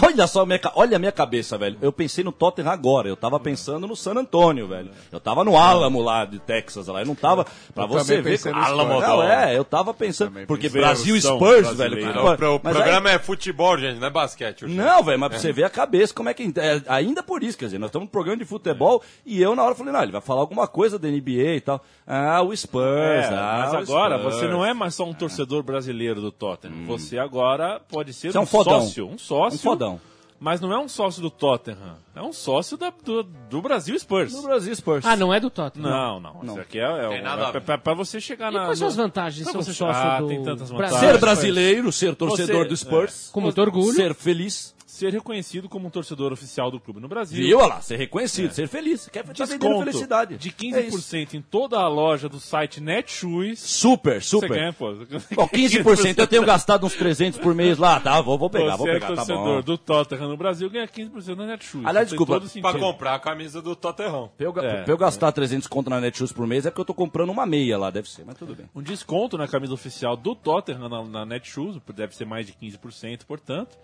Olha 0.02 0.26
só, 0.26 0.44
minha, 0.46 0.60
olha 0.74 0.96
a 0.96 0.98
minha 0.98 1.12
cabeça, 1.12 1.58
velho. 1.58 1.76
Eu 1.82 1.92
pensei 1.92 2.24
no 2.24 2.32
Tottenham 2.32 2.70
agora. 2.70 3.08
Eu 3.08 3.16
tava 3.16 3.38
pensando 3.38 3.86
no 3.86 3.94
San 3.96 4.12
Antônio, 4.14 4.66
velho. 4.66 4.90
Eu 5.10 5.20
tava 5.20 5.44
no 5.44 5.56
Alamo 5.56 6.00
lá 6.00 6.24
de 6.24 6.38
Texas, 6.38 6.86
lá. 6.86 7.00
Eu 7.00 7.06
não 7.06 7.14
tava. 7.14 7.46
Pra 7.74 7.84
Eu 7.84 7.88
você 7.88 8.20
ver. 8.20 8.38
Alamo, 8.54 9.00
não, 9.00 9.22
é, 9.22 9.56
eu 9.56 9.64
tava 9.64 9.92
pensando. 9.94 10.28
Também 10.28 10.46
Porque. 10.46 10.68
Brasil 10.68 11.20
Spurs, 11.20 11.74
velho. 11.76 12.12
Pro- 12.36 12.56
o 12.56 12.60
Mas 12.62 12.76
programa 12.82 13.10
é 13.10 13.18
futebol, 13.18 13.78
gente, 13.78 13.98
não 13.98 14.06
é 14.06 14.10
basquete. 14.10 14.64
hoje. 14.64 14.74
Não, 14.74 15.02
velho, 15.02 15.18
mas 15.18 15.28
pra 15.30 15.38
você 15.38 15.52
ver 15.52 15.64
a 15.64 15.70
cabeça, 15.70 16.12
como 16.14 16.28
é 16.28 16.34
que. 16.34 16.44
é, 16.56 16.82
ainda 16.88 17.22
por 17.22 17.42
isso, 17.42 17.56
quer 17.58 17.66
dizer, 17.66 17.78
nós 17.78 17.88
estamos 17.88 18.06
num 18.06 18.10
programa 18.10 18.38
de 18.38 18.44
futebol 18.44 19.02
e 19.24 19.40
eu 19.40 19.54
na 19.54 19.62
hora 19.64 19.74
falei, 19.74 19.92
não, 19.92 20.02
ele 20.02 20.12
vai 20.12 20.20
falar 20.20 20.40
alguma 20.40 20.66
coisa 20.66 20.98
da 20.98 21.08
NBA 21.08 21.56
e 21.56 21.60
tal. 21.60 21.82
Ah, 22.06 22.42
o 22.42 22.54
Spurs. 22.56 22.84
É, 22.84 23.28
ah, 23.32 23.58
mas 23.64 23.72
o 23.72 23.76
agora 23.92 24.18
Spurs. 24.18 24.34
você 24.36 24.48
não 24.48 24.64
é 24.64 24.72
mais 24.74 24.94
só 24.94 25.04
um 25.04 25.14
torcedor 25.14 25.62
brasileiro 25.62 26.20
do 26.20 26.30
Tottenham. 26.32 26.84
Você 26.86 27.18
agora 27.18 27.80
pode 27.88 28.12
ser 28.12 28.32
Você 28.32 28.36
é 28.36 28.40
um, 28.40 28.44
um 28.44 28.46
fodão. 28.46 28.80
sócio. 28.82 29.08
Um 29.08 29.18
sócio. 29.18 29.56
Um 29.58 29.62
fodão. 29.62 30.00
Mas 30.42 30.60
não 30.60 30.72
é 30.72 30.78
um 30.78 30.88
sócio 30.88 31.22
do 31.22 31.30
Tottenham. 31.30 31.96
É 32.16 32.20
um 32.20 32.32
sócio 32.32 32.76
da- 32.76 32.92
do, 33.04 33.22
do 33.22 33.62
Brasil 33.62 33.96
Spurs. 33.96 34.32
No 34.32 34.42
Brasil 34.42 34.74
Spurs. 34.74 35.06
Ah, 35.06 35.14
não 35.14 35.32
é 35.32 35.38
do 35.38 35.48
Tottenham. 35.48 35.88
Não, 35.88 36.18
não. 36.18 36.42
Não. 36.42 36.52
Isso 36.54 36.60
aqui 36.62 36.80
é, 36.80 36.82
é, 36.82 37.08
um- 37.08 37.12
é 37.12 37.52
ver. 37.52 37.60
pra, 37.60 37.78
pra 37.78 37.94
você 37.94 38.20
chegar 38.20 38.50
E 38.52 38.56
na. 38.56 38.64
quais 38.64 38.78
são 38.80 38.88
as 38.88 38.96
vantagens 38.96 39.46
de 39.46 39.52
ser 39.52 39.56
um 39.56 39.62
sócio 39.62 39.84
Ah, 39.86 40.18
do 40.20 40.26
tem 40.26 40.42
tantas 40.42 40.68
vantagens. 40.68 40.98
Ser 40.98 41.18
brasileiro, 41.18 41.92
ser 41.92 42.16
torcedor 42.16 42.64
Você- 42.64 42.68
do 42.70 42.76
Spurs. 42.76 43.30
Com 43.32 43.40
muito 43.40 43.60
orgulho. 43.60 43.94
Ser 43.94 44.14
feliz. 44.16 44.74
Ser 45.02 45.12
reconhecido 45.12 45.68
como 45.68 45.88
um 45.88 45.90
torcedor 45.90 46.32
oficial 46.32 46.70
do 46.70 46.78
clube 46.78 47.00
no 47.00 47.08
Brasil. 47.08 47.44
Viu? 47.44 47.58
Olha 47.58 47.74
lá, 47.74 47.80
ser 47.80 47.96
reconhecido, 47.96 48.52
ser 48.52 48.68
feliz. 48.68 49.08
Quer 49.08 49.24
tá 49.24 49.32
vendendo 49.32 49.58
Desconto 49.58 49.78
felicidade. 49.84 50.36
de 50.36 50.48
É 50.76 50.80
isso. 50.86 50.96
15% 50.98 51.34
em 51.34 51.42
toda 51.42 51.76
a 51.80 51.88
loja 51.88 52.28
do 52.28 52.38
site 52.38 52.80
Netshoes. 52.80 53.58
Super, 53.58 54.22
Você 54.22 54.28
super. 54.28 54.48
ganha, 54.50 54.72
pô. 54.72 54.92
Bom, 55.34 55.48
15% 55.48 56.18
eu 56.20 56.26
tenho 56.28 56.44
gastado 56.44 56.86
uns 56.86 56.94
300 56.94 57.40
por 57.40 57.52
mês 57.52 57.78
lá, 57.78 57.98
tá? 57.98 58.20
Vou, 58.20 58.38
vou 58.38 58.48
pegar, 58.48 58.76
vou 58.76 58.86
Você 58.86 58.90
é 58.90 58.94
pegar, 58.94 59.08
tá 59.08 59.14
torcedor 59.16 59.56
bom. 59.56 59.60
do 59.62 59.76
Tottenham 59.76 60.28
no 60.28 60.36
Brasil, 60.36 60.70
ganha 60.70 60.86
15% 60.86 61.34
na 61.34 61.46
Netshoes. 61.46 61.84
Aliás, 61.84 62.06
desculpa. 62.08 62.40
Pra 62.60 62.78
comprar 62.78 63.14
a 63.16 63.18
camisa 63.18 63.60
do 63.60 63.74
Tottenham. 63.74 64.30
Pra 64.36 64.46
eu, 64.46 64.54
É. 64.60 64.82
pra 64.84 64.92
eu 64.94 64.96
gastar 64.98 65.32
300 65.32 65.66
conto 65.66 65.90
na 65.90 66.00
Netshoes 66.00 66.30
por 66.30 66.46
mês 66.46 66.64
é 66.64 66.70
porque 66.70 66.82
eu 66.82 66.84
tô 66.84 66.94
comprando 66.94 67.30
uma 67.30 67.44
meia 67.44 67.76
lá, 67.76 67.90
deve 67.90 68.08
ser, 68.08 68.24
mas 68.24 68.36
tudo 68.36 68.54
bem. 68.54 68.66
Um 68.72 68.80
desconto 68.82 69.36
na 69.36 69.48
camisa 69.48 69.74
oficial 69.74 70.16
do 70.16 70.36
Tottenham 70.36 70.88
na, 70.88 71.02
na 71.02 71.26
Netshoes, 71.26 71.76
deve 71.92 72.14
ser 72.14 72.24
mais 72.24 72.46
de 72.46 72.52
15%, 72.52 73.24
portanto. 73.26 73.76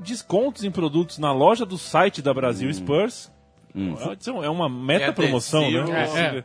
Descontos 0.00 0.64
em 0.64 0.70
produtos 0.70 1.18
na 1.18 1.32
loja 1.32 1.64
do 1.64 1.78
site 1.78 2.20
da 2.20 2.32
Brasil 2.34 2.68
Hum. 2.68 2.74
Spurs. 2.74 3.32
Isso 3.74 4.30
É 4.42 4.50
uma 4.50 4.68
meta 4.68 5.06
É 5.06 5.12
promoção, 5.12 5.70
né? 5.70 5.78
É, 5.90 6.38
é. 6.38 6.44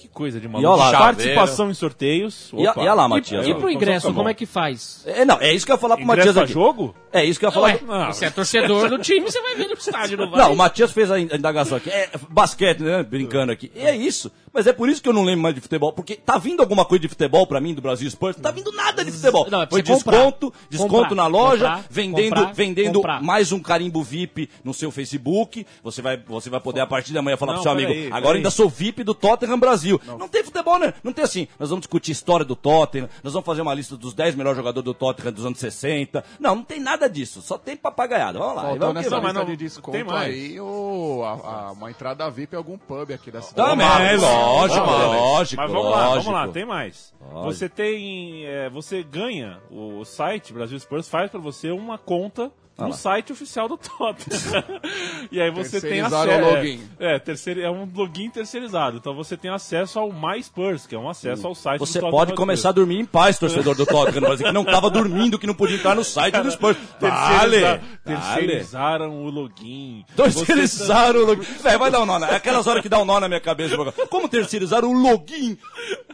Que 0.00 0.08
coisa 0.08 0.38
de 0.38 0.46
E 0.46 0.48
maluco. 0.48 0.70
olha 0.72 0.90
lá, 0.92 0.98
Participação 0.98 1.70
em 1.70 1.74
sorteios. 1.74 2.50
E, 2.52 2.66
Opa. 2.68 2.80
e 2.80 2.82
olha 2.84 2.94
lá, 2.94 3.08
Matias. 3.08 3.46
E 3.46 3.50
ó. 3.50 3.54
pro 3.54 3.68
Então 3.68 3.70
ingresso, 3.70 4.08
tá 4.08 4.12
como 4.14 4.28
é 4.28 4.34
que 4.34 4.46
faz? 4.46 5.02
É, 5.06 5.24
não, 5.24 5.38
é 5.40 5.52
isso 5.52 5.66
que 5.66 5.72
eu 5.72 5.76
ia 5.76 5.80
falar 5.80 5.96
pro 5.96 6.04
Ingresso 6.04 6.28
Matias 6.28 6.36
aqui. 6.44 6.52
jogo? 6.52 6.94
É 7.12 7.24
isso 7.24 7.40
que 7.40 7.46
eu 7.46 7.48
ia 7.48 7.52
falar. 7.52 7.68
Ué, 7.68 7.80
Não, 7.86 8.12
você 8.12 8.26
é 8.26 8.30
torcedor 8.30 8.88
do 8.90 8.98
time, 8.98 9.20
você 9.22 9.40
vai 9.40 9.56
ver 9.56 9.66
no 9.68 9.74
estádio, 9.74 10.18
não 10.18 10.30
vai? 10.30 10.40
Não, 10.40 10.52
o 10.52 10.56
Matias 10.56 10.92
fez 10.92 11.10
a 11.10 11.18
indagação 11.18 11.78
aqui. 11.78 11.88
É 11.90 12.10
basquete, 12.28 12.80
né? 12.82 13.02
Brincando 13.02 13.50
aqui. 13.50 13.72
E 13.74 13.80
é 13.80 13.96
isso. 13.96 14.30
Mas 14.52 14.66
é 14.66 14.72
por 14.72 14.88
isso 14.88 15.02
que 15.02 15.08
eu 15.08 15.12
não 15.12 15.24
lembro 15.24 15.42
mais 15.42 15.54
de 15.54 15.60
futebol. 15.60 15.92
Porque 15.92 16.16
tá 16.16 16.36
vindo 16.38 16.60
alguma 16.60 16.84
coisa 16.84 17.02
de 17.02 17.08
futebol 17.08 17.46
pra 17.46 17.60
mim 17.60 17.74
do 17.74 17.80
Brasil 17.82 18.10
Spurs? 18.10 18.36
Não 18.36 18.42
tá 18.42 18.50
vindo 18.50 18.72
nada 18.72 19.04
de 19.04 19.10
futebol. 19.12 19.46
Não, 19.50 19.62
é 19.62 19.66
Foi 19.66 19.82
você 19.82 19.92
comprar. 19.92 20.12
desconto, 20.16 20.52
desconto 20.70 20.94
Comprar. 20.94 21.14
na 21.14 21.26
loja, 21.26 21.64
Comprar, 21.66 21.84
vendendo, 21.90 22.50
vendendo 22.54 23.02
mais 23.22 23.52
um 23.52 23.60
carimbo 23.60 24.02
VIP 24.02 24.48
no 24.64 24.74
seu 24.74 24.90
Facebook. 24.90 25.66
Você 25.82 26.02
vai, 26.02 26.16
você 26.26 26.50
vai 26.50 26.60
poder 26.60 26.80
a 26.80 26.86
partir 26.86 27.12
da 27.12 27.22
manhã 27.22 27.36
falar 27.36 27.52
Não, 27.54 27.62
pro 27.62 27.70
seu 27.70 27.72
amigo. 27.72 27.92
peraí, 27.92 28.12
Agora 28.12 28.36
ainda 28.36 28.50
sou 28.50 28.68
VIP 28.68 29.02
do 29.04 29.14
Tottenham 29.14 29.58
Brasil. 29.58 29.87
Brasil. 29.96 30.18
Não. 30.18 30.28
tem 30.28 30.44
futebol, 30.44 30.78
né? 30.78 30.92
Não 31.02 31.12
tem 31.12 31.24
assim, 31.24 31.48
nós 31.58 31.70
vamos 31.70 31.82
discutir 31.82 32.12
história 32.12 32.44
do 32.44 32.54
Tottenham, 32.54 33.08
nós 33.22 33.32
vamos 33.32 33.46
fazer 33.46 33.62
uma 33.62 33.72
lista 33.74 33.96
dos 33.96 34.12
10 34.14 34.34
melhores 34.34 34.56
jogadores 34.56 34.84
do 34.84 34.94
Tottenham 34.94 35.32
dos 35.32 35.46
anos 35.46 35.58
60. 35.58 36.24
Não, 36.38 36.56
não 36.56 36.62
tem 36.64 36.80
nada 36.80 37.08
disso. 37.08 37.40
Só 37.42 37.56
tem 37.56 37.76
papagaiada. 37.76 38.38
Vamos 38.38 38.56
lá. 38.56 38.62
Faltou 38.62 38.78
vamos 38.80 38.94
nessa 39.02 39.16
lista 39.18 39.32
não- 39.32 39.44
de 39.44 39.56
desconto 39.56 39.92
tem 39.92 40.04
mais. 40.04 40.34
aí 40.34 40.60
o, 40.60 41.22
a- 41.24 41.68
a- 41.68 41.72
uma 41.72 41.90
entrada 41.90 42.28
VIP 42.30 42.54
em 42.54 42.56
algum 42.58 42.76
pub 42.78 43.10
aqui 43.12 43.30
da 43.30 43.40
cidade. 43.42 43.70
Também, 43.70 44.16
lógico, 44.16 44.86
lógico, 44.86 45.62
Mas 45.62 45.70
vamos 45.72 45.90
lá, 45.90 45.96
vamos 46.00 46.14
lógico. 46.26 46.32
lá, 46.32 46.48
tem 46.48 46.64
mais. 46.64 47.14
Lógico. 47.20 47.44
Você 47.52 47.68
tem. 47.68 48.44
é, 48.46 48.68
você 48.70 49.02
ganha 49.02 49.60
o 49.70 50.04
site 50.04 50.52
Brasil 50.52 50.78
Spurs 50.78 51.08
faz 51.08 51.30
pra 51.30 51.40
você 51.40 51.70
uma 51.70 51.96
conta 51.98 52.50
Ah 52.80 52.86
no 52.86 52.92
site 52.92 53.32
oficial 53.32 53.68
do 53.68 53.76
Tottenham. 53.76 54.64
e 55.32 55.40
aí 55.40 55.50
você 55.50 55.80
tem 55.80 56.00
acesso. 56.00 56.28
o 56.30 56.54
login. 56.54 56.80
É, 57.00 57.16
é, 57.16 57.18
terceiro, 57.18 57.60
é 57.60 57.68
um 57.68 57.90
login 57.92 58.30
terceirizado. 58.30 58.98
Então 58.98 59.14
você 59.14 59.36
tem 59.36 59.50
acesso 59.50 59.98
ao 59.98 60.12
MySpurs, 60.12 60.86
que 60.86 60.94
é 60.94 60.98
um 60.98 61.08
acesso 61.10 61.44
ao 61.46 61.56
site 61.56 61.80
Você 61.80 61.98
do 61.98 62.02
Tottenham 62.02 62.10
pode 62.26 62.34
começar 62.34 62.68
a 62.68 62.72
dormir 62.72 63.00
em 63.00 63.04
paz, 63.04 63.36
torcedor 63.36 63.74
do 63.74 63.84
Tottenham, 63.84 64.20
no 64.20 64.26
Brasil, 64.28 64.46
que 64.46 64.52
não 64.52 64.64
tava 64.64 64.88
dormindo, 64.90 65.38
que 65.40 65.46
não 65.46 65.54
podia 65.54 65.76
entrar 65.76 65.96
no 65.96 66.04
site 66.04 66.40
do 66.40 66.50
Spurs. 66.52 66.76
Vale! 67.00 67.56
Terceiriza- 67.60 67.80
Vale! 68.04 68.46
Terceirizaram 68.48 69.24
o 69.24 69.28
login. 69.30 70.04
Terceirizaram 70.14 71.20
o 71.22 71.26
login. 71.26 71.42
Véi, 71.62 71.76
vai 71.78 71.90
dar 71.90 72.00
um 72.02 72.06
nó. 72.06 72.18
na- 72.18 72.28
É 72.30 72.36
aquelas 72.36 72.66
horas 72.68 72.80
que 72.82 72.88
dá 72.88 73.00
um 73.00 73.04
nó 73.04 73.18
na 73.18 73.26
minha 73.28 73.40
cabeça. 73.40 73.76
Como 74.08 74.28
terceirizaram 74.28 74.90
o 74.90 74.92
login? 74.92 75.58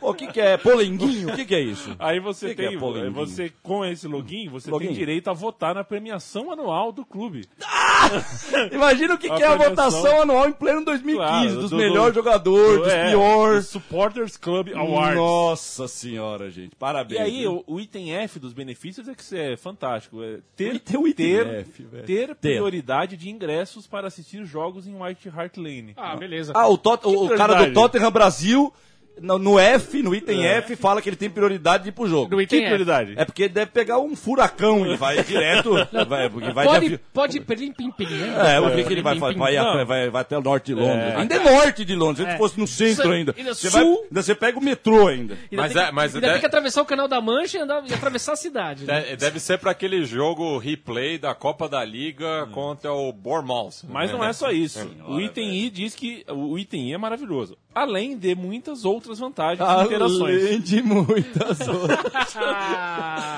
O 0.01 0.15
que, 0.15 0.27
que 0.29 0.41
é? 0.41 0.57
Polenguinho? 0.57 1.29
O 1.31 1.37
que, 1.37 1.45
que 1.45 1.55
é 1.55 1.61
isso? 1.61 1.95
Aí 1.99 2.21
você 2.21 2.49
Que 2.49 2.55
que 2.55 2.63
é 2.63 2.69
tem, 2.69 3.11
você 3.11 3.53
com 3.63 3.85
esse 3.85 4.07
login, 4.09 4.49
você 4.49 4.71
Login? 4.71 4.87
tem 4.87 4.95
direito 4.95 5.29
a 5.29 5.33
votar 5.33 5.75
na 5.75 5.85
premiação 5.85 6.51
anual 6.55 6.91
do 6.93 7.05
clube. 7.05 7.47
Imagina 8.73 9.15
o 9.15 9.19
que, 9.19 9.29
que 9.29 9.43
é 9.43 9.47
a 9.47 9.57
votação 9.57 10.23
anual 10.23 10.49
em 10.49 10.53
pleno 10.53 10.85
2015, 10.85 11.17
Claro, 11.17 11.61
dos 11.61 11.71
do- 11.71 11.77
melhores 11.77 12.13
do- 12.13 12.17
jogadores, 12.17 12.79
do- 12.79 12.83
dos 12.85 12.93
é, 12.93 13.11
piores. 13.11 13.67
Supporters 13.69 14.37
Club 14.37 14.69
Awards. 14.75 15.17
Nossa 15.17 15.89
senhora, 15.89 16.51
gente. 16.51 16.75
Parabéns. 16.77 17.21
E 17.21 17.23
aí, 17.23 17.47
o, 17.47 17.63
o 17.67 17.81
item 17.81 18.15
F 18.15 18.39
dos 18.39 18.53
benefícios 18.53 19.09
é 19.09 19.15
que 19.15 19.23
isso 19.23 19.37
é 19.37 19.57
fantástico. 19.57 20.23
É 20.23 20.39
ter, 20.57 20.81
o 20.97 21.07
item 21.07 21.13
ter, 21.15 21.47
F, 21.47 21.83
ter 22.07 22.35
prioridade 22.35 23.17
de 23.17 23.29
ingressos 23.31 23.87
para 23.87 24.09
assistir 24.09 24.45
jogos 24.45 24.87
em 24.87 24.95
White 25.01 25.29
Hart 25.29 25.57
Lane. 25.57 25.93
Ah, 25.97 26.17
beleza. 26.17 26.53
Ah, 26.55 26.69
o, 26.69 26.77
Tot- 26.79 27.05
o- 27.07 27.27
o 27.27 27.37
cara 27.37 27.65
do? 27.67 27.73
Tottenham 27.73 28.11
Brasil, 28.11 28.73
no, 29.21 29.39
no 29.39 29.59
F, 29.59 30.03
no 30.03 30.15
item 30.15 30.45
F, 30.47 30.77
fala 30.77 31.01
que 31.01 31.09
ele 31.09 31.17
tem 31.17 31.31
prioridade 31.31 31.85
de 31.85 31.89
ir 31.91 31.93
pro 31.93 32.07
jogo. 32.09 32.31
No 32.31 32.37
Que 32.39 32.45
item 32.45 32.61
F. 32.61 32.67
prioridade? 32.67 33.15
É 33.17 33.25
porque 33.25 33.45
ele 33.45 33.55
deve 33.55 33.71
pegar 33.71 33.99
um 33.99 34.15
furacão 34.17 34.87
e 34.87 34.97
vai 34.97 35.23
direto. 35.23 35.75
vai, 36.09 36.29
porque 36.31 36.51
vai 36.53 36.65
de 36.67 36.71
Pode, 36.73 36.87
avi- 36.87 36.99
pode 37.13 37.41
pim, 37.41 37.73
pim, 37.73 37.91
pim, 37.93 38.07
né? 38.07 38.55
É, 38.57 38.61
o 38.61 38.75
que, 38.75 38.85
que 38.85 38.93
ele 38.93 39.03
vai 39.03 39.19
fazer? 39.19 39.39
Vai, 39.39 39.57
Não. 39.57 39.87
vai, 39.87 40.11
vai 40.11 40.21
até 40.23 40.37
o 40.37 40.43
norte 40.43 40.67
de 40.67 40.75
Londres. 40.75 41.13
É. 41.13 41.17
Ainda 41.17 41.35
é 41.35 41.39
norte 41.39 41.85
de 41.85 41.95
Londres. 41.95 42.19
Se 42.19 42.25
É. 42.25 42.29
ele 42.31 42.39
fosse 42.39 42.59
no 42.59 42.67
centro 42.67 43.11
ainda. 43.13 43.35
ainda 43.37 43.55
Você, 43.55 43.71
sul. 43.71 43.81
vai, 43.81 44.03
ainda 44.09 44.23
você 44.23 44.35
pega 44.35 44.59
o 44.59 44.63
metrô 44.63 45.09
ainda. 45.09 45.35
Ainda 45.35 45.63
Mas 45.63 45.73
tem 45.73 45.83
é- 45.83 45.87
que- 45.87 45.93
mas 45.93 46.15
ainda 46.15 46.27
é- 46.27 46.31
tem 46.33 46.41
que 46.41 46.47
atravessar 46.47 46.83
o 46.83 46.87
canal 46.87 47.09
da 47.09 47.21
Mancha 47.21 47.59
e, 47.59 47.61
andar, 47.61 47.85
e 47.89 47.95
atravessar 47.95 48.33
a 48.33 48.37
cidade. 48.37 48.85
né? 48.85 49.01
De- 49.03 49.17
Deve 49.17 49.39
ser 49.41 49.59
para 49.59 49.71
aquele 49.71 50.05
jogo 50.05 50.59
replay 50.59 51.19
da 51.19 51.35
Copa 51.35 51.69
da 51.69 51.85
Liga 51.85 52.47
contra 52.53 52.93
o 52.93 53.13
Bournemouth. 53.13 53.85
Mas 53.89 54.11
não 54.11 54.25
é 54.25 54.33
só 54.33 54.51
isso. 54.51 54.89
O 55.09 55.21
item 55.21 55.53
I 55.55 55.71
diz 55.71 55.95
que 55.95 56.25
o 56.29 56.59
item 56.59 56.91
I 56.91 56.95
é 56.95 56.99
maravilhoso. 56.99 57.57
Além 57.75 58.17
de 58.17 58.35
muitas 58.37 58.85
outras 58.85 59.19
vantagens 59.19 59.69
e 59.69 59.85
interações. 59.85 60.63
de 60.65 60.83
muitas 60.83 61.61
outras. 61.69 62.35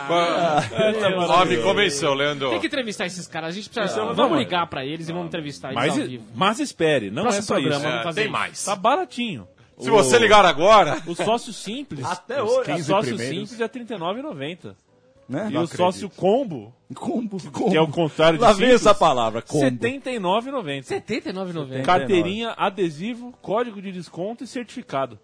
Ah, 0.09 0.63
Ó, 1.29 1.45
me 1.45 1.57
convenceu, 1.59 2.15
Leandro. 2.15 2.51
tem 2.51 2.61
que 2.61 2.67
entrevistar 2.67 3.07
esses 3.07 3.27
caras. 3.27 3.49
A 3.51 3.53
gente 3.53 3.69
precisa. 3.69 4.01
Não, 4.05 4.15
vamos 4.15 4.33
não, 4.33 4.39
ligar 4.39 4.67
pra 4.69 4.85
eles 4.85 5.09
e 5.09 5.13
vamos 5.13 5.27
entrevistar 5.29 5.69
eles 5.73 5.77
Mas, 5.77 5.99
ao 5.99 6.07
vivo. 6.07 6.25
mas 6.35 6.61
espere, 6.61 7.11
não 7.11 7.23
Próximo 7.25 7.41
é 7.43 7.47
só 7.47 7.55
programa, 7.55 7.77
isso. 7.77 7.85
vamos 7.89 8.01
É, 8.01 8.05
fazer 8.05 8.21
tem 8.21 8.25
isso. 8.31 8.33
mais. 8.39 8.65
Tá 8.65 8.77
baratinho. 8.77 9.49
Se 9.79 9.91
você 9.91 10.19
ligar 10.19 10.45
agora, 10.47 11.03
O 11.07 11.15
sócio 11.15 11.53
simples. 11.53 12.05
Até 12.05 12.43
hoje. 12.43 12.61
O 12.61 12.65
15 12.65 12.85
sócio 12.85 13.15
primeiros. 13.17 13.51
simples 13.51 13.61
é 13.61 13.65
R$ 13.65 13.85
39,90. 13.85 14.75
Né? 15.29 15.49
E 15.51 15.53
Não 15.53 15.63
o 15.63 15.65
acredito. 15.65 15.77
sócio 15.77 16.09
combo, 16.11 16.73
Combo, 16.95 17.37
combo. 17.51 17.71
que 17.71 17.77
é 17.77 17.81
o 17.81 17.89
contrário 17.89 18.39
de 18.39 18.45
Lá 18.45 18.53
vem 18.53 18.71
essa 18.71 18.95
palavra, 18.95 19.43
combo. 19.43 19.65
R$ 19.65 19.71
79,90. 19.73 20.85
79,90. 20.85 21.83
Carteirinha, 21.83 22.55
adesivo, 22.57 23.33
código 23.43 23.83
de 23.83 23.91
desconto 23.91 24.45
e 24.45 24.47
certificado. 24.47 25.19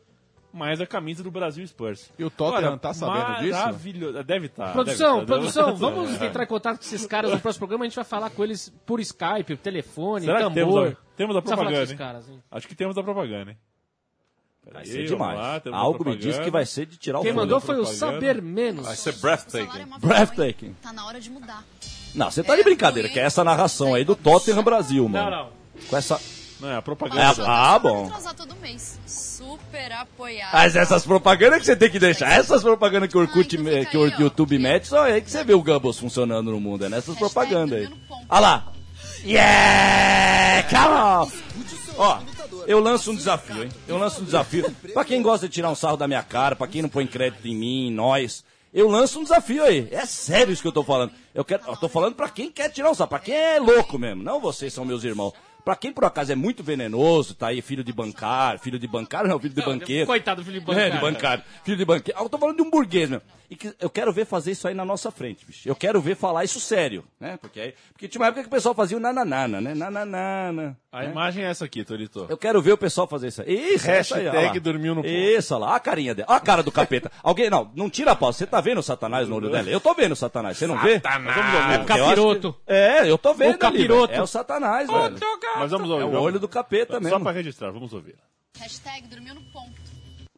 Mais 0.52 0.80
a 0.82 0.86
camisa 0.86 1.22
do 1.22 1.30
Brasil 1.30 1.66
Spurs. 1.66 2.10
E 2.18 2.24
o 2.24 2.28
Tottenham 2.28 2.72
Olha, 2.72 2.78
tá 2.78 2.92
sabendo 2.92 3.40
disso? 3.40 3.58
Maravilhoso. 3.58 4.22
Deve 4.24 4.48
tá, 4.48 4.64
estar. 4.64 4.72
Produção, 4.74 5.24
produção, 5.24 5.76
vamos 5.78 6.20
entrar 6.20 6.42
em 6.44 6.46
contato 6.46 6.76
com 6.78 6.84
esses 6.84 7.06
caras 7.06 7.30
no 7.32 7.40
próximo 7.40 7.60
programa. 7.60 7.84
A 7.84 7.88
gente 7.88 7.96
vai 7.96 8.04
falar 8.04 8.28
com 8.28 8.44
eles 8.44 8.68
por 8.84 9.00
Skype, 9.00 9.44
por 9.44 9.56
telefone, 9.56 10.26
Será 10.26 10.38
que 10.38 10.42
tambor. 10.42 10.54
temos 10.54 10.76
a, 10.76 10.96
temos 11.16 11.36
a 11.36 11.40
Precisa 11.40 11.56
falar 11.56 11.68
com 11.70 11.72
propaganda, 11.72 11.92
hein? 11.92 11.96
caras, 11.96 12.28
hein? 12.28 12.42
Acho 12.50 12.68
que 12.68 12.74
temos 12.74 12.98
a 12.98 13.02
propaganda, 13.02 13.50
hein? 13.52 13.56
Vai 14.70 14.84
ser 14.86 15.06
demais. 15.06 15.36
lá, 15.38 15.60
Algo 15.72 15.98
me 15.98 16.04
propaganda. 16.04 16.16
diz 16.32 16.38
que 16.38 16.50
vai 16.50 16.64
ser 16.64 16.86
de 16.86 16.96
tirar 16.96 17.18
o 17.18 17.22
Quem 17.22 17.32
mandou 17.32 17.60
foi 17.60 17.74
o 17.74 17.82
propaganda. 17.84 17.98
Saber 17.98 18.42
Menos. 18.42 18.86
vai 18.86 18.96
ser 18.96 19.12
salário 19.12 19.18
é 19.18 19.66
breathtaking. 19.66 19.98
Breathtaking. 20.06 20.76
Tá 20.82 20.92
na 20.92 21.04
hora 21.06 21.20
de 21.20 21.30
mudar. 21.30 21.64
Não, 22.14 22.30
você 22.30 22.42
tá 22.42 22.54
de 22.54 22.62
brincadeira, 22.62 23.08
que 23.08 23.18
é 23.18 23.24
essa 23.24 23.42
narração 23.42 23.94
aí 23.94 24.04
do 24.04 24.14
Tottenham 24.14 24.62
Brasil, 24.62 25.08
mano. 25.08 25.30
Não, 25.30 25.36
não. 25.44 25.50
Com 25.88 25.96
essa... 25.96 26.20
Não, 26.60 26.68
é 26.68 26.74
a 26.74 26.78
É, 26.78 26.80
propaganda. 26.80 27.44
ah, 27.44 27.76
bom. 27.78 28.06
atrasar 28.06 28.34
todo 28.34 28.54
mês. 28.56 29.00
Super 29.04 29.90
apoiado. 29.92 30.52
Mas 30.52 30.76
essas 30.76 31.04
propagandas 31.04 31.58
que 31.58 31.66
você 31.66 31.74
tem 31.74 31.90
que 31.90 31.98
deixar. 31.98 32.30
Essas 32.30 32.62
propagandas 32.62 33.08
que 33.10 33.16
o 33.16 33.20
Orkut, 33.20 33.56
Ah, 33.56 33.60
então 33.80 33.84
que 33.90 33.96
o 33.96 34.04
aí, 34.04 34.12
ó. 34.16 34.20
YouTube 34.20 34.58
mete, 34.60 34.86
só 34.86 35.04
é 35.06 35.14
aí 35.14 35.20
que 35.22 35.30
você 35.30 35.42
vê 35.42 35.54
o 35.54 35.62
Gumball 35.62 35.92
funcionando 35.92 36.52
no 36.52 36.60
mundo. 36.60 36.84
É 36.84 36.88
nessas 36.88 37.16
propagandas 37.18 37.80
aí. 37.80 37.92
Olha 38.28 38.40
lá. 38.40 38.72
Yeah! 39.24 40.68
Come 40.68 40.94
on! 40.94 41.81
Ó, 41.96 42.20
eu 42.66 42.80
lanço 42.80 43.12
um 43.12 43.16
desafio, 43.16 43.62
hein? 43.64 43.68
Eu 43.86 43.98
lanço 43.98 44.22
um 44.22 44.24
desafio. 44.24 44.70
Pra 44.92 45.04
quem 45.04 45.22
gosta 45.22 45.46
de 45.48 45.54
tirar 45.54 45.70
um 45.70 45.74
sarro 45.74 45.96
da 45.96 46.08
minha 46.08 46.22
cara, 46.22 46.56
pra 46.56 46.66
quem 46.66 46.82
não 46.82 46.88
põe 46.88 47.06
crédito 47.06 47.46
em 47.46 47.54
mim, 47.54 47.86
em 47.88 47.92
nós, 47.92 48.44
eu 48.72 48.88
lanço 48.88 49.20
um 49.20 49.22
desafio 49.22 49.62
aí. 49.62 49.88
É 49.90 50.04
sério 50.06 50.52
isso 50.52 50.62
que 50.62 50.68
eu 50.68 50.72
tô 50.72 50.82
falando. 50.82 51.12
Eu, 51.34 51.44
quero, 51.44 51.62
eu 51.66 51.76
tô 51.76 51.88
falando 51.88 52.14
pra 52.14 52.28
quem 52.28 52.50
quer 52.50 52.70
tirar 52.70 52.90
um 52.90 52.94
sarro, 52.94 53.10
pra 53.10 53.18
quem 53.18 53.34
é 53.34 53.58
louco 53.58 53.98
mesmo. 53.98 54.22
Não 54.22 54.40
vocês 54.40 54.72
são 54.72 54.84
meus 54.84 55.04
irmãos. 55.04 55.32
Pra 55.64 55.76
quem 55.76 55.92
por 55.92 56.04
acaso 56.04 56.32
é 56.32 56.34
muito 56.34 56.60
venenoso, 56.60 57.36
tá 57.36 57.46
aí 57.48 57.62
filho 57.62 57.84
de 57.84 57.92
bancário, 57.92 58.58
filho 58.58 58.80
de 58.80 58.88
bancário 58.88 59.28
não, 59.30 59.38
filho 59.38 59.54
de 59.54 59.62
banqueiro. 59.62 60.06
Coitado 60.08 60.42
do 60.42 60.44
filho 60.44 60.60
de 60.60 60.64
É, 60.64 60.66
bancário. 60.66 60.92
de 60.94 61.00
bancário. 61.00 61.44
Filho 61.62 61.76
de 61.76 61.84
banqueiro. 61.84 62.20
Eu 62.20 62.28
tô 62.28 62.36
falando 62.36 62.56
de 62.56 62.62
um 62.62 62.70
burguês, 62.70 63.08
meu. 63.08 63.22
E 63.48 63.54
que 63.54 63.72
eu 63.78 63.88
quero 63.88 64.12
ver 64.12 64.26
fazer 64.26 64.50
isso 64.50 64.66
aí 64.66 64.74
na 64.74 64.84
nossa 64.84 65.12
frente, 65.12 65.46
bicho. 65.46 65.68
Eu 65.68 65.76
quero 65.76 66.00
ver 66.00 66.16
falar 66.16 66.42
isso 66.42 66.58
sério, 66.58 67.04
né? 67.20 67.36
Porque, 67.40 67.60
aí, 67.60 67.74
porque 67.92 68.08
tinha 68.08 68.20
uma 68.20 68.26
época 68.26 68.42
que 68.42 68.48
o 68.48 68.50
pessoal 68.50 68.74
fazia 68.74 68.96
o 68.96 69.00
nananana, 69.00 69.60
né? 69.60 69.72
Nananana. 69.72 70.76
A 70.92 71.04
né? 71.04 71.10
imagem 71.10 71.42
é 71.42 71.48
essa 71.48 71.64
aqui, 71.64 71.82
Torito. 71.84 72.26
Eu 72.28 72.36
quero 72.36 72.60
ver 72.60 72.72
o 72.72 72.76
pessoal 72.76 73.06
fazer 73.08 73.28
isso 73.28 73.40
aí. 73.40 73.74
Isso, 73.74 73.90
essa 73.90 74.16
aí, 74.16 74.28
olha 74.28 74.32
Hashtag 74.40 74.58
lá. 74.58 74.62
dormiu 74.62 74.94
no 74.94 75.02
ponto. 75.02 75.10
Isso, 75.10 75.54
olha 75.54 75.60
lá. 75.62 75.66
Olha 75.68 75.76
a 75.76 75.80
carinha 75.80 76.14
dela. 76.14 76.26
Olha 76.28 76.36
a 76.36 76.40
cara 76.40 76.62
do 76.62 76.70
capeta. 76.70 77.10
Alguém, 77.24 77.48
não, 77.48 77.70
não 77.74 77.88
tira 77.88 78.12
a 78.12 78.14
pau. 78.14 78.30
Você 78.30 78.46
tá 78.46 78.60
vendo 78.60 78.76
o 78.78 78.82
satanás 78.82 79.26
no 79.26 79.36
olho 79.36 79.48
dela? 79.50 79.70
Eu 79.70 79.80
tô 79.80 79.94
vendo 79.94 80.12
o 80.12 80.16
satanás. 80.16 80.58
Você 80.58 80.66
não 80.66 80.76
vê? 80.78 81.00
Mas 81.02 81.34
vamos 81.34 81.54
ouvir. 81.54 81.72
É 81.72 81.76
acho 81.76 81.84
Capiroto. 81.86 82.52
que- 82.52 82.58
É, 82.72 83.10
eu 83.10 83.16
tô 83.16 83.32
vendo 83.32 83.54
O 83.54 83.58
capiroto. 83.58 84.08
velho. 84.08 84.20
É 84.20 84.22
o 84.22 84.26
satanás, 84.26 84.86
velho. 84.90 85.16
Mas 85.58 85.70
vamos 85.70 85.88
É 85.88 85.92
ouvir. 85.94 86.04
o 86.04 86.10
vamos- 86.10 86.26
olho 86.26 86.38
do 86.38 86.46
capeta 86.48 86.94
Só 86.94 87.00
mesmo. 87.00 87.20
pra 87.20 87.32
registrar, 87.32 87.70
vamos 87.70 87.90
ouvir. 87.94 88.16
Hashtag 88.60 89.08
dormiu 89.08 89.34
no 89.34 89.40
ponto. 89.50 89.72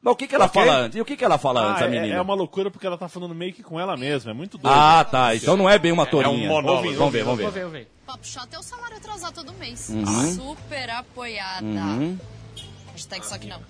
Mas 0.01 0.13
o 0.13 0.17
que, 0.17 0.29
que 0.29 0.35
ela 0.37 0.45
Ok. 0.45 0.63
fala 0.63 0.79
antes? 0.83 0.99
E 0.99 1.01
o 1.01 1.05
que, 1.05 1.17
que 1.17 1.25
ela 1.25 1.37
fala 1.39 1.63
antes, 1.63 1.83
Ah, 1.83 1.87
a 1.87 1.89
é, 1.89 1.91
menina? 1.91 2.15
é 2.17 2.21
uma 2.21 2.35
loucura 2.35 2.71
porque 2.71 2.87
ela 2.87 2.97
tá 2.99 3.09
falando 3.09 3.35
meio 3.35 3.53
que 3.53 3.63
com 3.63 3.81
ela 3.81 3.97
mesma. 3.97 4.31
É 4.31 4.35
muito 4.35 4.57
doido. 4.57 4.73
Ah, 4.73 5.03
tá. 5.05 5.35
Então 5.35 5.57
não 5.57 5.69
é 5.69 5.79
bem 5.79 5.91
uma 5.91 6.07
torinha. 6.07 6.47
monólogo. 6.49 6.93
Vamos 6.95 7.13
ver, 7.13 7.25
vamos 7.25 7.39
ver. 7.41 7.51
ver, 7.51 7.63
vou 7.63 7.71
ver. 7.73 7.89
Papo 8.07 8.27
chato 8.27 8.53
é 8.55 8.59
o 8.59 8.63
salário 8.63 8.97
atrasar 8.99 9.33
todo 9.33 9.53
mês. 9.55 9.89
Uhum. 9.89 10.35
Super 10.35 10.91
apoiada. 10.91 11.67
Hashtag 12.93 13.27
só 13.27 13.39
que 13.39 13.47
não. 13.47 13.61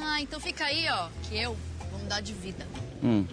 Ah, 0.00 0.20
então 0.20 0.40
fica 0.40 0.64
aí, 0.64 0.88
ó, 0.88 1.08
que 1.24 1.36
eu 1.36 1.56
vou 1.90 1.98
mudar 1.98 2.20
de 2.20 2.32
vida. 2.32 2.66
Hum. 3.02 3.26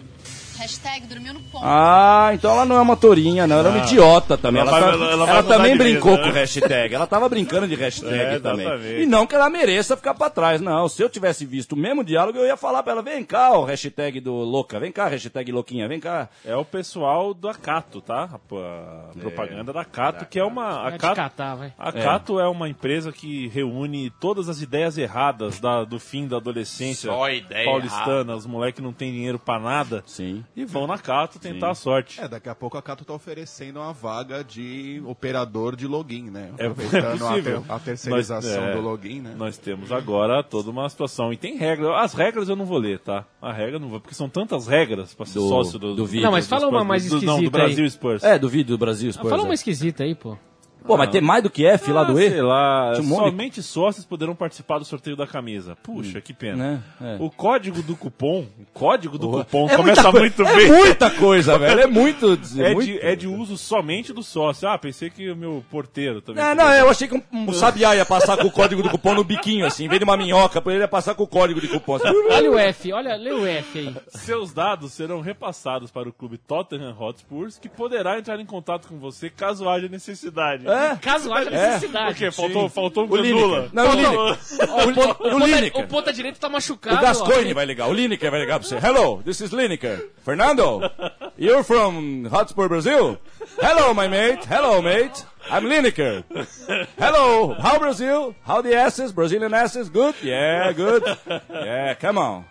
Hashtag 0.60 1.06
dormiu 1.06 1.32
no 1.34 1.40
ponto. 1.40 1.64
Ah, 1.64 2.30
então 2.34 2.50
ela 2.52 2.64
não 2.66 2.76
é 2.76 2.80
uma 2.80 2.96
tourinha, 2.96 3.46
não. 3.46 3.58
Ela 3.58 3.68
é 3.68 3.72
uma 3.72 3.80
Ah. 3.82 3.86
idiota 3.86 4.36
também. 4.36 4.60
Ela, 4.60 4.76
Ela 4.76 5.12
ela- 5.12 5.28
ela 5.30 5.42
também 5.42 5.76
brincou 5.76 6.12
vida, 6.12 6.22
com 6.24 6.28
né? 6.34 6.40
hashtag. 6.40 6.94
Ela 6.94 7.06
tava 7.06 7.28
brincando 7.28 7.66
de 7.66 7.74
hashtag 7.74 8.14
É, 8.14 8.38
também. 8.38 8.66
exatamente. 8.66 9.02
E 9.02 9.06
não 9.06 9.26
que 9.26 9.34
ela 9.34 9.48
mereça 9.48 9.96
ficar 9.96 10.14
pra 10.14 10.28
trás. 10.28 10.60
Não, 10.60 10.88
se 10.88 11.02
eu 11.02 11.08
tivesse 11.08 11.46
visto 11.46 11.72
o 11.72 11.76
mesmo 11.76 12.04
diálogo, 12.04 12.38
eu 12.38 12.46
ia 12.46 12.56
falar 12.56 12.82
pra 12.82 12.92
ela: 12.92 13.02
vem 13.02 13.24
cá, 13.24 13.52
o 13.58 13.64
hashtag 13.64 14.20
do 14.20 14.34
louca. 14.34 14.78
Vem 14.78 14.92
cá, 14.92 15.08
hashtag 15.08 15.50
louquinha. 15.50 15.88
Vem 15.88 15.98
cá. 15.98 16.28
É 16.44 16.54
o 16.54 16.64
pessoal 16.64 17.32
da 17.32 17.54
Cato, 17.54 18.00
tá? 18.02 18.28
A, 18.52 19.10
a 19.14 19.18
propaganda 19.18 19.72
da 19.72 19.84
Cato, 19.84 20.26
que 20.26 20.38
é 20.38 20.44
uma. 20.44 20.80
A 20.80 20.82
Vai 20.90 20.92
te 20.92 20.98
Cato, 21.00 21.16
catar, 21.16 21.54
vai. 21.54 21.72
a 21.78 21.92
Cato 21.92 22.38
é 22.38 22.46
uma 22.48 22.68
empresa 22.68 23.10
que 23.12 23.48
reúne 23.48 24.10
todas 24.20 24.48
as 24.48 24.60
ideias 24.60 24.98
erradas 24.98 25.58
da- 25.58 25.84
do 25.84 25.98
fim 25.98 26.26
da 26.28 26.36
adolescência 26.36 27.10
Só 27.10 27.28
ideia 27.30 27.64
paulistana. 27.64 28.34
Os 28.36 28.44
moleques 28.46 28.82
não 28.82 28.92
têm 28.92 29.10
dinheiro 29.12 29.38
pra 29.38 29.58
nada 29.58 30.02
Sim. 30.06 30.44
E 30.56 30.64
vão 30.64 30.86
na 30.86 30.98
Cato 30.98 31.38
tentar 31.38 31.70
a 31.70 31.74
sorte. 31.74 32.20
É, 32.20 32.26
daqui 32.28 32.48
a 32.48 32.54
pouco 32.54 32.76
a 32.76 32.82
Cato 32.82 33.04
tá 33.04 33.12
oferecendo 33.14 33.78
uma 33.78 33.92
vaga 33.92 34.42
de 34.42 35.02
operador 35.06 35.76
de 35.76 35.86
login, 35.86 36.30
né? 36.30 36.50
É, 36.58 36.64
é 36.64 36.66
Aproveitando 36.68 37.24
a, 37.24 37.28
possível. 37.28 37.60
ter- 37.62 37.72
a 37.72 37.78
terceirização 37.78 38.60
Nós- 38.60 38.70
é, 38.70 38.74
do 38.74 38.80
login, 38.80 39.20
né? 39.20 39.34
Nós 39.36 39.56
temos 39.58 39.92
agora 39.92 40.42
toda 40.42 40.70
uma 40.70 40.88
situação. 40.88 41.32
E 41.32 41.36
tem 41.36 41.56
regra. 41.56 42.00
As 42.00 42.14
regras 42.14 42.48
eu 42.48 42.56
não 42.56 42.64
vou 42.64 42.78
ler, 42.78 42.98
tá? 42.98 43.24
A 43.40 43.52
regra 43.52 43.76
eu 43.76 43.80
não 43.80 43.88
vou, 43.88 44.00
porque 44.00 44.14
são 44.14 44.28
tantas 44.28 44.66
regras 44.66 45.14
pra 45.14 45.24
ser 45.26 45.38
Do- 45.38 45.48
sócio 45.48 45.78
do, 45.78 45.94
do 45.94 46.04
vídeo. 46.06 46.24
Não, 46.24 46.32
mas 46.32 46.46
fala 46.48 46.66
uma 46.68 46.84
mais 46.84 47.04
do, 47.08 47.14
Não, 47.14 47.20
do 47.20 47.26
esquisita 47.44 47.50
Brasil 47.50 47.84
aí. 47.84 47.90
Spurs. 47.90 48.22
É, 48.24 48.38
do 48.38 48.48
vídeo 48.48 48.76
do 48.76 48.78
Brasil 48.78 49.10
Ah, 49.10 49.12
Spurs. 49.12 49.30
Fala 49.30 49.42
é. 49.42 49.44
uma 49.46 49.54
esquisita 49.54 50.02
aí, 50.04 50.14
pô. 50.14 50.36
Pô, 50.86 50.96
mas 50.96 51.10
tem 51.10 51.20
mais 51.20 51.42
do 51.42 51.50
que 51.50 51.64
F 51.66 51.92
lá 51.92 52.00
Ah, 52.02 52.04
do 52.04 52.18
E? 52.20 52.30
Sei 52.30 52.42
lá, 52.42 52.92
um 52.96 53.00
de- 53.00 53.06
somente 53.08 53.62
sócios 53.62 54.04
poderão 54.04 54.34
participar 54.34 54.78
do 54.78 54.84
sorteio 54.84 55.16
da 55.16 55.26
camisa. 55.26 55.76
Puxa, 55.82 56.20
que 56.20 56.32
pena. 56.32 56.56
Né? 56.56 56.82
É. 57.00 57.16
O 57.20 57.30
código 57.30 57.82
do 57.82 57.94
cupom, 57.96 58.46
o 58.58 58.66
código 58.72 59.18
do 59.18 59.28
Porra. 59.30 59.44
cupom 59.44 59.68
É 59.70 59.76
começa 59.76 60.10
muito 60.12 60.42
é 60.42 60.56
bem. 60.56 60.68
muita 60.72 61.10
coisa, 61.10 61.56
velho, 61.58 61.80
é 61.80 61.86
muito- 61.86 62.38
É, 62.58 62.72
muito- 62.74 62.86
de, 62.86 62.98
é 63.00 63.14
de 63.14 63.26
uso 63.28 63.56
somente 63.56 64.12
do 64.12 64.22
sócio. 64.22 64.68
Ah, 64.68 64.78
pensei 64.78 65.10
que 65.10 65.30
o 65.30 65.36
meu 65.36 65.64
porteiro 65.70 66.20
também. 66.20 66.42
É, 66.42 66.54
não, 66.54 66.72
eu 66.72 66.88
achei 66.88 67.06
que 67.06 67.14
um, 67.14 67.22
um 67.32 67.52
sabiá 67.54 67.94
ia 67.94 68.04
passar 68.06 68.36
com 68.36 68.46
o 68.46 68.50
código 68.50 68.82
do 68.82 68.90
cupom 68.90 69.14
no 69.14 69.22
biquinho, 69.24 69.66
assim, 69.66 69.84
em 69.84 69.88
vez 69.88 69.98
de 69.98 70.04
uma 70.04 70.16
minhoca, 70.16 70.62
ele 70.66 70.78
ia 70.78 70.88
passar 70.88 71.14
com 71.14 71.22
o 71.22 71.26
código 71.28 71.60
de 71.60 71.68
cupom. 71.68 71.96
Assim. 71.96 72.08
Olha 72.30 72.50
o 72.50 72.58
F, 72.58 72.92
olha, 72.92 73.16
lê 73.16 73.32
o 73.32 73.46
F 73.46 73.78
aí. 73.78 73.94
Seus 74.08 74.52
dados 74.52 74.92
serão 74.92 75.20
repassados 75.20 75.90
para 75.90 76.08
o 76.08 76.12
clube 76.12 76.38
Tottenham 76.38 76.94
Hotspurs, 76.98 77.58
que 77.58 77.68
poderá 77.68 78.18
entrar 78.18 78.38
em 78.40 78.46
contato 78.46 78.88
com 78.88 78.98
você 78.98 79.28
caso 79.28 79.68
haja 79.68 79.88
necessidade. 79.88 80.66
É? 80.70 80.96
Caso 81.00 81.32
haja 81.32 81.50
É. 81.50 81.66
necessidade. 81.68 82.06
Por 82.06 82.14
quê? 82.16 82.30
Faltou, 82.30 82.62
Sim. 82.68 82.74
faltou 82.74 83.04
um 83.04 83.06
O 83.06 83.10
gandula. 83.10 83.68
Não, 83.72 83.88
o 83.90 83.94
Lineker. 83.94 84.18
O, 84.18 84.26
o 84.26 84.90
o, 84.90 84.94
ponta, 84.94 85.46
Lineker. 85.46 85.84
o 85.84 85.86
ponta 85.88 86.12
direito 86.12 86.38
tá 86.40 86.48
machucado. 86.48 86.96
O 86.96 87.00
Gascoigne 87.00 87.52
vai 87.54 87.64
ligar, 87.66 87.88
o 87.88 87.92
Lineker 87.92 88.30
vai 88.30 88.40
ligar 88.40 88.58
pra 88.58 88.68
você. 88.68 88.76
Hello, 88.76 89.22
this 89.22 89.40
is 89.40 89.50
Lineker. 89.52 90.08
Fernando, 90.24 90.80
you're 91.38 91.64
from 91.64 92.26
Hotspur, 92.30 92.68
Brazil? 92.68 93.18
Hello, 93.60 93.92
my 93.94 94.08
mate. 94.08 94.46
Hello, 94.48 94.80
mate. 94.82 95.24
I'm 95.50 95.64
Lineker. 95.64 96.22
Hello, 96.98 97.54
how 97.60 97.78
Brazil? 97.78 98.34
How 98.46 98.62
the 98.62 98.74
asses? 98.74 99.10
Brazilian 99.12 99.52
asses? 99.54 99.88
Good? 99.88 100.14
Yeah, 100.22 100.72
good. 100.72 101.02
Yeah, 101.50 101.94
come 101.94 102.18
on. 102.18 102.44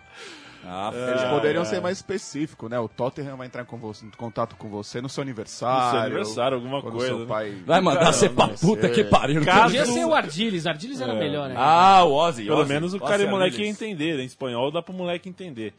Ah, 0.72 0.92
Eles 0.94 1.22
é, 1.22 1.28
poderiam 1.30 1.62
é. 1.62 1.64
ser 1.64 1.80
mais 1.80 1.96
específicos, 1.98 2.70
né? 2.70 2.78
O 2.78 2.86
Tottenham 2.88 3.36
vai 3.36 3.48
entrar 3.48 3.64
com 3.64 3.76
você, 3.76 4.06
em 4.06 4.10
contato 4.10 4.54
com 4.54 4.68
você 4.68 5.00
no 5.00 5.08
seu 5.08 5.22
aniversário. 5.22 5.84
No 5.86 5.90
seu 5.90 6.00
aniversário, 6.00 6.54
alguma 6.56 6.80
quando 6.80 6.92
coisa, 6.94 7.08
Seu 7.08 7.18
né? 7.20 7.26
pai 7.26 7.54
Vai 7.66 7.80
mandar 7.80 8.12
você 8.12 8.28
pra 8.28 8.48
puta 8.48 8.88
que 8.88 9.02
pariu. 9.02 9.42
Podia 9.44 9.84
ser 9.84 10.04
o 10.04 10.14
Ardiles, 10.14 10.66
Ardiles 10.66 11.00
era 11.00 11.12
É. 11.12 11.18
melhor. 11.18 11.48
né? 11.48 11.54
Ah, 11.58 12.04
o 12.04 12.12
Ozzy. 12.12 12.44
Pelo 12.44 12.60
Ozzy. 12.60 12.72
menos 12.72 12.92
o 12.94 12.96
Ozzy 12.98 13.04
cara 13.06 13.22
e 13.22 13.26
o 13.26 13.30
moleque 13.30 13.56
ia 13.56 13.68
Ardiles. 13.68 13.82
entender. 13.82 14.20
Em 14.20 14.24
espanhol 14.24 14.70
dá 14.70 14.80
pro 14.80 14.94
moleque 14.94 15.28
entender. 15.28 15.74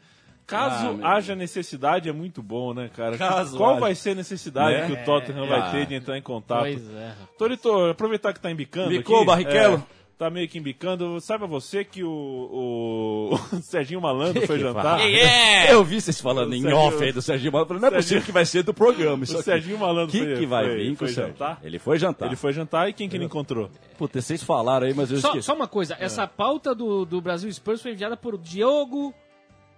Caso 0.46 0.88
Ah, 0.88 0.92
meu 0.92 1.06
haja 1.06 1.34
necessidade, 1.34 2.08
é 2.08 2.12
muito 2.12 2.42
bom, 2.42 2.74
né, 2.74 2.90
cara? 2.94 3.16
Caso 3.16 3.56
Qual 3.56 3.70
haja. 3.72 3.80
vai 3.80 3.94
ser 3.94 4.10
a 4.10 4.14
necessidade 4.16 4.76
Né? 4.76 4.86
que 4.88 4.92
o 4.92 5.04
Tottenham 5.04 5.44
É. 5.44 5.48
vai 5.48 5.60
Ah. 5.60 5.70
ter 5.70 5.86
de 5.86 5.94
entrar 5.94 6.18
em 6.18 6.22
contato? 6.22 6.60
Pois 6.62 6.90
é. 6.94 7.12
Torito, 7.38 7.72
aproveitar 7.86 8.32
que 8.34 8.40
tá 8.40 8.50
embicando 8.50 8.92
Embicou 8.92 9.18
aqui. 9.18 9.26
Barrichello? 9.26 9.76
é, 9.76 10.01
tá 10.18 10.30
meio 10.30 10.48
que 10.48 10.58
embicando. 10.58 11.20
Saiba 11.20 11.46
você 11.46 11.84
que 11.84 12.02
o, 12.04 12.08
o, 12.10 13.34
o 13.34 13.38
Serginho 13.62 14.00
Malandro 14.00 14.46
foi 14.46 14.56
Que 14.58 14.62
jantar. 14.62 14.82
fala. 14.98 15.02
É, 15.02 15.72
Eu 15.72 15.84
vi 15.84 16.00
vocês 16.00 16.20
falando 16.20 16.52
O 16.52 16.54
em 16.54 16.60
Serginho- 16.62 16.80
off 16.80 17.02
aí 17.02 17.12
do 17.12 17.22
Serginho 17.22 17.52
Malandro. 17.52 17.74
Não 17.80 17.88
é 17.88 17.90
Serginho- 17.90 18.02
possível 18.02 18.22
que 18.24 18.32
vai 18.32 18.44
ser 18.46 18.62
do 18.62 18.72
programa 18.74 19.24
isso 19.24 19.32
O 19.34 19.36
aqui. 19.36 19.44
Serginho 19.44 19.78
Malandro 19.78 20.12
que 20.12 20.18
foi, 20.24 20.36
que 20.36 20.46
vai 20.46 20.64
foi- 20.66 20.76
vir 20.76 20.90
com 20.90 20.96
foi 20.96 21.06
o 21.06 21.10
Serginho? 21.10 21.36
jantar? 21.38 21.60
Ele 21.62 21.78
foi 21.78 21.98
jantar. 21.98 22.26
Ele 22.26 22.36
foi 22.36 22.52
jantar 22.52 22.88
e 22.88 22.92
quem 22.92 23.08
que 23.08 23.16
ele 23.16 23.24
encontrou? 23.24 23.70
Puta, 23.98 24.20
vocês 24.20 24.42
falaram 24.42 24.86
aí, 24.86 24.94
mas 24.94 25.10
eu 25.10 25.18
Só, 25.18 25.28
esqueci. 25.28 25.46
só 25.46 25.54
uma 25.54 25.66
coisa, 25.68 25.96
essa 25.98 26.26
pauta 26.26 26.74
do, 26.74 27.04
do 27.04 27.20
Brasil 27.20 27.50
Spurs 27.52 27.80
foi 27.82 27.92
enviada 27.92 28.16
por 28.16 28.36
Diogo. 28.38 29.14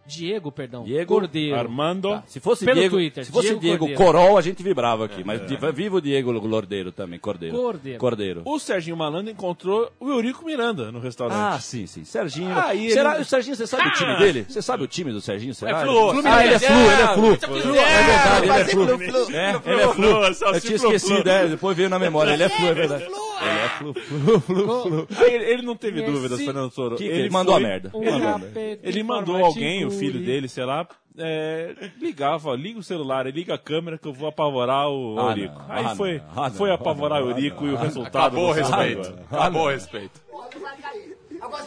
Diego, 0.06 0.52
perdão. 0.52 0.84
Diego 0.84 1.14
Cordeiro. 1.14 1.56
Armando. 1.56 2.10
Tá, 2.10 2.22
Se 2.26 2.38
fosse 2.40 2.64
Pelo 2.64 2.78
Diego, 2.78 2.96
Twitter, 2.96 3.24
se 3.24 3.32
fosse 3.32 3.54
Diego 3.56 3.86
Diego. 3.86 4.02
Corol, 4.02 4.36
a 4.36 4.42
gente 4.42 4.62
vibrava 4.62 5.04
aqui. 5.06 5.24
Mas 5.24 5.40
viva- 5.42 5.72
viva 5.72 5.96
o 5.96 6.00
Diego 6.00 6.30
Lordeiro 6.30 6.92
também, 6.92 7.18
Cordeiro. 7.18 7.56
Cordeiro. 7.56 7.98
Cordeiro. 7.98 8.42
O 8.44 8.58
Serginho 8.58 8.96
Malandro 8.96 9.30
encontrou 9.32 9.90
o 9.98 10.10
Eurico 10.10 10.44
Miranda 10.44 10.92
no 10.92 10.98
restaurante. 11.00 11.38
Ah, 11.54 11.58
sim, 11.60 11.86
sim. 11.86 12.04
Serginho. 12.04 12.54
Será, 12.90 13.12
ele- 13.14 13.22
o 13.22 13.24
Serginho, 13.24 13.56
você 13.56 13.66
sabe 13.66 13.88
o 13.88 13.92
time 13.92 14.10
Ah! 14.12 14.16
dele? 14.18 14.46
Você 14.48 14.60
sabe 14.62 14.82
o 14.84 14.86
time 14.86 15.10
do 15.12 15.20
Serginho? 15.20 15.54
Será? 15.54 15.80
É 15.80 15.84
flu. 15.84 16.10
Ah, 16.24 16.44
ele 16.44 16.54
é 16.54 16.58
flu, 16.58 16.76
ele 16.76 17.02
é 17.02 17.14
flu. 17.14 17.32
É, 17.32 17.36
Flu, 17.64 17.74
É 17.74 18.02
verdade, 18.04 18.46
ele 18.46 18.52
é 18.52 18.64
flu. 18.64 18.82
É, 18.82 19.52
Flu, 19.60 19.72
ele 19.72 19.80
é 19.82 19.88
flu, 19.94 20.24
é 20.24 20.56
Eu 20.56 20.60
tinha 20.60 20.76
esquecido, 20.76 21.28
é, 21.30 21.46
depois 21.48 21.76
veio 21.76 21.88
na 21.88 21.98
memória. 21.98 22.32
Ele 22.32 22.42
é 22.42 22.48
flu, 22.48 22.66
é 22.66 22.74
verdade. 22.74 23.06
Ele 23.44 23.58
é 23.58 23.68
flu, 23.68 23.94
flu, 23.94 24.40
flu, 24.40 24.82
flu. 25.06 25.08
Ele, 25.26 25.44
ele 25.44 25.62
não 25.62 25.76
teve 25.76 26.02
dúvidas, 26.02 26.40
Fernando 26.40 26.70
Toro. 26.70 26.96
Que- 26.96 27.04
ele 27.04 27.30
mandou 27.30 27.54
a 27.56 27.60
merda. 27.60 27.90
Ele, 27.94 28.10
merda. 28.18 28.78
ele 28.82 29.02
mandou 29.02 29.44
alguém, 29.44 29.84
o 29.84 29.90
filho 29.90 30.20
dele, 30.24 30.48
sei 30.48 30.64
lá, 30.64 30.86
é, 31.18 31.74
ligava, 32.00 32.54
liga 32.56 32.78
o 32.78 32.82
celular, 32.82 33.26
liga 33.26 33.54
a 33.54 33.58
câmera 33.58 33.96
que 33.98 34.06
eu 34.08 34.12
vou 34.12 34.28
apavorar 34.28 34.88
o 34.88 35.16
Ah, 35.18 35.30
Eurico. 35.30 35.54
não. 35.58 35.66
Aí 35.74 35.84
Ah, 35.84 35.94
foi, 35.96 36.18
não. 36.18 36.44
Ah, 36.44 36.50
foi 36.50 36.68
não. 36.68 36.74
apavorar 36.76 37.22
o. 37.22 37.28
Eurico 37.30 37.64
e 37.66 37.70
o 37.70 37.76
Ah, 37.76 37.80
resultado. 37.80 38.16
Acabou 38.36 38.48
o 38.48 38.52
respeito. 38.52 39.18
Acabou 39.30 39.62
o 39.62 39.68
respeito. 39.70 40.20
Vai 40.60 40.76
cair. 40.78 41.16
Agora 41.40 41.64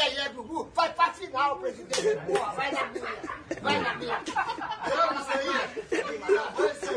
você 0.00 0.08
quer. 0.08 0.08
Ha! 0.08 0.08
E 0.08 0.18
aí, 0.18 0.18
é, 0.18 0.28
Gugu? 0.30 0.70
Vai 0.74 0.92
pra 0.92 1.12
final, 1.12 1.58
presidente. 1.58 2.16
Porra, 2.26 2.52
vai 2.54 2.72
na 2.72 2.86
minha. 2.86 3.16
Vai 3.60 3.78
na 3.80 3.94
minha. 3.94 4.22
Vamos 4.96 5.28
aí. 5.28 5.46
Vamos 6.56 6.72
isso 6.72 6.90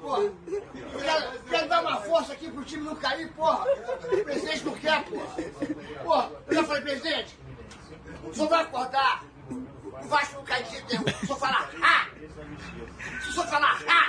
porra. 0.00 0.22
Eu 0.22 1.42
quero 1.48 1.68
dar 1.68 1.80
uma 1.80 2.00
força 2.02 2.32
aqui 2.32 2.50
pro 2.50 2.64
time 2.64 2.84
não 2.84 2.96
cair, 2.96 3.30
porra. 3.32 3.64
O 4.12 4.24
presidente 4.24 4.64
não 4.64 4.74
quer, 4.74 5.04
porra. 5.04 5.36
Porra, 6.02 6.30
eu 6.48 6.64
falei, 6.64 6.82
presidente. 6.82 7.38
O 8.24 8.34
senhor 8.34 8.48
vai 8.48 8.62
acordar. 8.62 9.24
O 9.50 10.08
Vasco 10.08 10.36
não 10.36 10.44
cai 10.44 10.62
de 10.62 10.70
jeito 10.70 10.88
nenhum. 10.88 11.04
O 11.04 11.26
senhor 11.26 11.38
falar, 11.38 11.70
ha! 11.82 12.08
Se 13.22 13.28
o 13.28 13.32
senhor 13.32 13.46
falar, 13.48 13.78
ha! 13.88 14.06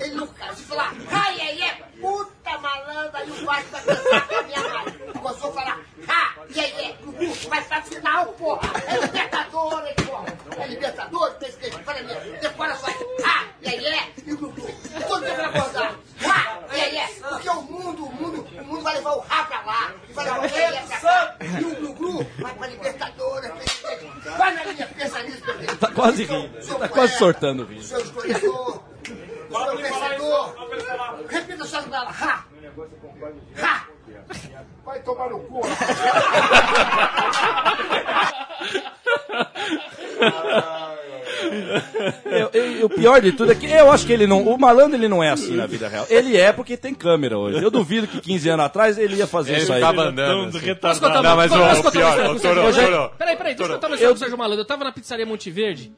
Ele 0.00 0.14
não 0.14 0.26
cai. 0.28 0.54
Se 0.54 0.62
o 0.62 0.66
falar, 0.66 0.94
ai, 1.10 1.40
ai, 1.40 1.62
ai, 1.62 1.84
puta 2.00 2.58
malandra, 2.58 3.18
aí 3.18 3.30
o 3.30 3.44
Vasco 3.44 3.70
vai 3.70 3.82
pensar 3.82 4.28
com 4.28 4.34
a 4.34 4.42
minha 4.42 4.60
mãe. 4.60 4.84
Se 4.84 5.18
o 5.18 5.34
senhor 5.34 5.52
falar, 5.54 5.80
ha! 6.08 6.34
E 6.54 6.60
aí, 6.60 6.72
é, 6.84 7.48
vai 7.48 7.64
pra 7.64 7.82
final, 7.82 8.26
porra! 8.34 8.70
É 8.86 9.00
Libertadores, 9.00 9.94
porra! 10.06 10.26
É 10.58 10.66
Libertadores, 10.66 11.36
presidente, 11.36 11.78
para 11.82 12.02
mim. 12.02 12.14
Decora 12.40 12.76
só, 12.76 12.86
ha! 12.86 13.44
E 13.62 13.68
aí, 13.68 13.86
é, 13.86 14.12
e 14.26 14.32
o. 14.32 14.54
E 14.54 15.04
todo 15.04 15.22
mundo 15.22 15.36
vai 15.36 15.46
acordar. 15.46 15.94
É, 16.28 17.06
porque 17.28 17.48
o 17.48 17.62
mundo, 17.62 18.04
o 18.06 18.12
mundo, 18.12 18.46
o 18.60 18.64
mundo 18.64 18.80
vai 18.82 18.94
levar 18.94 19.12
o 19.12 19.20
Rá 19.20 19.44
pra 19.44 19.60
lá. 19.62 19.92
E 20.08 20.12
vai 20.12 20.24
levar 20.24 20.38
o 20.46 20.50
Pelé 20.50 20.82
pra 20.88 20.98
cá. 20.98 21.36
E 21.60 21.64
o 21.64 21.74
Gugu 21.76 22.26
vai 22.38 22.54
pra 22.54 22.66
Libertadores, 22.66 23.50
presidente. 23.50 24.28
Vai 24.38 24.54
na 24.54 24.64
minha, 24.64 24.86
pensa 24.86 25.22
nisso, 25.22 25.42
presidente. 25.42 25.76
Tá 25.76 25.90
quase 25.92 26.24
rindo. 26.24 26.60
Você 26.62 26.74
tá 26.74 26.88
quase 26.88 27.18
sortando 27.18 27.62
o 27.62 27.66
vídeo. 27.66 27.84
Seu 27.84 28.00
escolhedor, 28.00 28.82
seu 29.50 29.76
pensador, 29.76 30.54
repita 31.28 31.64
sua 31.64 31.82
palavra. 31.82 32.10
Ha! 32.26 32.44
Ha! 33.62 33.86
Vai 34.84 35.00
tomar 35.00 35.30
no 35.30 35.40
cu. 35.40 35.60
Eu- 42.24 42.50
eu- 42.52 42.86
o 42.86 42.90
pior 43.04 43.20
de 43.20 43.32
tudo 43.32 43.52
é 43.52 43.54
que 43.54 43.66
eu 43.66 43.90
acho 43.92 44.06
que 44.06 44.12
ele 44.12 44.26
não. 44.26 44.42
O 44.42 44.58
malandro 44.58 44.96
ele 44.96 45.08
não 45.08 45.22
é 45.22 45.30
assim 45.30 45.54
na 45.56 45.66
vida 45.66 45.88
real. 45.88 46.06
Ele 46.10 46.36
é 46.36 46.52
porque 46.52 46.76
tem 46.76 46.94
câmera 46.94 47.38
hoje. 47.38 47.62
Eu 47.62 47.70
duvido 47.70 48.06
que 48.06 48.20
15 48.20 48.48
anos 48.50 48.66
atrás 48.66 48.98
ele 48.98 49.16
ia 49.16 49.26
fazer 49.26 49.52
Ele 49.52 49.62
isso 49.62 49.72
aí. 49.72 49.80
ficava 49.80 50.02
andando. 50.02 50.50
Tão 50.50 50.58
assim. 50.58 50.66
retardado. 50.66 50.80
Posso 50.80 51.00
contar 51.00 51.22
Não, 51.22 51.36
mas 51.36 51.50
posso 51.52 51.82
o- 51.82 51.88
o 51.88 51.92
pior, 51.92 52.36
o 52.36 52.40
Toro. 52.40 53.10
Peraí, 53.18 53.36
peraí, 53.36 53.54
deixa 53.54 53.70
eu 53.72 53.74
contar 53.76 53.86
uma 53.88 53.94
história 53.94 54.14
do 54.14 54.18
Sérgio 54.18 54.38
Malandro. 54.38 54.60
Eu 54.60 54.66
tava 54.66 54.84
na 54.84 54.92
pizzaria 54.92 55.26
Monte 55.26 55.50
Verde 55.50 55.92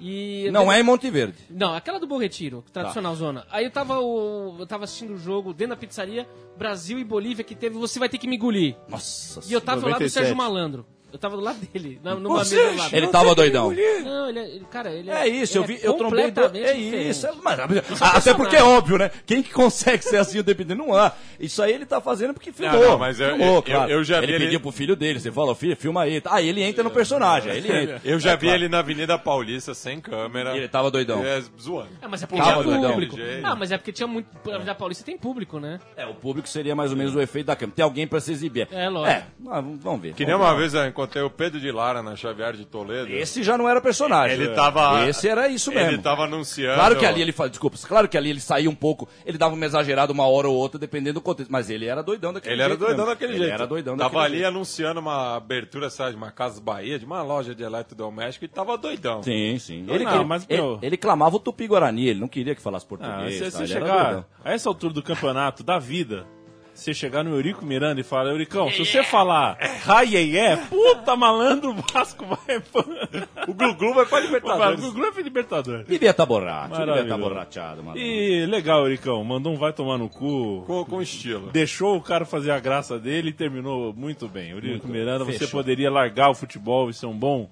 e... 0.00 0.48
Não 0.52 0.72
é 0.72 0.80
em 0.80 0.82
Monte 0.82 1.08
Verde. 1.10 1.34
Não, 1.50 1.74
aquela 1.74 1.98
do 2.00 2.06
Bom 2.06 2.18
Retiro, 2.18 2.64
tradicional 2.72 3.14
zona. 3.14 3.46
Aí 3.50 3.64
eu 3.64 3.70
tava, 3.70 4.00
o, 4.00 4.56
eu 4.58 4.66
tava 4.66 4.84
assistindo 4.84 5.14
o 5.14 5.18
jogo 5.18 5.52
dentro 5.52 5.74
da 5.74 5.80
pizzaria, 5.80 6.26
Brasil 6.56 6.98
e 6.98 7.04
Bolívia, 7.04 7.44
que 7.44 7.54
teve 7.54 7.76
Você 7.76 7.98
Vai 7.98 8.08
Ter 8.08 8.18
Que 8.18 8.26
Me 8.26 8.36
Engolir. 8.36 8.74
Nossa 8.88 9.40
E 9.48 9.52
eu 9.52 9.60
tava 9.60 9.80
do 9.80 9.86
lado 9.86 9.98
do 9.98 10.04
97. 10.04 10.12
Sérgio 10.12 10.36
Malandro. 10.36 10.86
Eu 11.12 11.18
tava 11.18 11.36
do 11.36 11.42
lado 11.42 11.58
dele, 11.72 12.00
na- 12.02 12.14
numa 12.14 12.38
Você, 12.42 12.56
mesa 12.56 12.70
do 12.70 12.78
lado. 12.78 12.94
ele 12.96 13.06
tava 13.08 13.34
doidão. 13.34 13.70
Não, 14.02 14.28
ele 14.28 14.38
é, 14.38 14.44
ele- 14.48 14.64
cara, 14.70 14.90
ele 14.92 15.10
É 15.10 15.28
isso, 15.28 15.58
eu 15.58 15.64
ele 15.64 15.74
vi, 15.74 15.82
é 15.84 15.86
eu 15.88 15.94
trombei. 15.94 16.32
É 16.54 16.74
isso, 16.74 17.26
é- 17.26 17.32
mas, 17.42 17.58
Isso 17.58 17.64
é 17.66 17.66
um 17.66 17.66
até 17.66 17.80
personagem. 17.82 18.34
porque 18.34 18.56
é 18.56 18.62
óbvio, 18.64 18.96
né? 18.98 19.10
Quem 19.26 19.42
que 19.42 19.52
consegue 19.52 20.02
ser 20.02 20.16
assim 20.16 20.38
o 20.38 20.42
dependente? 20.42 20.78
Não 20.78 20.94
há. 20.94 21.12
Isso 21.38 21.62
aí 21.62 21.72
ele 21.72 21.84
tá 21.84 22.00
fazendo 22.00 22.32
porque 22.32 22.50
filmou. 22.52 22.80
não, 22.80 22.98
mas 22.98 23.20
eu- 23.20 23.28
filmou, 23.28 23.56
eu- 23.56 23.62
claro. 23.62 23.90
eu 23.90 24.02
já 24.04 24.20
vi 24.20 24.24
ele 24.26 24.34
ele- 24.36 24.44
pediu 24.46 24.60
pro 24.60 24.72
filho 24.72 24.96
dele, 24.96 25.20
você 25.20 25.30
falou, 25.30 25.54
filho, 25.54 25.76
filma 25.76 26.02
aí. 26.02 26.22
Ah, 26.24 26.40
ele 26.40 26.62
entra 26.62 26.82
no 26.82 26.90
personagem, 26.90 27.52
aí 27.52 27.58
ele 27.58 27.68
entra. 27.82 28.00
Eu 28.04 28.18
já 28.18 28.30
É, 28.32 28.36
vi 28.36 28.46
claro. 28.46 28.58
ele 28.58 28.68
na 28.68 28.78
Avenida 28.78 29.18
Paulista, 29.18 29.74
sem 29.74 30.00
câmera. 30.00 30.54
E 30.54 30.58
ele 30.58 30.68
tava 30.68 30.90
doidão. 30.90 31.22
É, 31.24 31.42
zoando. 31.60 31.90
Ah, 32.00 32.08
mas 32.08 32.22
é 32.22 32.26
porque 32.26 32.42
Tava 32.42 32.62
tinha 32.62 32.72
doidão. 32.72 32.90
público. 32.92 33.16
Jeito. 33.16 33.46
Ah, 33.46 33.54
mas 33.54 33.70
é 33.70 33.76
porque 33.76 33.92
tinha 33.92 34.06
muito. 34.06 34.28
Da 34.64 34.74
Paulista 34.74 35.04
tem 35.04 35.18
público, 35.18 35.58
né? 35.60 35.78
É, 35.96 36.06
o 36.06 36.14
público 36.14 36.48
seria 36.48 36.74
mais 36.74 36.90
ou 36.90 36.96
menos 36.96 37.14
o 37.14 37.20
efeito 37.20 37.46
da 37.46 37.56
câmera. 37.56 37.76
Tem 37.76 37.82
alguém 37.84 38.06
pra 38.06 38.18
se 38.20 38.32
exibir. 38.32 38.66
É, 38.72 38.88
lógico. 38.88 39.10
É, 39.12 39.24
ah, 39.50 39.60
vamos 39.60 40.00
ver. 40.00 40.14
Que 40.14 40.24
nem 40.24 40.34
uma 40.34 40.54
vez 40.54 40.72
eu 40.74 40.80
encontrei 41.02 41.22
o 41.22 41.30
Pedro 41.30 41.60
de 41.60 41.70
Lara 41.72 42.02
na 42.02 42.14
Xavier 42.16 42.52
de 42.54 42.64
Toledo. 42.64 43.10
Esse 43.12 43.42
já 43.42 43.58
não 43.58 43.68
era 43.68 43.80
personagem. 43.80 44.36
Ele 44.36 44.48
tava. 44.54 45.08
Esse 45.08 45.28
era 45.28 45.48
isso 45.48 45.70
mesmo. 45.72 45.90
Ele 45.90 45.98
tava 46.02 46.24
anunciando. 46.24 46.74
Claro 46.76 46.96
que 46.98 47.04
ali 47.06 47.20
ele 47.22 47.32
faz, 47.32 47.50
desculpa, 47.50 47.76
claro 47.86 48.08
que 48.08 48.16
ali 48.16 48.30
ele 48.30 48.40
saía 48.40 48.70
um 48.70 48.74
pouco, 48.74 49.08
ele 49.26 49.36
dava 49.38 49.54
uma 49.54 49.64
exagerada 49.66 50.12
uma 50.12 50.26
hora 50.26 50.48
ou 50.48 50.54
outra, 50.54 50.78
dependendo 50.78 51.14
do 51.14 51.20
contexto, 51.20 51.50
mas 51.50 51.68
ele 51.70 51.86
era 51.86 52.02
doidão 52.02 52.32
daquele 52.32 52.54
Ele 52.54 52.62
jeito. 52.62 52.70
era 52.72 52.78
doidão 52.78 52.96
mesmo. 53.04 53.10
daquele 53.10 53.32
ele 53.32 53.38
jeito. 53.40 53.52
era 53.54 53.66
doidão 53.66 53.96
Tava 53.96 54.08
daquele 54.10 54.26
ali 54.26 54.36
jeito. 54.38 54.48
anunciando 54.48 55.00
uma 55.00 55.36
abertura, 55.36 55.90
sabe, 55.90 56.10
de 56.12 56.16
uma 56.16 56.30
Casa 56.30 56.60
Bahia, 56.60 56.98
de 56.98 57.04
uma 57.04 57.22
loja 57.22 57.54
de 57.54 57.62
eletrodoméstico 57.62 58.44
e 58.44 58.48
tava 58.48 58.76
doidão. 58.78 59.22
Sim, 59.22 59.58
sim. 59.58 59.84
Ele, 59.88 60.04
não, 60.04 60.14
ele- 60.16 60.24
mas, 60.24 60.46
ele- 60.48 60.60
meu- 60.62 60.78
ele 60.82 60.96
clamava 60.96 61.36
o 61.36 61.40
Tupi-Guarani, 61.40 62.08
ele 62.08 62.20
não 62.20 62.28
queria 62.28 62.54
que 62.54 62.62
falasse 62.62 62.86
Ah, 62.86 62.88
português. 62.88 63.34
se 63.38 63.50
você 63.50 63.62
Ele 63.64 63.72
era 63.72 63.80
chegar 63.80 64.24
a 64.44 64.52
essa 64.52 64.68
altura 64.68 64.92
do 64.94 65.02
campeonato, 65.02 65.62
da 65.62 65.78
vida, 65.78 66.26
você 66.82 66.94
chegar 66.94 67.22
no 67.22 67.34
Eurico 67.34 67.64
Miranda 67.64 68.00
e 68.00 68.04
falar, 68.04 68.30
Euricão, 68.30 68.70
se 68.70 68.78
você 68.84 69.02
falar 69.02 69.56
Raié, 69.82 70.56
puta 70.68 71.16
malandro, 71.16 71.70
o 71.70 71.74
Vasco 71.92 72.24
vai. 72.26 72.62
O 73.48 73.54
Glu-Glu 73.54 73.94
vai 73.94 74.06
pra 74.06 74.20
Libertadores. 74.20 74.78
O 74.78 74.82
Glu-Glu 74.82 75.06
é 75.06 75.12
pra 75.12 75.22
Libertadores. 75.22 75.86
Devia 75.86 76.10
estar 76.10 76.24
borracho, 76.26 76.68
devia 76.70 76.82
estar 76.84 76.86
Maravilhoso. 76.86 77.22
borrachado, 77.22 77.82
mano. 77.82 77.98
E 77.98 78.46
legal, 78.46 78.80
Euricão, 78.82 79.22
mandou 79.24 79.52
um 79.52 79.56
vai 79.56 79.72
tomar 79.72 79.98
no 79.98 80.08
cu. 80.08 80.62
Com, 80.66 80.84
com 80.84 81.02
estilo. 81.02 81.50
Deixou 81.50 81.96
o 81.96 82.00
cara 82.00 82.24
fazer 82.24 82.52
a 82.52 82.60
graça 82.60 82.98
dele 82.98 83.30
e 83.30 83.32
terminou 83.32 83.92
muito 83.92 84.28
bem. 84.28 84.50
Eurico 84.50 84.86
Muito 84.86 84.88
Miranda, 84.88 85.24
bem. 85.24 85.32
você 85.34 85.40
Fechou. 85.40 85.60
poderia 85.60 85.90
largar 85.90 86.30
o 86.30 86.34
futebol 86.34 86.88
e 86.88 86.94
ser 86.94 87.06
um 87.06 87.16
bom 87.16 87.48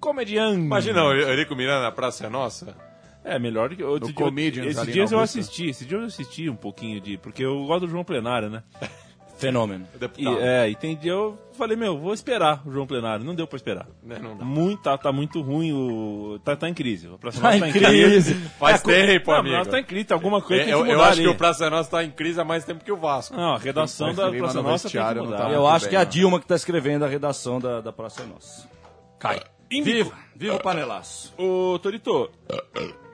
comediante. 0.00 0.56
Imagina 0.60 1.04
o 1.04 1.12
Eurico 1.12 1.54
Miranda 1.54 1.82
na 1.82 1.92
Praça 1.92 2.26
é 2.26 2.28
Nossa. 2.28 2.89
É, 3.24 3.38
melhor 3.38 3.68
do 3.68 3.76
que. 3.76 3.82
Outro 3.84 4.08
No 4.08 4.14
dia, 4.14 4.24
Comedians, 4.24 4.66
esses 4.68 4.92
dias 4.92 5.12
eu 5.12 5.18
Augusta. 5.18 5.38
assisti, 5.40 5.68
esses 5.68 5.86
dias 5.86 6.00
eu 6.00 6.06
assisti 6.06 6.48
um 6.48 6.56
pouquinho 6.56 7.00
de. 7.00 7.16
Porque 7.18 7.44
eu 7.44 7.64
gosto 7.66 7.80
do 7.86 7.88
João 7.90 8.04
Plenário, 8.04 8.48
né? 8.48 8.62
Fenômeno. 9.36 9.86
E, 9.94 9.98
Deputado. 9.98 10.38
é, 10.38 10.68
e 10.68 10.74
tem 10.76 10.94
dia 10.94 11.12
eu 11.12 11.38
falei, 11.54 11.74
meu, 11.74 11.98
vou 11.98 12.12
esperar 12.12 12.60
o 12.66 12.70
João 12.70 12.86
Plenário. 12.86 13.24
Não 13.24 13.34
deu 13.34 13.46
pra 13.46 13.56
esperar. 13.56 13.86
Né, 14.02 14.18
não 14.18 14.36
dá. 14.36 14.44
Muito, 14.44 14.82
tá, 14.82 14.98
tá 14.98 15.10
muito 15.10 15.40
ruim, 15.40 15.72
o, 15.72 16.38
tá, 16.44 16.54
tá 16.54 16.68
em 16.68 16.74
crise. 16.74 17.08
O 17.08 17.16
Praça 17.16 17.40
Tá 17.40 17.52
Nossa 17.52 17.68
em 17.68 17.72
crise. 17.72 18.34
Faz 18.60 18.82
É, 18.86 19.06
tempo, 19.06 19.30
não, 19.30 19.38
amigo. 19.38 19.56
Nossa, 19.56 19.70
tá 19.70 19.80
em 19.80 19.84
crise, 19.84 20.04
tem 20.04 20.14
alguma 20.14 20.42
coisa 20.42 20.60
É, 20.60 20.64
tem 20.66 20.72
eu, 20.74 20.84
que 20.84 20.90
eu 20.90 20.96
mudar 20.96 21.08
acho 21.08 21.16
que 21.20 21.26
ali. 21.26 21.28
o 21.28 21.34
Praça 21.34 21.64
é 21.64 21.70
Nossa 21.70 21.90
tá 21.90 22.04
em 22.04 22.10
crise 22.10 22.38
há 22.38 22.44
mais 22.44 22.66
tempo 22.66 22.84
que 22.84 22.92
o 22.92 22.98
Vasco. 22.98 23.34
Não, 23.34 23.54
a 23.54 23.58
redação 23.58 24.14
da 24.14 24.30
Praça 24.30 24.62
no 24.62 24.68
Nossa 24.68 24.90
tem 24.90 25.00
que 25.02 25.20
mudar. 25.20 25.38
tá 25.38 25.50
Eu 25.50 25.66
acho 25.66 25.86
bem, 25.86 25.90
que 25.90 25.96
é 25.96 26.00
a. 26.00 26.04
Dilma 26.04 26.38
que 26.38 26.46
tá 26.46 26.56
escrevendo 26.56 27.06
a 27.06 27.08
redação 27.08 27.58
da, 27.58 27.80
da 27.80 27.92
Praça 27.94 28.22
é 28.22 28.26
Nossa. 28.26 28.68
Cai. 29.18 29.40
Viva, 29.70 30.12
viva 30.36 30.56
o 30.56 30.60
panelaço. 30.60 31.32
Ô, 31.38 31.78
Torito, 31.78 32.28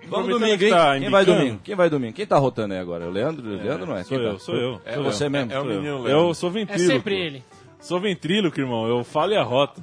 Vamos 0.09 0.29
domingo, 0.29 0.65
hein? 0.65 0.71
tá 0.71 0.99
Quem 0.99 1.11
vai 1.11 1.25
domingo? 1.25 1.61
Quem 1.65 1.75
vai 1.75 1.91
domingo? 1.91 2.13
Quem 2.15 2.27
tá 2.27 2.39
rotando 2.39 2.75
aí 2.75 2.81
agora? 2.81 3.07
O 3.07 3.11
Leandro? 3.11 3.45
O 3.47 3.57
Leandro 3.57 3.87
não 3.87 3.97
é? 3.97 4.05
Sou 4.05 4.17
Quem 4.17 4.27
eu, 4.27 4.33
tá? 4.35 4.39
sou 4.39 4.55
eu. 4.57 4.81
É 4.85 4.95
sou 4.95 5.05
você 5.05 5.27
eu. 5.27 5.31
mesmo? 5.31 5.53
É 5.53 5.59
o 5.59 5.63
Sou 5.63 5.71
eu. 5.71 5.77
menino 5.77 5.97
Eu 5.99 6.03
Leandro. 6.03 6.35
sou 6.35 6.51
É 6.51 6.53
ventríloco. 6.53 6.93
sempre 6.93 7.15
ele. 7.17 7.45
Sou 7.81 8.01
ventríloco, 8.01 8.59
irmão. 8.61 8.87
Eu 8.89 9.05
falo 9.05 9.33
e 9.33 9.37
a 9.37 9.43
rota. 9.43 9.83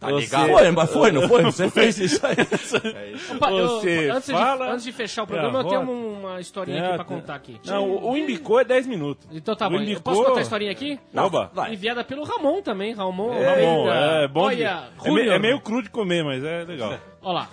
Tá 0.00 0.08
Você- 0.10 0.20
ligado? 0.22 0.48
Foi, 0.48 0.70
mas 0.72 0.92
foi, 0.92 1.12
não 1.12 1.28
foi? 1.28 1.42
Você 1.44 1.70
fez 1.70 1.98
isso 1.98 2.20
aí. 2.26 2.34
Opa, 3.36 3.50
eu- 3.52 3.68
Você 3.80 4.10
antes, 4.10 4.28
fala 4.30 4.66
de, 4.66 4.72
antes 4.72 4.84
de 4.84 4.92
fechar 4.92 5.22
o 5.22 5.26
programa, 5.26 5.60
eu 5.60 5.64
tenho 5.68 5.80
uma 5.82 6.40
historinha 6.40 6.78
É, 6.80 6.86
aqui 6.86 6.94
pra 6.96 7.04
contar 7.04 7.34
aqui. 7.36 7.60
Não, 7.64 7.88
o, 7.88 8.10
o 8.10 8.16
Imbicô 8.16 8.58
é 8.58 8.64
10 8.64 8.88
minutos. 8.88 9.28
Então 9.30 9.54
tá 9.54 9.68
O 9.68 9.70
bom. 9.70 9.76
Eu 9.76 9.82
Imbicô- 9.82 10.00
posso 10.02 10.24
contar 10.24 10.40
a 10.40 10.42
historinha 10.42 10.72
aqui? 10.72 10.98
Oba. 11.14 11.50
Vai. 11.54 11.74
Enviada 11.74 12.02
pelo 12.02 12.24
Ramon 12.24 12.60
também. 12.60 12.92
Ramon. 12.92 13.32
É, 13.34 13.60
bom, 13.62 13.70
Almeida. 13.88 13.94
é 14.24 14.28
bom. 14.28 14.40
de- 14.40 14.46
Olha, 14.56 14.64
é, 15.04 15.04
me- 15.04 15.10
Júnior. 15.20 15.34
é 15.34 15.38
meio 15.38 15.60
cru 15.60 15.80
de 15.80 15.90
comer, 15.90 16.24
mas 16.24 16.42
é 16.42 16.64
legal. 16.64 16.98
Olha 17.22 17.32
lá. 17.34 17.48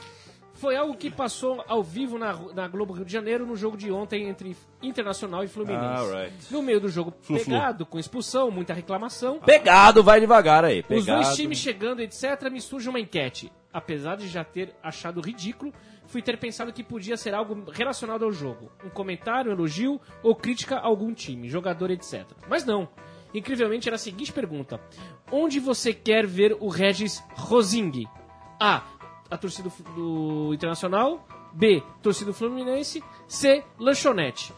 Foi 0.66 0.76
algo 0.76 0.96
que 0.96 1.12
passou 1.12 1.64
ao 1.68 1.84
vivo 1.84 2.18
na, 2.18 2.34
na 2.56 2.68
Globo 2.68 2.92
Rio 2.92 3.06
de 3.06 3.14
Janeiro 3.14 3.46
no 3.46 3.56
jogo 3.56 3.78
de 3.78 3.92
ontem 3.92 4.28
entre 4.28 4.58
Internacional 4.82 5.44
e 5.44 5.48
Fluminense. 5.48 6.02
Alright. 6.02 6.34
No 6.50 6.64
meio 6.64 6.82
do 6.82 6.90
jogo 6.90 7.14
Flu, 7.22 7.38
pegado, 7.38 7.86
com 7.86 8.00
expulsão, 8.00 8.50
muita 8.50 8.74
reclamação. 8.74 9.38
Pegado, 9.42 10.02
vai 10.02 10.20
devagar 10.20 10.66
aí. 10.66 10.82
Pegado. 10.82 11.00
Os 11.02 11.06
dois 11.06 11.36
times 11.36 11.60
chegando, 11.60 12.02
etc., 12.02 12.50
me 12.52 12.60
surge 12.60 12.90
uma 12.90 13.00
enquete. 13.00 13.52
Apesar 13.72 14.18
de 14.18 14.28
já 14.28 14.44
ter 14.44 14.74
achado 14.82 15.22
ridículo, 15.22 15.72
fui 16.08 16.24
ter 16.24 16.36
pensado 16.40 16.74
que 16.74 16.84
podia 16.84 17.16
ser 17.16 17.36
algo 17.36 17.70
relacionado 17.72 18.26
ao 18.26 18.32
jogo. 18.32 18.72
Um 18.84 18.90
comentário, 18.90 19.52
elogio 19.52 20.02
ou 20.24 20.36
crítica 20.36 20.78
a 20.78 20.88
algum 20.88 21.14
time, 21.14 21.48
jogador, 21.48 21.92
etc. 21.92 22.26
Mas 22.50 22.66
não. 22.66 22.90
Incrivelmente 23.36 23.88
era 23.88 23.98
a 23.98 24.00
seguinte 24.00 24.34
pergunta: 24.34 24.82
Onde 25.32 25.60
você 25.60 25.94
quer 25.94 26.26
ver 26.26 26.58
o 26.60 26.70
Regis 26.70 27.24
Rosing? 27.36 28.08
A. 28.60 28.82
A 29.30 29.38
torcida 29.38 29.72
do 29.96 30.52
Internacional. 30.54 31.28
B. 31.54 31.82
Torcida 32.02 32.32
do 32.32 32.34
Fluminense. 32.34 33.04
C. 33.28 33.64
Lanchonete. 33.80 34.54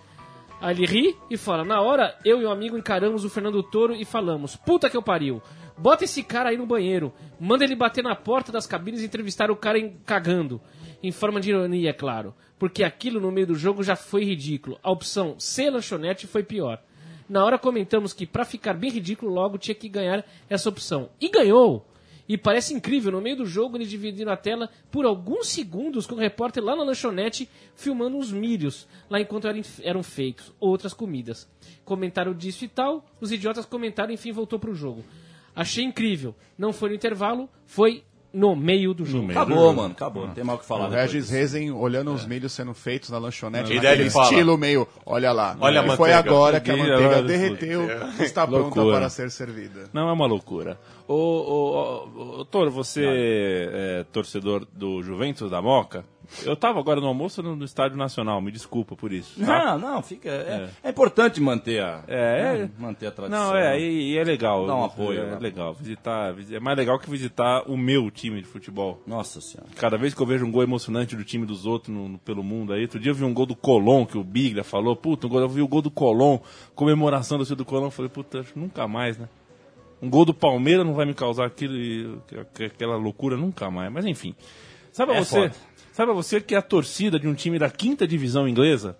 Aí 0.60 0.76
ele 0.76 0.86
ri 0.86 1.16
e 1.30 1.38
fala: 1.38 1.64
Na 1.64 1.82
hora, 1.82 2.18
eu 2.26 2.42
e 2.42 2.46
o 2.46 2.52
amigo 2.52 2.78
encaramos 2.78 3.24
o 3.24 3.30
Fernando 3.30 3.62
Toro 3.64 3.94
e 3.96 4.04
falamos: 4.04 4.56
Puta 4.56 4.90
que 4.90 4.98
eu 4.98 5.04
pariu, 5.04 5.42
bota 5.78 6.04
esse 6.04 6.24
cara 6.24 6.50
aí 6.50 6.58
no 6.58 6.66
banheiro, 6.66 7.14
manda 7.40 7.64
ele 7.64 7.76
bater 7.76 8.04
na 8.04 8.16
porta 8.16 8.52
das 8.52 8.66
cabines 8.66 9.02
e 9.02 9.06
entrevistar 9.06 9.52
o 9.52 9.56
cara 9.56 9.78
em- 9.78 9.96
cagando. 10.06 10.60
Em 11.04 11.12
forma 11.12 11.40
de 11.40 11.52
ironia, 11.52 11.92
é 11.92 11.94
claro. 11.94 12.34
Porque 12.58 12.84
aquilo 12.84 13.22
no 13.22 13.32
meio 13.32 13.46
do 13.46 13.54
jogo 13.56 13.84
já 13.84 13.96
foi 13.96 14.24
ridículo. 14.24 14.80
A 14.82 14.90
opção 14.90 15.36
C 15.40 15.70
lanchonete 15.70 16.26
foi 16.26 16.42
pior. 16.42 16.82
Na 17.30 17.46
hora 17.46 17.60
comentamos 17.60 18.12
que 18.14 18.26
pra 18.26 18.44
ficar 18.44 18.74
bem 18.74 18.90
ridículo 18.90 19.32
logo 19.32 19.60
tinha 19.60 19.76
que 19.76 19.88
ganhar 19.88 20.26
essa 20.50 20.68
opção. 20.68 21.10
E 21.22 21.30
ganhou! 21.30 21.86
E 22.28 22.38
parece 22.38 22.74
incrível, 22.74 23.12
no 23.12 23.22
meio 23.22 23.38
do 23.38 23.46
jogo 23.46 23.78
eles 23.78 23.90
dividiram 23.90 24.32
a 24.32 24.38
tela 24.38 24.70
por 24.92 25.06
alguns 25.06 25.48
segundos 25.48 26.06
com 26.06 26.16
o 26.16 26.20
repórter 26.20 26.64
lá 26.64 26.76
na 26.76 26.84
lanchonete 26.84 27.50
filmando 27.76 28.18
uns 28.18 28.32
milhos, 28.32 28.88
lá 29.10 29.22
enquanto 29.22 29.48
eram, 29.48 29.62
eram 29.82 30.04
feitos, 30.04 30.52
outras 30.60 30.94
comidas. 30.94 31.48
Comentaram 31.86 32.34
disso 32.34 32.66
e 32.66 32.68
tal, 32.68 33.06
os 33.22 33.32
idiotas 33.32 33.66
comentaram 33.66 34.14
enfim 34.14 34.32
voltou 34.32 34.60
pro 34.60 34.76
jogo. 34.76 35.06
Achei 35.56 35.84
incrível. 35.84 36.36
Não 36.58 36.72
foi 36.72 36.90
no 36.90 36.96
intervalo, 36.96 37.50
foi 37.66 38.04
no 38.34 38.56
meio 38.56 38.94
do 38.94 39.06
jogo. 39.06 39.32
Acabou, 39.32 39.74
mano. 39.74 39.94
Acabou. 39.94 40.28
Não 40.28 40.34
tem 40.34 40.44
mais 40.44 40.60
o 40.60 40.62
que 40.62 40.68
falar. 40.68 40.88
O 40.88 40.92
Regis. 40.92 41.30
Rezen 41.30 41.72
olhando 41.72 42.14
os 42.14 42.26
milhos 42.26 42.52
sendo 42.52 42.74
feitos 42.74 43.10
na 43.10 43.18
lanchonete, 43.18 43.74
E 43.74 43.80
daí 43.80 44.00
ele 44.00 44.10
fala, 44.10 44.26
estilo 44.26 44.58
meio, 44.58 44.88
olha 45.06 45.32
lá, 45.32 45.58
olha 45.60 45.82
a 45.82 45.88
e 45.88 45.98
foi 45.98 46.14
agora 46.14 46.60
que 46.60 46.72
a 46.72 46.78
manteiga 46.78 47.24
derreteu, 47.24 47.88
está 48.20 48.46
pronta 48.46 48.82
para 48.84 49.10
ser 49.10 49.32
servida. 49.32 49.90
Não 49.94 50.10
é 50.10 50.14
uma 50.14 50.26
loucura. 50.26 50.80
Ô, 51.08 51.14
ô, 51.14 52.08
ô, 52.16 52.40
ô, 52.42 52.46
Toro, 52.46 52.70
você 52.70 53.04
é 53.06 54.06
torcedor 54.12 54.68
do 54.74 55.02
Juventus 55.02 55.50
da 55.50 55.62
Moca? 55.62 56.04
Eu 56.46 56.56
tava 56.56 56.80
agora 56.80 57.00
no 57.00 57.08
almoço 57.08 57.42
no, 57.42 57.56
no 57.56 57.64
Estádio 57.66 57.98
Nacional, 57.98 58.42
me 58.42 58.52
desculpa 58.52 58.96
por 58.96 59.12
isso. 59.14 59.40
Tá? 59.40 59.78
Não, 59.78 59.94
não, 59.96 60.02
fica. 60.02 60.30
É, 60.30 60.70
é 60.84 60.90
importante 60.90 61.40
manter 61.42 61.82
a. 61.82 62.04
É, 62.08 62.58
né, 62.60 62.70
manter 62.78 63.08
a 63.08 63.12
tradição. 63.12 63.48
Não, 63.48 63.56
é, 63.56 63.80
e, 63.80 64.12
e 64.14 64.18
é 64.18 64.24
legal. 64.24 64.66
Dá 64.68 64.76
um 64.76 64.84
apoio, 64.84 65.22
É 65.22 65.26
né? 65.32 65.38
legal. 65.40 65.74
Visitar, 65.74 66.34
visi- 66.34 66.56
é 66.56 66.60
mais 66.60 66.78
legal 66.78 67.00
que 67.00 67.10
visitar 67.10 67.64
o 67.70 67.78
meu 67.78 68.12
time 68.12 68.42
de 68.42 68.48
futebol. 68.48 69.02
Nossa 69.08 69.40
senhora. 69.42 69.70
Cada 69.76 69.98
vez 69.98 70.14
que 70.14 70.22
eu 70.22 70.26
vejo 70.26 70.46
um 70.46 70.52
gol 70.52 70.64
emocionante 70.64 71.16
do 71.16 71.24
time 71.24 71.46
dos 71.46 71.66
outros 71.66 71.96
no- 71.96 72.10
no- 72.10 72.18
pelo 72.20 72.44
mundo 72.44 72.74
aí, 72.74 72.82
outro 72.84 73.00
dia 73.00 73.12
eu 73.12 73.16
vi 73.16 73.24
um 73.24 73.34
gol 73.34 73.46
do 73.46 73.56
Colom, 73.56 74.06
que 74.06 74.18
o 74.18 74.24
Biglia 74.24 74.64
falou, 74.64 74.96
puta, 74.96 75.28
um 75.28 75.30
gol, 75.30 75.40
eu 75.42 75.50
vi 75.50 75.62
o 75.62 75.68
gol 75.68 75.82
do 75.82 75.90
Colom, 75.92 76.40
comemoração 76.76 77.38
do 77.38 77.46
seu 77.46 77.56
do 77.56 77.66
Colom, 77.66 77.86
eu 77.86 77.92
falei, 77.92 78.10
puta, 78.10 78.46
nunca 78.56 78.88
mais, 78.88 79.18
né? 79.18 79.28
Um 80.02 80.10
gol 80.10 80.26
do 80.26 80.34
Palmeiras 80.34 80.86
não 80.86 80.94
vai 80.94 81.06
me 81.06 81.14
causar 81.14 81.46
aquilo, 81.46 81.76
e- 81.76 82.18
que- 82.54 82.66
aquela 82.66 82.96
loucura 82.98 83.36
nunca 83.36 83.72
mais, 83.72 83.92
mas 83.92 84.06
enfim. 84.06 84.36
Sabe 84.92 85.14
É 85.14 85.24
você, 85.24 85.50
foda. 85.50 85.56
Sabe 85.98 86.14
você 86.14 86.40
que 86.40 86.54
é 86.54 86.58
a 86.60 86.62
torcida 86.62 87.20
de 87.20 87.28
um 87.28 87.34
time 87.34 87.58
da 87.58 87.70
quinta 87.70 88.08
divisão 88.08 88.48
inglesa? 88.48 88.96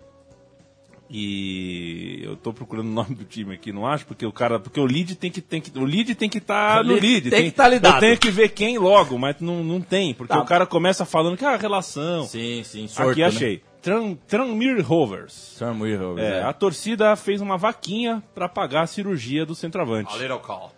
E 1.10 2.20
eu 2.22 2.36
tô 2.36 2.52
procurando 2.52 2.88
o 2.88 2.92
nome 2.92 3.14
do 3.14 3.24
time 3.24 3.54
aqui, 3.54 3.72
não 3.72 3.86
acho, 3.86 4.04
porque 4.04 4.26
o 4.26 4.32
cara, 4.32 4.60
porque 4.60 4.78
o 4.78 4.84
lead 4.84 5.14
tem 5.14 5.30
que 5.30 5.40
tem 5.40 5.58
que 5.58 5.76
o 5.78 5.84
lead 5.84 6.14
tem 6.14 6.28
que 6.28 6.36
estar 6.36 6.82
O 6.82 6.84
no 6.84 6.92
lead 6.94 7.06
lead, 7.06 7.30
tem 7.30 7.44
que 7.44 7.50
tá 7.52 7.66
lidado. 7.66 7.96
Eu 7.96 8.00
tenho 8.00 8.18
que 8.18 8.30
ver 8.30 8.50
quem 8.50 8.76
logo, 8.76 9.16
mas 9.18 9.36
não, 9.40 9.64
não 9.64 9.80
tem, 9.80 10.12
porque 10.12 10.34
Tá. 10.34 10.40
o 10.40 10.44
cara 10.44 10.66
começa 10.66 11.06
falando 11.06 11.36
que 11.38 11.44
ah, 11.46 11.56
relação. 11.56 12.26
Sim, 12.26 12.62
sim, 12.62 12.86
sorte. 12.88 13.12
aqui 13.12 13.22
achei. 13.22 13.62
Tran, 13.80 14.16
Tranmere 14.26 14.82
Rovers. 14.82 15.32
Sam 15.32 15.78
Weaver, 15.80 16.18
É, 16.18 16.42
a 16.42 16.52
torcida 16.52 17.16
fez 17.16 17.40
uma 17.40 17.56
vaquinha 17.56 18.22
pra 18.34 18.46
pagar 18.48 18.82
a 18.82 18.86
cirurgia 18.86 19.46
do 19.46 19.54
centroavante. 19.54 20.12
A 20.14 20.18
little 20.18 20.40
call. 20.40 20.74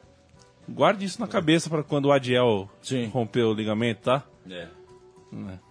Guarde 0.69 1.05
isso 1.07 1.21
na 1.21 1.27
cabeça 1.27 1.69
pra 1.69 1.83
quando 1.83 2.05
o 2.05 2.13
Adiel 2.13 2.71
Sim. 2.83 3.07
romper 3.07 3.43
o 3.43 3.53
ligamento, 3.53 4.03
tá? 4.03 4.23
É. 4.49 4.69
É. 5.33 5.70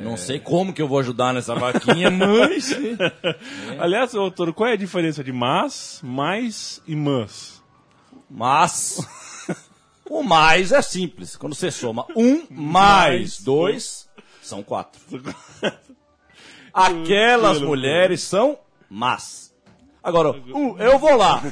Não 0.00 0.16
sei 0.16 0.40
como 0.40 0.72
que 0.72 0.82
eu 0.82 0.88
vou 0.88 0.98
ajudar 0.98 1.32
nessa 1.32 1.54
vaquinha, 1.54 2.10
mas. 2.10 2.76
Aliás, 3.78 4.14
ô, 4.14 4.30
Toro, 4.30 4.52
qual 4.52 4.68
é 4.68 4.72
a 4.72 4.76
diferença 4.76 5.22
de 5.22 5.32
mas, 5.32 6.00
mais 6.02 6.82
e 6.86 6.96
mas? 6.96 7.62
Mas. 8.30 8.98
O 10.08 10.22
mais 10.22 10.70
é 10.70 10.80
simples. 10.80 11.34
Quando 11.34 11.56
você 11.56 11.68
soma 11.68 12.06
um 12.14 12.46
mais 12.48 13.40
dois, 13.40 14.08
são 14.40 14.62
quatro. 14.62 15.00
Aquelas 16.72 17.60
mulheres 17.60 18.20
são 18.20 18.56
más. 18.88 19.52
Agora, 20.00 20.30
uh, 20.30 20.78
eu 20.78 20.96
vou 21.00 21.16
lá. 21.16 21.42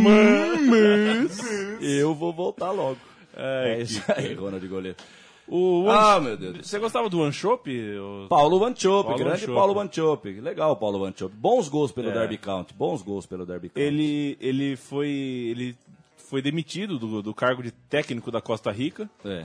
Mas. 0.00 1.40
Eu 1.80 2.14
vou 2.14 2.32
voltar 2.32 2.70
logo. 2.70 2.98
É 3.34 3.80
isso 3.80 4.00
aí, 4.16 4.32
Ronald 4.32 4.64
Goleto. 4.68 5.02
O, 5.54 5.90
Ah, 5.90 6.18
meu 6.18 6.34
Deus. 6.36 6.66
Você 6.66 6.78
gostava 6.78 7.10
do? 7.10 8.26
Paulo 8.28 8.58
Van 8.58 8.74
Chope, 8.74 9.08
Paulo 9.08 9.18
grande 9.18 9.40
Van 9.40 9.46
Chope. 9.46 9.54
Paulo 9.58 9.74
Van 9.74 9.88
Chope. 9.92 10.40
Legal, 10.40 10.76
Paulo 10.76 10.98
Van 10.98 11.12
Chope. 11.14 11.34
Bons 11.36 11.68
gols 11.68 11.92
pelo 11.92 12.08
É. 12.08 12.12
Derby 12.12 12.38
County. 12.38 12.72
Bons 12.72 13.02
gols 13.02 13.26
pelo 13.26 13.44
Derby 13.44 13.68
County. 13.68 13.80
Ele, 13.86 14.38
ele 14.40 14.76
foi. 14.76 15.08
Ele 15.08 15.76
foi 16.16 16.40
demitido 16.40 16.98
do, 16.98 17.20
do 17.22 17.34
cargo 17.34 17.62
de 17.62 17.70
técnico 17.70 18.30
da 18.30 18.40
Costa 18.40 18.70
Rica 18.70 19.10
É. 19.22 19.44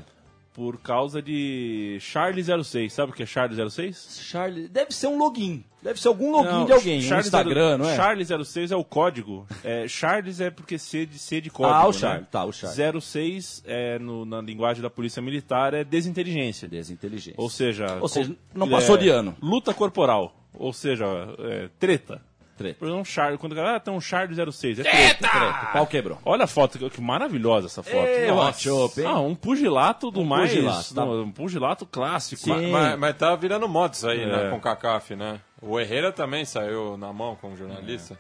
por 0.57 0.79
causa 0.81 1.21
de 1.21 1.99
Charlie 2.01 2.43
06. 2.63 2.91
Sabe 2.91 3.11
o 3.11 3.15
que 3.15 3.21
é 3.21 3.25
Charlie 3.27 3.69
06? 3.69 4.21
Charlie, 4.23 4.67
deve 4.67 4.91
ser 4.91 5.05
um 5.05 5.15
login. 5.15 5.63
Deve 5.83 6.01
ser 6.01 6.07
algum 6.07 6.31
login 6.31 6.49
Não, 6.49 6.65
de 6.65 6.71
alguém. 6.73 6.97
Um 6.97 7.01
Charles 7.03 7.27
Instagram, 7.27 7.69
zero- 7.69 7.83
não 7.83 7.89
é? 7.91 7.95
Charlie 7.95 8.25
06 8.43 8.71
é 8.71 8.75
o 8.75 8.83
código. 8.83 9.45
É, 9.63 9.87
Charles 9.87 10.41
é 10.41 10.49
porque 10.49 10.79
C 10.79 11.05
de, 11.05 11.19
C 11.19 11.39
de 11.39 11.51
código. 11.51 11.75
Ah, 11.77 11.83
o 11.87 11.91
né? 11.91 11.93
Charlie, 11.99 12.25
tá, 12.31 12.43
o 12.43 12.51
Charlie. 12.51 12.99
06 12.99 13.63
é, 13.67 13.99
no- 13.99 14.25
na 14.25 14.41
linguagem 14.41 14.81
da 14.81 14.89
polícia 14.89 15.21
militar 15.21 15.75
é 15.75 15.83
desinteligência. 15.83 16.67
Desinteligência. 16.67 17.35
Ou 17.37 17.51
seja, 17.51 17.99
Ou 18.01 18.07
seja, 18.07 18.35
não 18.51 18.67
passou 18.67 18.95
é, 18.95 18.99
de 18.99 19.09
ano. 19.09 19.37
Luta 19.39 19.75
corporal. 19.75 20.35
Ou 20.55 20.73
seja, 20.73 21.05
é, 21.37 21.69
treta. 21.77 22.19
Por 22.57 22.85
exemplo, 22.85 23.01
um 23.01 23.05
Char, 23.05 23.37
quando 23.37 23.53
o 23.53 23.55
cara 23.55 23.75
ah, 23.75 23.79
tem 23.79 23.93
um 23.93 24.01
Char 24.01 24.27
06. 24.51 24.79
É 24.79 24.83
Treta! 24.83 25.27
Treta, 25.29 25.65
o 25.69 25.73
pau 25.73 25.87
quebrou. 25.87 26.17
Olha 26.25 26.45
a 26.45 26.47
foto, 26.47 26.77
que, 26.79 26.89
que 26.89 27.01
maravilhosa 27.01 27.67
essa 27.67 27.83
foto. 27.83 28.05
Ei, 28.07 28.27
Nossa. 28.27 28.69
Ah, 29.05 29.19
um 29.19 29.35
pugilato 29.35 30.09
do 30.11 30.21
Um 30.21 30.25
mais. 30.25 30.49
pugilato, 30.51 30.93
tá. 30.93 31.03
Um 31.05 31.31
pugilato 31.31 31.85
clássico. 31.85 32.49
Mas, 32.49 32.69
mas, 32.69 32.99
mas 32.99 33.17
tá 33.17 33.35
virando 33.35 33.67
moda 33.67 33.93
isso 33.93 34.07
aí, 34.07 34.21
É. 34.21 34.25
né? 34.25 34.49
Com 34.49 34.57
o 34.57 34.61
CACAF, 34.61 35.15
né? 35.15 35.39
O 35.61 35.79
Herrera 35.79 36.11
também 36.11 36.45
saiu 36.45 36.97
na 36.97 37.11
mão 37.11 37.35
como 37.39 37.55
jornalista. 37.57 38.17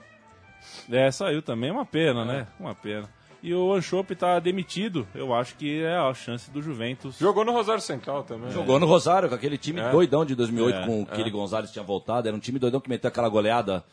É, 0.91 1.09
saiu 1.11 1.41
também, 1.41 1.71
uma 1.71 1.85
pena, 1.85 2.23
né? 2.25 2.47
Uma 2.59 2.73
pena. 2.73 3.09
E 3.43 3.53
o 3.53 3.71
Anchope 3.71 4.15
tá 4.15 4.39
demitido, 4.39 5.07
eu 5.13 5.33
acho 5.33 5.55
que 5.55 5.83
é 5.83 5.95
a 5.95 6.11
chance 6.13 6.49
do 6.49 6.61
Juventus. 6.61 7.17
Jogou 7.19 7.45
no 7.45 7.51
Rosário 7.51 7.81
Central 7.81 8.23
também. 8.23 8.49
Jogou 8.51 8.79
no 8.79 8.87
Rosário 8.87 9.29
com 9.29 9.35
aquele 9.35 9.57
time 9.59 9.79
É. 9.79 9.91
doidão 9.91 10.25
de 10.25 10.33
2008 10.35 10.79
É, 10.79 10.85
com 10.85 11.01
o 11.03 11.05
Kili 11.05 11.29
é. 11.29 11.31
Gonzalez 11.31 11.71
tinha 11.71 11.83
voltado. 11.83 12.27
Era 12.27 12.35
um 12.35 12.39
time 12.39 12.57
doidão 12.57 12.79
que 12.81 12.89
meteu 12.89 13.07
aquela 13.07 13.29
goleada 13.29 13.83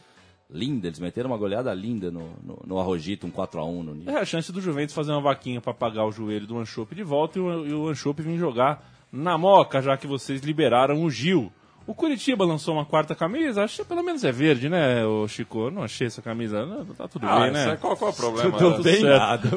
linda. 0.50 0.86
Eles 0.86 0.98
meteram 0.98 1.30
uma 1.30 1.38
goleada 1.38 1.72
linda 1.74 2.10
no, 2.10 2.30
no, 2.42 2.62
no 2.66 2.78
Arrojito, 2.78 3.26
um 3.26 3.30
4x1 3.30 3.82
no. 3.82 4.10
É 4.10 4.18
a 4.18 4.24
chance 4.24 4.52
do 4.52 4.60
Juventus 4.60 4.94
fazer 4.94 5.12
uma 5.12 5.20
vaquinha 5.20 5.60
pra 5.60 5.74
pagar 5.74 6.04
o 6.04 6.12
joelho 6.12 6.46
do 6.46 6.58
Anchope 6.58 6.94
de 6.94 7.02
volta 7.02 7.38
e 7.38 7.42
o, 7.42 7.66
e 7.66 7.72
o 7.72 7.88
Anchope 7.88 8.22
vir 8.22 8.38
jogar 8.38 8.90
na 9.12 9.38
Moca, 9.38 9.80
já 9.80 9.96
que 9.96 10.06
vocês 10.06 10.42
liberaram 10.42 11.02
o 11.02 11.10
Gil. 11.10 11.52
O 11.86 11.94
Curitiba 11.94 12.46
lançou 12.46 12.74
uma 12.74 12.84
quarta 12.86 13.14
camisa, 13.14 13.62
acho 13.62 13.82
que 13.82 13.84
pelo 13.88 14.02
menos 14.02 14.24
é 14.24 14.32
verde, 14.32 14.70
né, 14.70 15.04
o 15.04 15.28
Chico? 15.28 15.66
Eu 15.66 15.70
não 15.70 15.82
achei 15.82 16.06
essa 16.06 16.22
camisa, 16.22 16.64
não, 16.64 16.84
tá 16.86 17.06
tudo 17.06 17.26
Ah, 17.26 17.40
bem, 17.40 17.50
né? 17.50 17.72
aí, 17.72 17.76
qual- 17.76 17.94
qual 17.94 18.10
é 18.10 18.14
o 18.14 18.16
problema? 18.16 18.58
Tudo 18.58 18.82
bem 18.82 19.00
certo. 19.02 19.18
nada. 19.18 19.50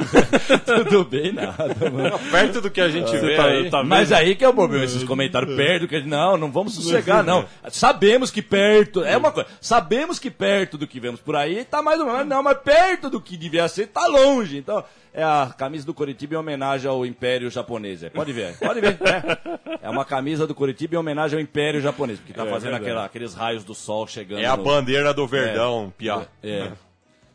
Tudo 0.66 1.06
bem 1.06 1.32
nada, 1.32 1.76
mano. 1.90 2.20
Perto 2.30 2.60
do 2.62 2.70
que 2.70 2.82
a 2.82 2.90
gente 2.90 3.10
Você 3.10 3.20
vê 3.20 3.36
tá- 3.38 3.46
aí. 3.46 3.70
tá 3.70 3.84
Mas 3.84 4.12
aí 4.12 4.36
que 4.36 4.44
é 4.44 4.50
o 4.50 4.54
problema, 4.54 4.84
esses 4.84 5.04
comentários 5.06 5.56
perto, 5.56 5.88
que 5.88 6.02
não, 6.02 6.36
não 6.36 6.52
vamos 6.52 6.74
sossegar, 6.76 7.24
não. 7.24 7.46
Sabemos 7.70 8.30
que 8.30 8.42
perto, 8.42 9.04
é 9.06 9.16
uma 9.16 9.32
coisa, 9.32 9.48
sabemos 9.62 10.20
que 10.20 10.30
perto 10.30 10.78
do 10.78 10.86
que 10.86 11.00
vemos 11.00 11.22
por 11.22 11.36
aí 11.36 11.64
tá 11.64 11.82
mais 11.82 12.00
ou 12.00 12.06
menos, 12.08 12.28
não, 12.28 12.44
mas 12.44 12.58
perto 12.60 13.10
do 13.10 13.22
que 13.22 13.38
devia 13.38 13.68
ser 13.70 13.88
tá 13.88 14.06
longe. 14.06 14.58
Então, 14.58 14.84
é 15.14 15.24
a 15.24 15.52
camisa 15.58 15.86
do 15.86 15.94
Coritiba 15.96 16.36
em 16.36 16.38
homenagem 16.38 16.88
ao 16.90 17.04
Império 17.06 17.50
Japonês. 17.50 18.04
é. 18.04 18.10
Pode 18.10 18.32
ver, 18.34 18.56
pode 18.60 18.80
ver. 18.82 18.98
É, 19.02 19.88
é 19.88 19.90
uma 19.90 20.06
camisa 20.06 20.46
do 20.46 20.54
Coritiba 20.54 20.96
em 20.96 20.98
homenagem 20.98 21.38
ao 21.38 21.42
Império 21.42 21.82
Japonês, 21.82 22.17
porque 22.20 22.34
tá 22.34 22.46
É 22.46 22.50
fazendo 22.50 22.72
verdade. 22.72 22.84
aquela- 22.86 23.06
aqueles 23.06 23.34
raios 23.34 23.64
do 23.64 23.74
sol 23.74 24.06
chegando. 24.08 24.40
É 24.42 24.46
a 24.46 24.56
no- 24.58 24.64
bandeira 24.64 25.14
do 25.14 25.26
Verdão, 25.28 25.94
piá. 25.98 26.26
É. 26.44 26.72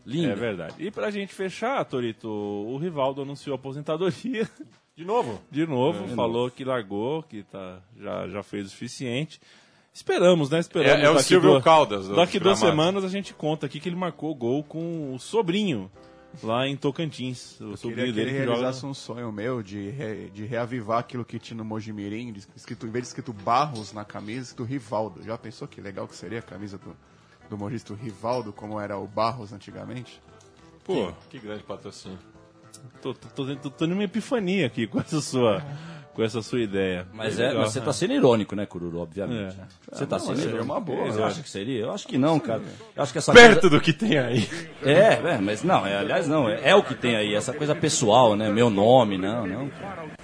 Lindo. 0.05 0.30
É 0.33 0.35
verdade. 0.35 0.74
E 0.78 0.91
pra 0.91 1.11
gente 1.11 1.33
fechar, 1.33 1.85
Torito, 1.85 2.28
o 2.28 2.76
Rivaldo 2.76 3.22
anunciou 3.22 3.55
a 3.55 3.57
aposentadoria. 3.59 4.49
De 4.97 5.05
novo? 5.05 5.41
De 5.51 5.66
novo, 5.66 6.05
É, 6.05 6.07
de 6.09 6.14
falou 6.14 6.51
que 6.51 6.64
largou, 6.64 7.22
que 7.22 7.43
tá, 7.45 7.78
já, 8.01 8.28
já 8.28 8.43
fez 8.43 8.66
o 8.66 8.70
suficiente. 8.70 9.41
Esperamos, 9.95 10.51
né? 10.51 10.59
Esperamos. 10.59 11.03
É- 11.03 11.07
é 11.07 11.11
o 11.11 11.18
Silvio 11.20 11.51
duas- 11.51 11.62
Caldas 11.64 12.09
do 12.09 12.16
Daqui 12.16 12.39
duas 12.41 12.59
semanas 12.59 13.05
a 13.05 13.09
gente 13.09 13.33
conta 13.35 13.66
aqui 13.66 13.78
que 13.78 13.89
ele 13.89 13.97
marcou 13.97 14.35
gol 14.35 14.64
com 14.64 15.14
o 15.14 15.18
sobrinho 15.20 15.91
lá 16.43 16.66
em 16.68 16.76
Tocantins. 16.76 17.61
O 17.61 17.64
Eu 17.64 17.66
queria 17.68 17.76
sobrinho 17.76 18.07
que 18.09 18.12
dele 18.12 18.30
que 18.30 18.39
joga. 18.45 18.51
realizasse 18.57 18.87
um 18.87 18.95
sonho 18.95 19.33
meu 19.33 19.62
de, 19.62 19.91
re- 19.91 20.30
de 20.30 20.45
reavivar 20.45 20.99
aquilo 21.01 21.24
que 21.24 21.39
tinha 21.39 21.57
no 21.57 21.64
Mojimirim, 21.64 22.33
de 22.33 22.47
escrito, 22.55 22.87
em 22.87 22.91
vez 22.91 23.03
de 23.05 23.09
escrito 23.09 23.33
Barros 23.33 23.93
na 23.93 24.05
camisa, 24.05 24.43
escrito 24.51 24.64
Rivaldo. 24.64 25.22
Já 25.22 25.37
pensou 25.37 25.66
que 25.66 25.80
legal 25.80 26.07
que 26.07 26.14
seria 26.16 26.39
a 26.39 26.43
camisa 26.43 26.78
do, 26.78 26.97
do 27.51 27.59
mojista 27.59 27.95
Rivaldo, 27.95 28.53
como 28.53 28.78
era 28.80 28.97
o 28.99 29.07
Barros 29.07 29.53
antigamente? 29.53 30.20
Pô, 30.85 31.12
Que 31.30 31.39
grande 31.39 31.62
patrocínio. 31.62 32.18
tô, 33.01 33.14
tô, 33.14 33.28
tô, 33.28 33.57
tô, 33.57 33.70
tô 33.70 33.87
numa 33.87 34.05
epifania 34.05 34.66
aqui 34.66 34.87
com 34.87 34.99
essa 35.01 35.20
sua, 35.20 35.62
com 36.14 36.22
essa 36.22 36.42
sua 36.42 36.60
ideia. 36.60 37.06
Mas, 37.12 37.38
é, 37.38 37.48
legal. 37.48 37.62
mas 37.62 37.72
você 37.72 37.80
tá 37.80 37.92
sendo 37.92 38.12
irônico, 38.12 38.54
né, 38.54 38.66
Cururu, 38.66 39.00
obviamente. 39.00 39.56
É. 39.58 39.96
Você 39.96 40.06
tá 40.06 40.18
não, 40.18 40.26
sendo 40.26 40.40
seria 40.40 40.62
uma 40.62 40.80
boa, 40.80 41.06
Você 41.06 41.18
eu 41.20 41.24
acha 41.24 41.42
que 41.42 41.50
seria? 41.50 41.80
Eu 41.80 41.92
acho 41.92 42.06
que 42.06 42.18
não, 42.18 42.38
cara. 42.38 42.62
Eu 42.94 43.02
acho 43.02 43.12
que 43.12 43.18
essa 43.18 43.32
Perto 43.32 43.60
coisa- 43.62 43.76
do 43.76 43.80
que 43.80 43.92
tem 43.92 44.18
aí. 44.18 44.48
É, 44.82 45.20
é, 45.34 45.38
mas 45.40 45.62
não, 45.62 45.86
é, 45.86 45.96
aliás 45.96 46.26
não, 46.26 46.48
é, 46.48 46.70
é 46.70 46.74
o 46.74 46.82
que 46.82 46.94
tem 46.94 47.16
aí, 47.16 47.34
essa 47.34 47.52
coisa 47.52 47.74
pessoal, 47.74 48.36
né? 48.36 48.50
Meu 48.50 48.68
nome, 48.68 49.16
não, 49.16 49.46
não. 49.46 49.70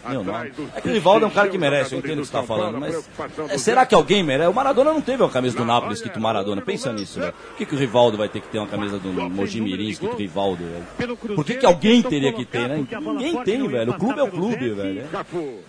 Meu 0.08 0.24
nome. 0.24 0.52
É 0.74 0.80
que 0.80 0.88
o 0.88 0.92
Rivaldo 0.92 1.24
é 1.24 1.28
um 1.28 1.30
cara 1.30 1.48
que 1.48 1.58
merece, 1.58 1.94
eu 1.94 1.98
entendo 1.98 2.18
o 2.18 2.22
que 2.22 2.26
você 2.26 2.32
tá 2.32 2.42
falando, 2.42 2.78
mas 2.78 3.08
é, 3.50 3.58
será 3.58 3.86
que 3.86 3.94
alguém 3.94 4.22
merece? 4.22 4.48
O 4.50 4.54
Maradona 4.54 4.92
não 4.92 5.00
teve 5.00 5.22
uma 5.22 5.30
camisa 5.30 5.56
do 5.56 5.64
Nápoles 5.64 5.98
escrito 5.98 6.20
Maradona, 6.20 6.60
pensa 6.60 6.92
nisso, 6.92 7.20
velho. 7.20 7.32
Por 7.32 7.56
que, 7.56 7.66
que 7.66 7.74
o 7.74 7.78
Rivaldo 7.78 8.16
vai 8.16 8.28
ter 8.28 8.40
que 8.40 8.48
ter 8.48 8.58
uma 8.58 8.66
camisa 8.66 8.98
do 8.98 9.12
Mojimirim 9.30 9.88
escrito 9.88 10.16
Rivaldo, 10.16 10.64
velho? 10.64 11.16
Por 11.16 11.44
que, 11.44 11.54
que 11.54 11.66
alguém 11.66 12.02
teria 12.02 12.32
que 12.32 12.44
ter, 12.44 12.68
né? 12.68 12.86
Ninguém 13.00 13.42
tem, 13.44 13.66
velho. 13.68 13.92
O 13.92 13.98
clube 13.98 14.20
é 14.20 14.22
o 14.22 14.30
clube, 14.30 14.70
velho. 14.70 15.04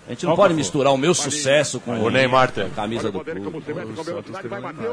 A 0.09 0.13
gente 0.13 0.25
não 0.25 0.35
pode 0.35 0.55
misturar 0.55 0.91
o 0.91 0.97
meu 0.97 1.13
sucesso 1.13 1.79
com 1.79 1.91
O 1.99 2.09
Neymar 2.09 2.51
a 2.57 2.69
camisa 2.75 3.11
do 3.11 3.19
clube. 3.23 3.61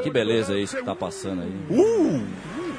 Que 0.03 0.11
beleza 0.11 0.53
é 0.53 0.59
isso 0.59 0.77
que 0.77 0.83
tá 0.83 0.93
passando 0.93 1.41
aí. 1.41 1.51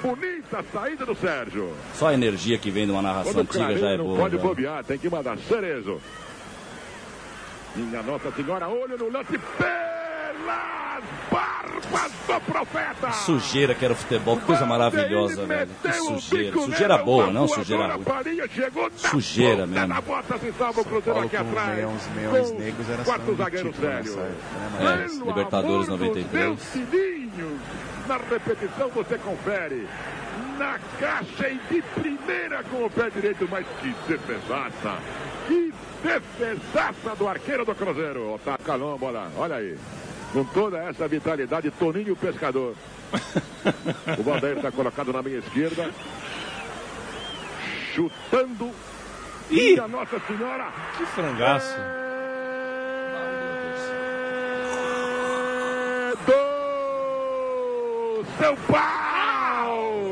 Bonita 0.01 0.65
saída 0.73 1.05
do 1.05 1.17
Sérgio. 1.17 1.73
Só 1.95 2.07
a 2.07 2.15
energia 2.15 2.57
que 2.57 2.71
vem 2.71 2.87
de 2.87 2.93
uma 2.93 3.03
narração 3.03 3.33
Quando 3.33 3.41
antiga 3.41 3.65
já 3.65 3.73
é 3.73 3.79
Clareiro 3.79 4.05
não 4.05 4.11
boa. 4.11 4.19
pode 4.21 4.37
velho. 4.37 4.49
bobear, 4.49 4.85
tem 4.85 4.97
que 4.97 5.11
mandar 5.11 5.37
Cerezo. 5.39 6.01
Minha 7.75 8.03
Nossa 8.05 8.31
Senhora, 8.31 8.69
olho 8.69 8.97
no 8.97 9.11
lance 9.11 9.37
pelas 10.49 11.05
barbas 11.31 12.13
do 12.27 12.41
profeta. 12.53 13.13
Sujeira 13.13 13.75
que 13.75 13.85
era 13.85 13.93
o 13.95 13.97
futebol, 13.97 14.37
que 14.39 14.45
coisa 14.47 14.65
maravilhosa, 14.67 15.47
velho. 15.47 15.71
Que 15.83 15.93
sujeira. 15.93 16.53
Sujeira 16.61 16.99
boa, 16.99 17.27
não 17.31 17.47
sujeira 17.47 17.95
ruim. 17.95 18.05
Sujeira 18.97 19.67
mesmo. 19.67 19.87
Na 19.89 20.01
bota 20.01 20.39
se 20.39 20.53
salva 20.53 20.81
o 20.81 20.85
Cruzeiro 20.85 21.19
aqui 21.21 21.37
com 21.37 21.43
os 21.45 21.49
atrás. 21.51 21.77
meiões, 21.77 22.09
meiões 22.15 22.51
negros 22.53 22.91
era 22.91 23.05
Quarto 23.05 23.27
só 23.27 23.33
um 23.33 23.37
zagueiro 23.37 23.75
sério. 23.75 24.17
né, 24.17 24.35
É, 24.81 25.27
Libertadores 25.27 25.89
amor 25.89 25.99
dos 25.99 26.07
93. 26.09 26.33
meus 26.33 26.63
filhinhos. 26.65 27.61
Na 28.07 28.17
repetição 28.17 28.89
você 28.89 29.19
confere. 29.19 29.87
Na 30.59 30.79
caixa 30.99 31.49
e 31.49 31.59
de 31.73 31.83
primeira 32.01 32.65
com 32.65 32.85
o 32.85 32.91
pé 32.91 33.11
direito, 33.11 33.47
mas 33.51 33.65
que 33.81 33.95
defesaça. 34.09 34.99
Que 35.47 35.73
defesaça 36.03 37.15
do 37.17 37.29
arqueiro 37.29 37.65
do 37.65 37.75
Cruzeiro. 37.75 38.41
Tá 38.45 38.59
calão 38.59 38.95
a 38.95 38.99
bola, 38.99 39.31
olha 39.37 39.57
aí. 39.57 39.77
Com 40.33 40.45
toda 40.45 40.79
essa 40.79 41.09
vitalidade, 41.09 41.71
Toninho 41.71 42.15
Pescador. 42.15 42.75
O 44.19 44.23
Valdeir 44.23 44.57
está 44.57 44.71
colocado 44.71 45.13
na 45.13 45.23
minha 45.23 45.39
esquerda. 45.39 45.91
Chutando. 47.95 48.71
E 49.51 49.81
a 49.81 49.89
Nossa 49.89 50.21
Senhora. 50.27 50.71
Que 50.97 51.07
frangaço. 51.07 51.75
do 56.27 58.25
São 58.39 58.57
Paulo! 58.67 60.09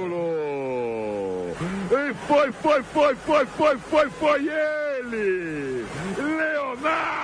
E 1.91 2.15
foi, 2.27 2.53
foi, 2.53 2.83
foi, 2.83 3.15
foi, 3.15 3.47
foi, 3.47 3.79
foi, 3.79 4.11
foi 4.11 4.49
ele! 4.49 5.85
Leonardo! 6.19 7.17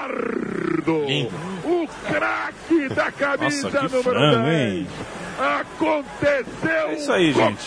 O 1.83 1.89
craque 2.09 2.89
da 2.95 3.11
camisa 3.11 3.71
Nossa, 3.71 3.79
que 3.79 3.85
número 3.95 4.03
frango, 4.03 4.43
10. 4.45 4.47
hein? 4.63 4.87
Aconteceu! 5.39 6.89
É 6.89 6.95
isso 6.95 7.13
aí, 7.13 7.33
gente. 7.33 7.65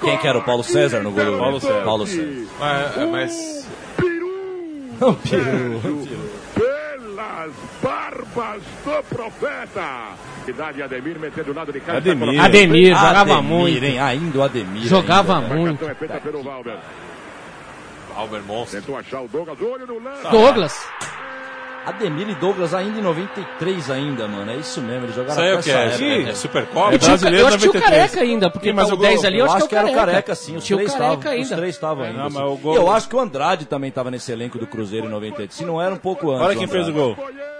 Quem 0.00 0.16
que 0.18 0.26
era 0.28 0.38
o 0.38 0.42
Paulo 0.42 0.62
César 0.64 1.00
no 1.00 1.10
gol? 1.10 1.38
Paulo 1.38 1.60
César. 1.60 1.82
Paulo 1.84 2.06
César. 2.06 2.46
Mas, 2.58 3.10
mas 3.10 3.68
Não, 5.00 5.14
peru. 5.14 5.80
Pelas 6.54 7.52
barbas 7.82 8.62
do 8.84 9.02
profeta! 9.16 9.88
Idade 10.46 10.82
Ademir 10.82 11.18
metendo 11.18 11.52
o 11.52 11.54
lado 11.54 11.72
de 11.72 11.80
cá. 11.80 11.96
Ademir. 11.96 12.40
Ademir, 12.40 12.88
jogava 12.94 13.20
Ademir, 13.20 13.42
muito. 13.42 13.84
hein? 13.84 13.98
Ainda 13.98 14.38
o 14.38 14.42
Ademir. 14.42 14.82
Jogava 14.86 15.38
ainda, 15.38 15.54
muito. 15.54 15.84
É 15.88 15.94
feita 15.94 16.20
pelo 16.20 16.42
Valber. 16.42 16.78
Albert 18.16 18.42
Monstro. 18.46 18.80
Tentou 18.80 18.96
achar 18.96 19.20
o 19.22 19.28
Douglas, 19.28 19.60
olho 19.60 19.86
no 19.86 19.98
lance. 20.02 20.28
Douglas. 20.30 20.86
Ademir 21.86 22.28
e 22.30 22.34
Douglas 22.36 22.72
ainda 22.72 22.98
em 22.98 23.02
93 23.02 23.90
ainda, 23.90 24.26
mano. 24.26 24.50
É 24.50 24.56
isso 24.56 24.80
mesmo, 24.80 25.04
eles 25.04 25.14
jogaram 25.14 25.32
Isso 25.32 25.40
aí 25.40 25.48
é 25.48 25.50
até 25.52 25.60
o 25.60 25.62
que? 25.62 25.70
essa 25.70 25.78
É, 25.78 25.84
época. 26.14 26.28
é, 26.28 26.30
é 26.30 26.34
Supercopa? 26.34 26.94
É 26.94 26.98
brasileiro 26.98 27.38
eu 27.42 27.46
acho 27.46 27.56
que 27.58 27.62
tinha 27.62 27.70
o 27.70 27.74
93. 27.74 28.10
Careca 28.10 28.20
ainda, 28.20 28.50
porque 28.50 28.66
Quem 28.68 28.72
mais 28.74 28.88
tá 28.88 28.94
o 28.94 28.96
jogou? 28.96 29.06
10 29.10 29.24
ali, 29.24 29.38
eu, 29.38 29.46
Eu 29.46 29.52
acho 29.52 29.68
que 29.68 29.74
é 29.74 29.78
o 29.78 29.82
Careca. 29.82 30.00
careca, 30.06 30.34
sim. 30.34 30.56
Os 30.56 30.64
Tinha 30.64 30.76
três 30.78 30.92
estavam. 30.92 31.18
Os 31.18 31.26
ainda. 31.26 31.56
três 31.56 31.74
estavam 31.74 32.04
ainda. 32.04 32.18
Não, 32.22 32.30
mas 32.30 32.42
o 32.42 32.54
E 32.54 32.56
gol- 32.58 32.74
Eu 32.76 32.90
acho 32.90 33.08
que 33.08 33.16
o 33.16 33.20
Andrade 33.20 33.66
também 33.66 33.88
estava 33.90 34.10
nesse 34.10 34.32
elenco 34.32 34.58
do 34.58 34.66
Cruzeiro 34.66 35.06
em 35.06 35.10
98. 35.10 35.52
Se 35.54 35.64
não 35.64 35.80
era 35.80 35.94
um 35.94 35.98
pouco 35.98 36.30
antes. 36.30 36.46
Olha 36.46 36.56
quem 36.56 36.66
fez 36.66 36.88
o 36.88 36.92
gol. 36.92 37.16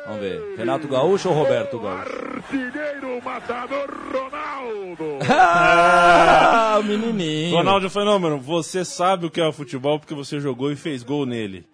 Vamos 0.07 0.21
ver. 0.21 0.55
Renato 0.59 0.87
Gaúcho 0.89 1.29
ou 1.29 1.35
Roberto 1.35 1.79
Gaúcho? 1.79 2.03
Artilheiro 2.37 3.23
matador 3.25 3.91
Ronaldo. 4.13 5.19
Ah, 5.29 6.77
o 6.81 6.83
menininho. 6.85 7.57
Ronaldo 7.57 7.89
Fenômeno, 7.91 8.39
você 8.39 8.85
sabe 8.85 9.27
o 9.27 9.31
que 9.31 9.41
é 9.41 9.47
o 9.47 9.53
futebol 9.53 9.99
porque 9.99 10.15
você 10.15 10.41
jogou 10.41 10.71
e 10.73 10.77
fez 10.77 11.03
gol 11.03 11.27
nele. 11.27 11.65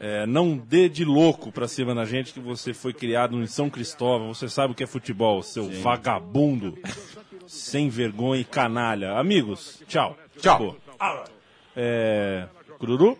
É, 0.00 0.26
não 0.26 0.56
dê 0.56 0.88
de 0.88 1.04
louco 1.04 1.50
pra 1.52 1.66
cima 1.68 1.94
da 1.94 2.04
gente 2.04 2.32
que 2.32 2.40
você 2.40 2.72
foi 2.74 2.92
criado 2.92 3.36
em 3.40 3.46
São 3.46 3.68
Cristóvão. 3.70 4.32
Você 4.34 4.48
sabe 4.48 4.72
o 4.72 4.74
que 4.76 4.84
é 4.84 4.86
futebol, 4.86 5.42
seu 5.42 5.68
vagabundo. 5.82 6.76
Sem 7.46 7.88
vergonha 7.88 8.40
e 8.40 8.44
canalha. 8.44 9.18
Amigos, 9.18 9.82
tchau. 9.88 10.16
Tchau. 10.38 10.76
É, 11.76 12.46
Cururu? 12.78 13.18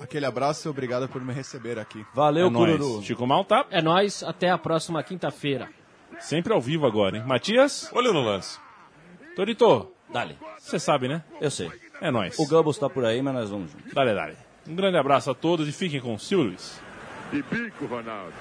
Aquele 0.00 0.26
abraço 0.26 0.68
e 0.68 0.70
obrigado 0.70 1.08
por 1.08 1.22
me 1.24 1.32
receber 1.32 1.78
aqui. 1.78 2.04
Valeu, 2.14 2.48
é 2.48 2.50
nóis. 2.50 2.76
Cururu. 2.76 3.02
Chico 3.02 3.26
Malta, 3.26 3.64
É 3.70 3.80
nóis, 3.80 4.22
até 4.22 4.50
a 4.50 4.58
próxima 4.58 5.02
quinta-feira. 5.02 5.68
sempre 6.20 6.52
ao 6.52 6.60
vivo 6.60 6.86
agora, 6.86 7.16
hein? 7.18 7.24
Matias? 7.26 7.90
Olha 7.92 8.12
no 8.12 8.20
lance. 8.20 8.58
Torito, 9.36 9.90
Dale. 10.12 10.36
Você 10.58 10.78
sabe, 10.78 11.08
né? 11.08 11.24
Eu 11.40 11.50
sei. 11.50 11.70
É 12.00 12.10
nóis. 12.10 12.38
O 12.38 12.46
Gambos 12.46 12.78
tá 12.78 12.88
por 12.88 13.04
aí, 13.04 13.20
mas 13.22 13.34
nós 13.34 13.50
vamos 13.50 13.70
juntos. 13.72 13.92
Dale, 13.92 14.14
dale. 14.14 14.36
Um 14.66 14.74
grande 14.74 14.96
abraço 14.96 15.30
a 15.30 15.34
todos 15.34 15.68
e 15.68 15.72
fiquem 15.72 16.00
com 16.00 16.14
o 16.14 16.18
Silvio 16.18 16.48
Luiz. 16.48 16.80
De 17.30 17.42
bico, 17.42 17.86
Ronaldo. 17.86 18.32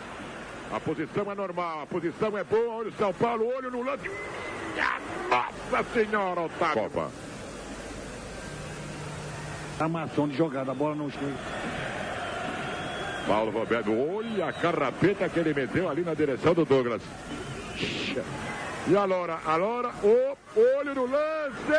A 0.71 0.80
posição 0.80 1.32
é 1.32 1.36
normal, 1.36 1.82
a 1.82 1.86
posição 1.86 2.38
é 2.38 2.43
boa. 2.43 2.76
Olha 2.78 2.89
o 2.89 2.93
São 2.93 3.13
Paulo, 3.13 3.45
olho 3.47 3.69
no 3.69 3.84
lance. 3.84 4.09
Nossa 5.30 5.84
Senhora, 5.93 6.41
Otávio. 6.41 6.84
Copa. 6.84 7.11
Armação 9.80 10.28
de 10.28 10.38
jogada, 10.38 10.71
a 10.71 10.74
bola 10.74 10.95
não 10.95 11.11
chega. 11.11 11.36
Paulo 13.28 13.51
Roberto, 13.51 13.91
olha 13.91 14.47
a 14.47 14.53
carrapeta 14.53 15.30
que 15.30 15.39
ele 15.39 15.53
meteu 15.53 15.89
ali 15.89 16.03
na 16.03 16.13
direção 16.13 16.53
do 16.53 16.65
Douglas. 16.65 17.01
E 18.88 18.97
a 18.97 19.05
Lora, 19.05 19.39
a 19.45 19.55
Lora, 19.55 19.91
o 20.03 20.36
olho 20.80 20.95
no 20.95 21.05
lance. 21.05 21.71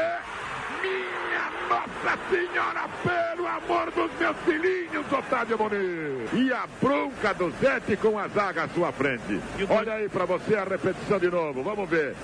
Minha 0.84 1.50
Nossa 1.68 2.18
Senhora, 2.28 2.88
pelo 3.02 3.46
amor 3.46 3.90
dos 3.90 4.10
meus 4.18 4.36
filhinhos, 4.44 5.06
Otávio 5.10 5.58
Muniz. 5.58 6.32
E 6.34 6.52
a 6.52 6.66
bronca 6.80 7.32
do 7.32 7.50
Zete 7.60 7.96
com 7.96 8.18
a 8.18 8.28
zaga 8.28 8.64
à 8.64 8.68
sua 8.68 8.92
frente. 8.92 9.40
Olha 9.70 9.94
aí 9.94 10.08
pra 10.08 10.26
você 10.26 10.54
a 10.54 10.64
repetição 10.64 11.18
de 11.18 11.30
novo, 11.30 11.62
vamos 11.62 11.88
ver. 11.88 12.14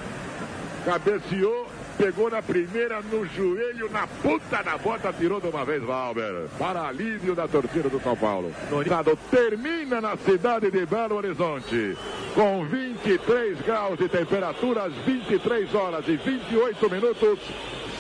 Cabeceou, 0.85 1.67
pegou 1.97 2.31
na 2.31 2.43
primeira, 2.43 3.01
no 3.01 3.27
joelho, 3.27 3.91
na 3.91 4.07
ponta 4.07 4.63
da 4.63 4.79
bota, 4.79 5.13
tirou 5.13 5.41
de 5.41 5.49
uma 5.49 5.65
vez 5.65 5.83
Valber. 5.83 6.49
Para 6.59 6.89
alívio 6.89 7.35
da 7.35 7.49
torcida 7.49 7.89
do 7.89 8.01
São 8.01 8.17
Paulo. 8.17 8.53
Estado 8.83 9.19
termina 9.31 10.01
na 10.01 10.17
cidade 10.17 10.71
de 10.71 10.87
Belo 10.87 11.17
Horizonte. 11.17 11.97
Com 12.35 12.65
23 12.65 13.61
graus 13.63 13.99
de 13.99 14.09
temperatura, 14.09 14.85
às 14.85 14.95
23 15.05 15.75
horas 15.75 16.05
e 16.09 16.17
28 16.17 16.91
minutos. 16.91 17.39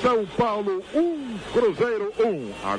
São 0.02 0.24
Paulo 0.36 0.82
1, 0.94 1.38
Cruzeiro 1.52 2.12
1. 2.18 2.52
Agora... 2.64 2.78